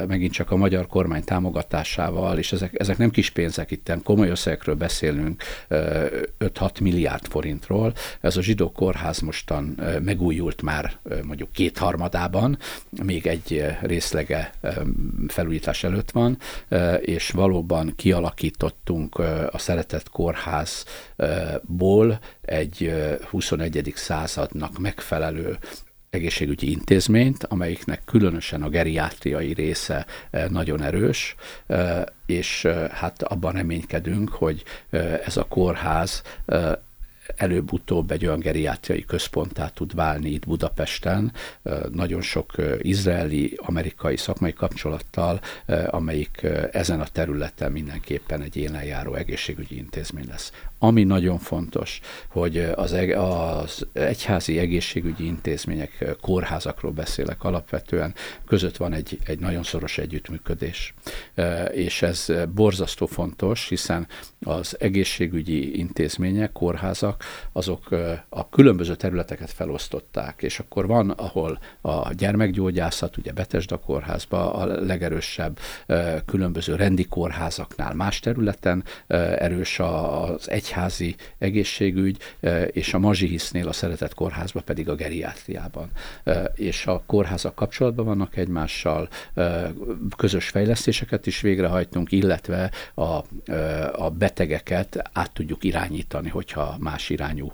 megint 0.06 0.32
csak 0.32 0.50
a 0.50 0.56
magyar 0.56 0.86
kormány 0.86 1.24
támogatásával, 1.24 2.38
és 2.38 2.52
ezek, 2.52 2.80
ezek 2.80 2.98
nem 2.98 3.10
kis 3.10 3.30
pénzek, 3.30 3.70
itt 3.70 3.92
komoly 4.04 4.28
összegekről 4.28 4.74
beszélünk, 4.74 5.42
5-6 5.68 6.80
milliárd 6.80 7.26
forintról. 7.26 7.92
Ez 8.20 8.36
a 8.36 8.42
zsidó 8.42 8.70
kórház 8.72 9.18
mostan 9.18 9.80
megújult 10.02 10.62
már 10.62 10.92
mondjuk 11.24 11.52
kétharmadában, 11.52 12.58
még 13.02 13.26
egy 13.26 13.64
részlege 13.80 14.52
felújítás 15.28 15.84
előtt 15.84 16.10
van, 16.10 16.38
és 17.00 17.30
valóban 17.30 17.92
kialakítottunk 17.96 19.18
a 19.50 19.58
Szeretett 19.58 20.08
Kórház 20.08 20.84
ból 21.66 22.20
egy 22.40 22.92
21. 23.30 23.92
századnak 23.96 24.78
megfelelő 24.78 25.58
egészségügyi 26.10 26.70
intézményt, 26.70 27.44
amelyiknek 27.44 28.02
különösen 28.04 28.62
a 28.62 28.68
geriátriai 28.68 29.52
része 29.52 30.06
nagyon 30.48 30.82
erős, 30.82 31.34
és 32.26 32.68
hát 32.90 33.22
abban 33.22 33.52
reménykedünk, 33.52 34.28
hogy 34.28 34.62
ez 35.24 35.36
a 35.36 35.44
kórház 35.44 36.22
előbb-utóbb 37.36 38.10
egy 38.10 38.26
olyan 38.26 38.38
geriátriai 38.38 39.04
központtá 39.04 39.68
tud 39.68 39.94
válni 39.94 40.30
itt 40.30 40.46
Budapesten, 40.46 41.32
nagyon 41.90 42.20
sok 42.20 42.52
izraeli, 42.78 43.58
amerikai 43.62 44.16
szakmai 44.16 44.52
kapcsolattal, 44.52 45.40
amelyik 45.86 46.46
ezen 46.72 47.00
a 47.00 47.06
területen 47.12 47.72
mindenképpen 47.72 48.40
egy 48.42 48.56
élenjáró 48.56 49.14
egészségügyi 49.14 49.76
intézmény 49.76 50.26
lesz. 50.28 50.52
Ami 50.82 51.04
nagyon 51.04 51.38
fontos, 51.38 52.00
hogy 52.28 52.58
az, 52.58 52.92
az 53.16 53.86
egyházi 53.92 54.58
egészségügyi 54.58 55.26
intézmények, 55.26 56.16
kórházakról 56.20 56.92
beszélek 56.92 57.44
alapvetően, 57.44 58.14
között 58.46 58.76
van 58.76 58.92
egy, 58.92 59.18
egy 59.24 59.38
nagyon 59.38 59.62
szoros 59.62 59.98
együttműködés. 59.98 60.94
És 61.72 62.02
ez 62.02 62.26
borzasztó 62.54 63.06
fontos, 63.06 63.68
hiszen 63.68 64.06
az 64.40 64.76
egészségügyi 64.78 65.78
intézmények, 65.78 66.52
kórházak, 66.52 67.24
azok 67.52 67.88
a 68.28 68.48
különböző 68.48 68.94
területeket 68.94 69.50
felosztották, 69.50 70.42
és 70.42 70.58
akkor 70.58 70.86
van, 70.86 71.10
ahol 71.10 71.58
a 71.80 72.12
gyermekgyógyászat, 72.12 73.16
ugye 73.16 73.32
Betesda 73.32 73.76
kórházba 73.76 74.52
a 74.52 74.64
legerősebb, 74.64 75.58
különböző 76.26 76.74
rendi 76.74 77.04
kórházaknál 77.04 77.94
más 77.94 78.20
területen 78.20 78.84
erős 79.06 79.78
az 79.78 80.50
egy 80.50 80.69
egyházi 80.70 81.14
egészségügy, 81.38 82.16
e, 82.40 82.62
és 82.62 82.94
a 82.94 82.98
Mazsihisznél 82.98 83.68
a 83.68 83.72
Szeretett 83.72 84.14
Kórházban 84.14 84.62
pedig 84.64 84.88
a 84.88 84.94
geriátriában. 84.94 85.90
E, 86.24 86.52
és 86.54 86.86
a 86.86 87.02
kórházak 87.06 87.54
kapcsolatban 87.54 88.04
vannak 88.04 88.36
egymással, 88.36 89.08
e, 89.34 89.72
közös 90.16 90.48
fejlesztéseket 90.48 91.26
is 91.26 91.40
végrehajtunk, 91.40 92.12
illetve 92.12 92.70
a, 92.94 93.02
a 93.92 94.10
betegeket 94.18 95.10
át 95.12 95.32
tudjuk 95.32 95.64
irányítani, 95.64 96.28
hogyha 96.28 96.76
más 96.78 97.10
irányú 97.10 97.52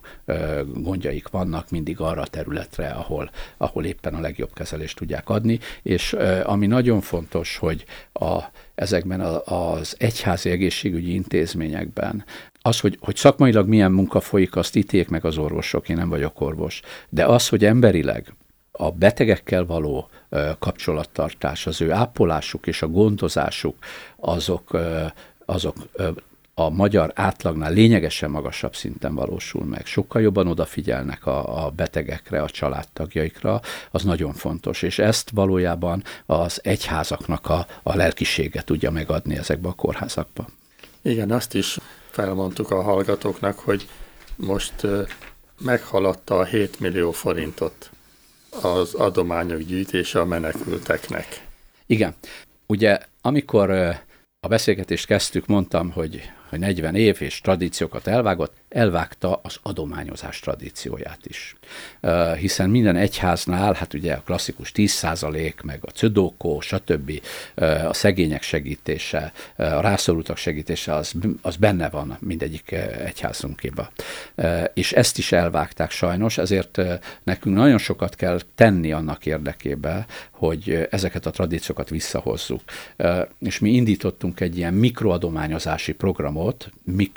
gondjaik 0.75 1.29
vannak, 1.29 1.71
mindig 1.71 2.01
arra 2.01 2.21
a 2.23 2.27
területre, 2.27 2.89
ahol, 2.89 3.31
ahol 3.57 3.85
éppen 3.85 4.15
a 4.15 4.21
legjobb 4.21 4.53
kezelést 4.55 4.97
tudják 4.97 5.29
adni. 5.29 5.59
És 5.83 6.13
ami 6.43 6.67
nagyon 6.67 7.01
fontos, 7.01 7.57
hogy 7.57 7.85
a, 8.13 8.39
ezekben 8.77 9.21
az 9.45 9.95
egyházi 9.99 10.51
egészségügyi 10.51 11.15
intézményekben 11.15 12.25
az, 12.63 12.81
hogy, 12.81 12.99
hogy 13.01 13.17
szakmailag 13.17 13.69
milyen 13.69 13.93
munka 13.93 14.21
folyik, 14.21 14.57
azt 14.57 14.77
ítéljék 14.77 15.09
meg 15.09 15.25
az 15.25 15.39
orvosok, 15.39 15.89
én 15.89 15.97
nem 15.97 16.09
vagyok 16.09 16.41
orvos. 16.41 16.81
De 17.09 17.25
az, 17.25 17.49
hogy 17.49 17.65
emberileg 17.65 18.35
a 18.71 18.91
betegekkel 18.91 19.65
való 19.65 20.09
kapcsolattartás, 20.59 21.67
az 21.67 21.81
ő 21.81 21.93
ápolásuk 21.93 22.67
és 22.67 22.83
a 22.83 22.89
gondozásuk, 22.89 23.77
azok, 24.17 24.79
azok 25.45 25.77
a 26.59 26.69
magyar 26.69 27.13
átlagnál 27.15 27.73
lényegesen 27.73 28.31
magasabb 28.31 28.77
szinten 28.77 29.15
valósul 29.15 29.65
meg. 29.65 29.87
Sokkal 29.87 30.23
jobban 30.23 30.47
odafigyelnek 30.47 31.27
a, 31.27 31.67
a 31.67 31.71
betegekre, 31.71 32.43
a 32.43 32.51
családtagjaikra, 32.51 33.61
az 33.91 34.03
nagyon 34.03 34.33
fontos, 34.33 34.83
és 34.83 34.99
ezt 34.99 35.31
valójában 35.31 36.03
az 36.27 36.61
egyházaknak 36.63 37.49
a, 37.49 37.67
a 37.83 37.97
lelkisége 37.97 38.63
tudja 38.63 38.91
megadni 38.91 39.37
ezekbe 39.37 39.69
a 39.69 39.73
kórházakba. 39.73 40.47
Igen, 41.03 41.31
azt 41.31 41.55
is 41.55 41.79
felmondtuk 42.11 42.71
a 42.71 42.83
hallgatóknak, 42.83 43.59
hogy 43.59 43.89
most 44.37 44.75
meghaladta 45.61 46.39
a 46.39 46.45
7 46.45 46.81
millió 46.81 47.11
forintot 47.11 47.91
az 48.63 48.95
adományok 48.95 49.61
gyűjtése 49.61 50.21
a 50.21 50.25
menekülteknek. 50.25 51.47
Igen. 51.87 52.15
Ugye, 52.67 52.99
amikor 53.21 53.71
a 54.41 54.49
beszélgetést 54.49 55.07
kezdtük, 55.07 55.47
mondtam, 55.47 55.91
hogy 55.91 56.31
hogy 56.49 56.59
40 56.59 56.95
év 56.95 57.17
és 57.19 57.41
tradíciókat 57.41 58.07
elvágott, 58.07 58.55
elvágta 58.69 59.41
az 59.43 59.57
adományozás 59.63 60.41
tradícióját 60.41 61.19
is. 61.23 61.57
Hiszen 62.39 62.71
minden 62.71 62.97
egyháznál, 62.97 63.73
hát 63.73 63.95
ugye 63.95 64.13
a 64.13 64.23
klasszikus 64.25 64.73
10% 64.75 65.65
meg 65.65 65.79
a 65.83 65.91
cödókó, 65.91 66.61
stb. 66.61 67.21
a 67.89 67.93
szegények 67.93 68.43
segítése, 68.43 69.33
a 69.57 69.81
rászorultak 69.81 70.37
segítése, 70.37 70.95
az, 70.95 71.13
az 71.43 71.57
benne 71.57 71.89
van 71.89 72.17
mindegyik 72.21 72.73
egyházunkéba. 73.05 73.91
És 74.75 74.93
ezt 74.93 75.19
is 75.19 75.33
elvágták 75.33 75.91
sajnos, 75.91 76.39
ezért 76.39 76.81
nekünk 77.23 77.57
nagyon 77.57 77.79
sokat 77.79 78.15
kell 78.15 78.41
tenni 78.55 78.93
annak 78.93 79.27
érdekében, 79.27 80.07
hogy 80.31 80.87
ezeket 80.91 81.27
a 81.27 81.31
tradíciókat 81.31 81.89
visszahozzuk. 81.89 82.61
És 83.39 83.59
mi 83.59 83.71
indítottunk 83.71 84.41
egy 84.41 84.57
ilyen 84.57 84.75
mikroadományozási 84.75 85.93
programot, 85.93 86.35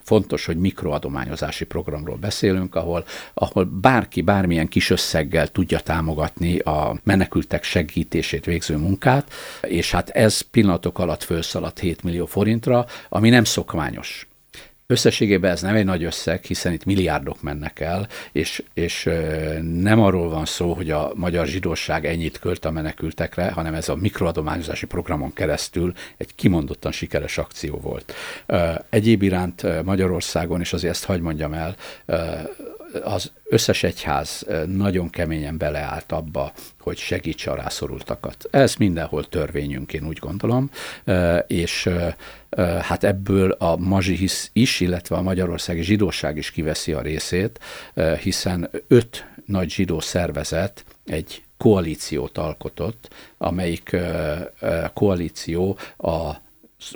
fontos, 0.04 0.46
hogy 0.46 0.58
mikroadományozási 0.58 1.66
programról 1.66 2.18
beszélünk, 2.18 2.76
ahol, 2.76 3.06
ahol 3.34 3.64
bárki 3.64 4.22
bármilyen 4.22 4.68
kis 4.68 4.90
összeggel 4.90 5.48
tudja 5.48 5.80
támogatni 5.80 6.60
a 6.60 6.96
menekültek 7.04 7.64
segítését 7.64 8.46
végző 8.46 8.78
munkát, 8.78 9.34
és 9.62 9.92
hát 9.92 10.10
ez 10.10 10.42
pillanatok 10.42 11.00
alatt 11.00 11.24
felszaladt 11.24 11.80
7 11.80 12.04
millió 12.04 12.26
forintra, 12.26 12.86
ami 13.10 13.30
nem 13.30 13.44
szokványos. 13.44 14.29
Összességében 14.92 15.52
ez 15.52 15.62
nem 15.62 15.76
egy 15.76 15.86
nagy 15.86 16.04
összeg, 16.04 16.44
hiszen 16.44 16.74
itt 16.74 16.86
milliárdok 16.86 17.42
mennek 17.42 17.80
el, 17.80 18.08
és, 18.32 18.64
és 18.74 19.10
nem 19.62 20.02
arról 20.02 20.30
van 20.30 20.46
szó, 20.46 20.74
hogy 20.74 20.92
a 20.92 21.12
magyar 21.16 21.46
zsidóság 21.46 22.06
ennyit 22.06 22.40
költ 22.40 22.66
a 22.66 22.72
menekültekre, 22.72 23.52
hanem 23.52 23.74
ez 23.74 23.90
a 23.90 23.96
mikroadományozási 23.96 24.86
programon 24.86 25.34
keresztül 25.34 25.94
egy 26.18 26.36
kimondottan 26.36 26.92
sikeres 26.92 27.38
akció 27.38 27.80
volt. 27.82 28.14
Egyéb 28.90 29.22
iránt 29.22 29.84
Magyarországon, 29.84 30.60
és 30.60 30.74
azért 30.74 30.94
ezt 30.94 31.06
hagyd 31.06 31.22
mondjam 31.22 31.54
el, 31.54 31.76
az 33.04 33.32
összes 33.44 33.84
egyház 33.84 34.46
nagyon 34.66 35.10
keményen 35.10 35.58
beleállt 35.58 36.12
abba, 36.12 36.52
hogy 36.80 36.98
segítse 36.98 37.52
a 37.52 37.56
rászorultakat. 37.56 38.48
Ez 38.52 38.76
mindenhol 38.76 39.28
törvényünk, 39.28 39.94
én 39.94 40.08
úgy 40.08 40.18
gondolom, 40.18 40.70
és 41.48 41.90
hát 42.82 43.04
ebből 43.04 43.52
a 43.52 43.76
mazsihisz 43.76 44.50
is, 44.54 44.80
illetve 44.80 45.16
a 45.16 45.22
magyarországi 45.22 45.82
zsidóság 45.82 46.38
is 46.38 46.52
kiveszi 46.52 46.94
a 46.94 47.02
részét, 47.02 47.60
hiszen 48.22 48.70
öt 48.88 49.26
nagy 49.46 49.70
zsidó 49.70 50.00
szervezet 50.00 50.84
egy 51.06 51.44
koalíciót 51.58 52.38
alkotott, 52.38 53.14
amelyik 53.38 53.96
koalíció 54.94 55.78
a 55.98 56.32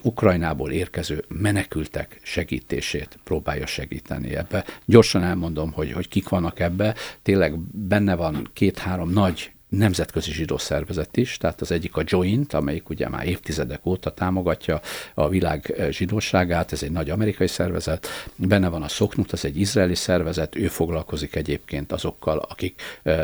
Ukrajnából 0.02 0.72
érkező 0.72 1.24
menekültek 1.28 2.20
segítését 2.24 3.20
próbálja 3.24 3.66
segíteni 3.66 4.36
ebbe. 4.36 4.66
Gyorsan 4.86 5.24
elmondom, 5.24 5.72
hogy, 5.72 5.92
hogy 5.92 6.08
kik 6.08 6.30
vannak 6.30 6.60
ebbe. 6.60 6.96
Tényleg 7.22 7.60
benne 7.72 8.16
van 8.16 8.50
két-három 8.54 9.10
nagy 9.10 9.52
nemzetközi 9.78 10.32
zsidó 10.32 10.58
szervezet 10.58 11.18
is, 11.18 11.38
tehát 11.38 11.62
az 11.62 11.72
egyik 11.72 11.96
a 11.96 12.04
Joint, 12.06 12.54
amelyik 12.54 12.90
ugye 12.90 13.10
már 13.10 13.28
évtizedek 13.28 13.86
óta 13.86 14.14
támogatja 14.14 14.82
a 15.14 15.30
világ 15.30 15.74
zsidóságát, 15.90 16.72
ez 16.72 16.84
egy 16.84 16.92
nagy 16.92 17.10
amerikai 17.10 17.48
szervezet, 17.48 18.08
benne 18.36 18.68
van 18.68 18.82
a 18.82 18.88
Szoknut, 18.88 19.34
ez 19.34 19.46
egy 19.46 19.60
izraeli 19.60 19.96
szervezet, 19.96 20.56
ő 20.56 20.68
foglalkozik 20.68 21.36
egyébként 21.36 21.92
azokkal, 21.92 22.38
akik 22.38 22.82
uh, 23.04 23.16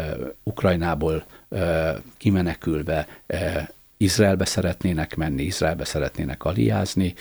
Ukrajnából 0.44 1.26
uh, 1.50 1.90
kimenekülve 2.18 3.08
uh, 3.28 3.68
Izraelbe 4.04 4.46
szeretnének 4.46 5.16
menni, 5.16 5.44
Izraelbe 5.44 5.86
szeretnének 5.86 6.44
aliázni. 6.44 7.14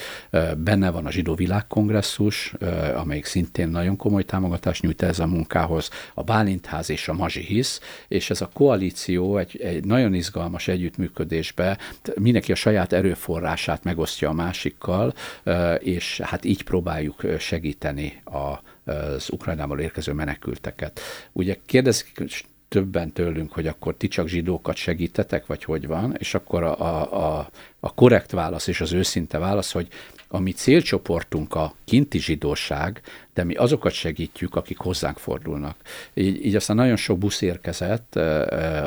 Benne 0.56 0.90
van 0.90 1.06
a 1.06 1.10
Zsidó 1.10 1.34
Világkongresszus, 1.34 2.54
amelyik 2.94 3.24
szintén 3.24 3.68
nagyon 3.68 3.96
komoly 3.96 4.24
támogatást 4.24 4.82
nyújt 4.82 5.02
ez 5.02 5.18
a 5.18 5.26
munkához, 5.26 5.90
a 6.14 6.22
Bálintház 6.22 6.90
és 6.90 7.08
a 7.08 7.12
Mazsihisz, 7.12 7.80
és 8.08 8.30
ez 8.30 8.40
a 8.40 8.50
koalíció 8.52 9.38
egy, 9.38 9.60
egy 9.60 9.84
nagyon 9.84 10.14
izgalmas 10.14 10.68
együttműködésbe 10.68 11.78
mindenki 12.20 12.52
a 12.52 12.54
saját 12.54 12.92
erőforrását 12.92 13.84
megosztja 13.84 14.28
a 14.28 14.32
másikkal, 14.32 15.14
és 15.78 16.20
hát 16.24 16.44
így 16.44 16.62
próbáljuk 16.62 17.24
segíteni 17.38 18.22
a 18.24 18.60
az 18.84 19.30
Ukrajnából 19.30 19.80
érkező 19.80 20.12
menekülteket. 20.12 21.00
Ugye 21.32 21.56
kérdezik 21.66 22.24
többen 22.68 23.12
tőlünk, 23.12 23.52
hogy 23.52 23.66
akkor 23.66 23.94
ti 23.96 24.08
csak 24.08 24.28
zsidókat 24.28 24.76
segítetek, 24.76 25.46
vagy 25.46 25.64
hogy 25.64 25.86
van, 25.86 26.14
és 26.18 26.34
akkor 26.34 26.62
a, 26.62 26.80
a, 26.80 27.38
a, 27.38 27.50
a 27.80 27.94
korrekt 27.94 28.30
válasz 28.30 28.66
és 28.66 28.80
az 28.80 28.92
őszinte 28.92 29.38
válasz, 29.38 29.72
hogy 29.72 29.88
a 30.28 30.38
mi 30.38 30.52
célcsoportunk 30.52 31.54
a 31.54 31.74
kinti 31.84 32.18
zsidóság, 32.18 33.00
de 33.34 33.44
mi 33.44 33.54
azokat 33.54 33.92
segítjük, 33.92 34.54
akik 34.54 34.78
hozzánk 34.78 35.18
fordulnak. 35.18 35.76
Így, 36.14 36.44
így 36.44 36.56
aztán 36.56 36.76
nagyon 36.76 36.96
sok 36.96 37.18
busz 37.18 37.40
érkezett 37.40 38.16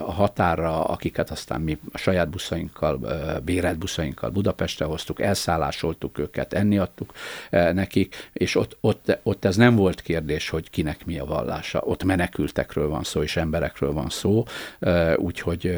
a 0.05 0.11
határra, 0.11 0.83
akiket 0.83 1.31
aztán 1.31 1.61
mi 1.61 1.77
a 1.91 1.97
saját 1.97 2.29
buszainkkal, 2.29 2.99
bérelt 3.43 3.77
buszainkkal 3.77 4.29
Budapestre 4.29 4.85
hoztuk, 4.85 5.21
elszállásoltuk 5.21 6.17
őket, 6.17 6.53
enni 6.53 6.77
adtuk 6.77 7.13
nekik, 7.49 8.29
és 8.33 8.55
ott, 8.55 8.77
ott, 8.81 9.17
ott 9.23 9.45
ez 9.45 9.55
nem 9.55 9.75
volt 9.75 10.01
kérdés, 10.01 10.49
hogy 10.49 10.69
kinek 10.69 11.05
mi 11.05 11.19
a 11.19 11.25
vallása. 11.25 11.81
Ott 11.85 12.03
menekültekről 12.03 12.87
van 12.87 13.03
szó, 13.03 13.21
és 13.21 13.35
emberekről 13.35 13.93
van 13.93 14.09
szó, 14.09 14.43
úgyhogy 15.15 15.77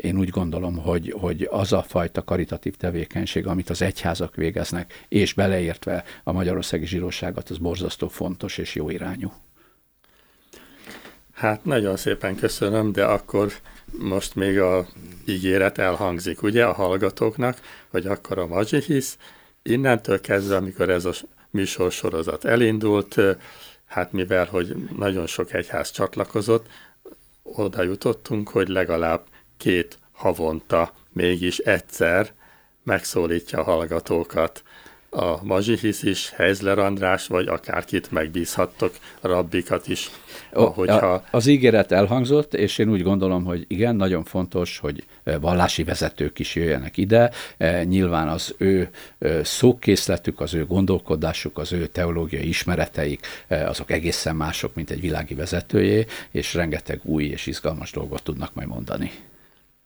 én 0.00 0.18
úgy 0.18 0.28
gondolom, 0.28 0.76
hogy, 0.76 1.14
hogy 1.20 1.48
az 1.50 1.72
a 1.72 1.82
fajta 1.82 2.22
karitatív 2.32 2.76
tevékenység, 2.76 3.46
amit 3.46 3.70
az 3.70 3.82
egyházak 3.82 4.36
végeznek, 4.36 5.04
és 5.08 5.32
beleértve 5.32 6.04
a 6.24 6.32
Magyarországi 6.32 6.86
Zsíróságot, 6.86 7.50
az 7.50 7.58
borzasztó 7.58 8.08
fontos 8.08 8.58
és 8.58 8.74
jó 8.74 8.90
irányú. 8.90 9.32
Hát 11.32 11.64
nagyon 11.64 11.96
szépen 11.96 12.36
köszönöm, 12.36 12.92
de 12.92 13.04
akkor 13.04 13.52
most 13.98 14.34
még 14.34 14.60
a 14.60 14.86
ígéret 15.26 15.78
elhangzik, 15.78 16.42
ugye, 16.42 16.64
a 16.64 16.72
hallgatóknak, 16.72 17.60
hogy 17.88 18.06
akkor 18.06 18.38
a 18.38 18.46
Mazsihisz 18.46 19.16
innentől 19.62 20.20
kezdve, 20.20 20.56
amikor 20.56 20.88
ez 20.90 21.04
a 21.04 21.12
műsorsorozat 21.50 22.44
elindult, 22.44 23.20
hát 23.86 24.12
mivel, 24.12 24.44
hogy 24.44 24.76
nagyon 24.96 25.26
sok 25.26 25.52
egyház 25.52 25.90
csatlakozott, 25.90 26.66
oda 27.42 27.82
jutottunk, 27.82 28.48
hogy 28.48 28.68
legalább 28.68 29.26
két 29.56 29.98
havonta 30.12 30.92
mégis 31.12 31.58
egyszer 31.58 32.32
megszólítja 32.84 33.58
a 33.58 33.62
hallgatókat 33.62 34.62
a 35.14 35.44
Mazsihisz 35.44 36.02
is, 36.02 36.30
Heizler 36.30 36.78
András, 36.78 37.26
vagy 37.26 37.46
akárkit 37.48 38.10
megbízhattok, 38.10 38.94
rabbikat 39.20 39.88
is. 39.88 40.10
Ahogyha... 40.52 41.24
Az 41.30 41.46
ígéret 41.46 41.92
elhangzott, 41.92 42.54
és 42.54 42.78
én 42.78 42.90
úgy 42.90 43.02
gondolom, 43.02 43.44
hogy 43.44 43.64
igen, 43.68 43.96
nagyon 43.96 44.24
fontos, 44.24 44.78
hogy 44.78 45.04
vallási 45.40 45.84
vezetők 45.84 46.38
is 46.38 46.54
jöjjenek 46.54 46.96
ide. 46.96 47.30
Nyilván 47.84 48.28
az 48.28 48.54
ő 48.58 48.88
szókészletük, 49.42 50.40
az 50.40 50.54
ő 50.54 50.66
gondolkodásuk, 50.66 51.58
az 51.58 51.72
ő 51.72 51.86
teológiai 51.86 52.48
ismereteik, 52.48 53.26
azok 53.48 53.90
egészen 53.90 54.36
mások, 54.36 54.74
mint 54.74 54.90
egy 54.90 55.00
világi 55.00 55.34
vezetőjé, 55.34 56.06
és 56.30 56.54
rengeteg 56.54 57.00
új 57.02 57.24
és 57.24 57.46
izgalmas 57.46 57.90
dolgot 57.90 58.22
tudnak 58.22 58.54
majd 58.54 58.68
mondani. 58.68 59.10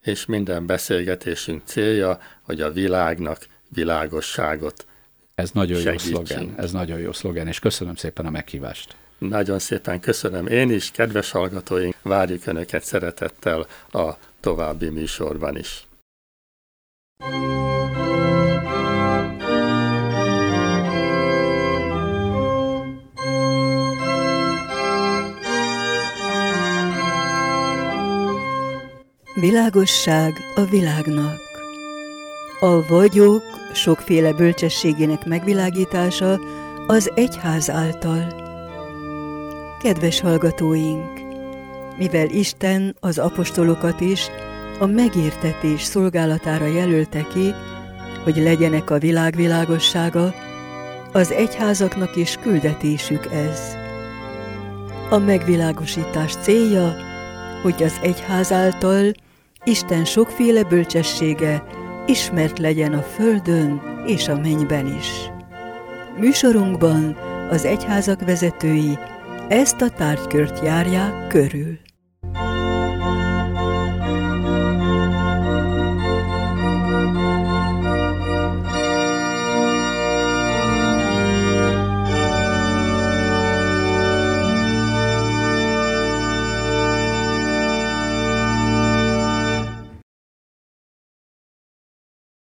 És 0.06 0.26
minden 0.26 0.66
beszélgetésünk 0.66 1.62
célja, 1.64 2.18
hogy 2.42 2.60
a 2.60 2.72
világnak 2.72 3.46
világosságot 3.68 4.86
ez 5.34 5.50
nagyon 5.50 5.80
Segítsünk. 5.80 6.14
jó 6.14 6.24
szlogen, 6.24 6.54
ez 6.56 6.72
nagyon 6.72 6.98
jó 6.98 7.12
szlogen, 7.12 7.46
és 7.46 7.58
köszönöm 7.58 7.94
szépen 7.94 8.26
a 8.26 8.30
meghívást. 8.30 8.96
Nagyon 9.18 9.58
szépen 9.58 10.00
köszönöm 10.00 10.46
én 10.46 10.70
is, 10.70 10.90
kedves 10.90 11.30
hallgatóink, 11.30 11.94
várjuk 12.02 12.46
Önöket 12.46 12.84
szeretettel 12.84 13.66
a 13.92 14.12
további 14.40 14.88
műsorban 14.88 15.56
is. 15.56 15.86
Világosság 29.40 30.40
a 30.54 30.64
világnak. 30.64 31.40
A 32.60 32.86
vagyok 32.86 33.42
sokféle 33.72 34.32
bölcsességének 34.32 35.26
megvilágítása 35.26 36.40
az 36.86 37.10
egyház 37.14 37.70
által. 37.70 38.34
Kedves 39.82 40.20
hallgatóink! 40.20 41.20
Mivel 41.98 42.28
Isten 42.28 42.96
az 43.00 43.18
apostolokat 43.18 44.00
is 44.00 44.26
a 44.78 44.86
megértetés 44.86 45.82
szolgálatára 45.82 46.66
jelölte 46.66 47.26
ki, 47.26 47.54
hogy 48.24 48.36
legyenek 48.36 48.90
a 48.90 48.98
világ 48.98 49.34
világossága, 49.34 50.34
az 51.12 51.30
egyházaknak 51.30 52.16
is 52.16 52.36
küldetésük 52.36 53.26
ez. 53.32 53.60
A 55.10 55.18
megvilágosítás 55.18 56.34
célja, 56.42 56.96
hogy 57.62 57.82
az 57.82 57.98
egyház 58.02 58.52
által 58.52 59.12
Isten 59.68 60.04
sokféle 60.04 60.62
bölcsessége 60.64 61.64
ismert 62.06 62.58
legyen 62.58 62.92
a 62.92 63.02
földön 63.02 63.80
és 64.06 64.28
a 64.28 64.38
mennyben 64.38 64.86
is. 64.98 65.30
Műsorunkban 66.18 67.16
az 67.50 67.64
egyházak 67.64 68.20
vezetői 68.20 68.98
ezt 69.48 69.80
a 69.80 69.88
tárgykört 69.88 70.64
járják 70.64 71.28
körül. 71.28 71.78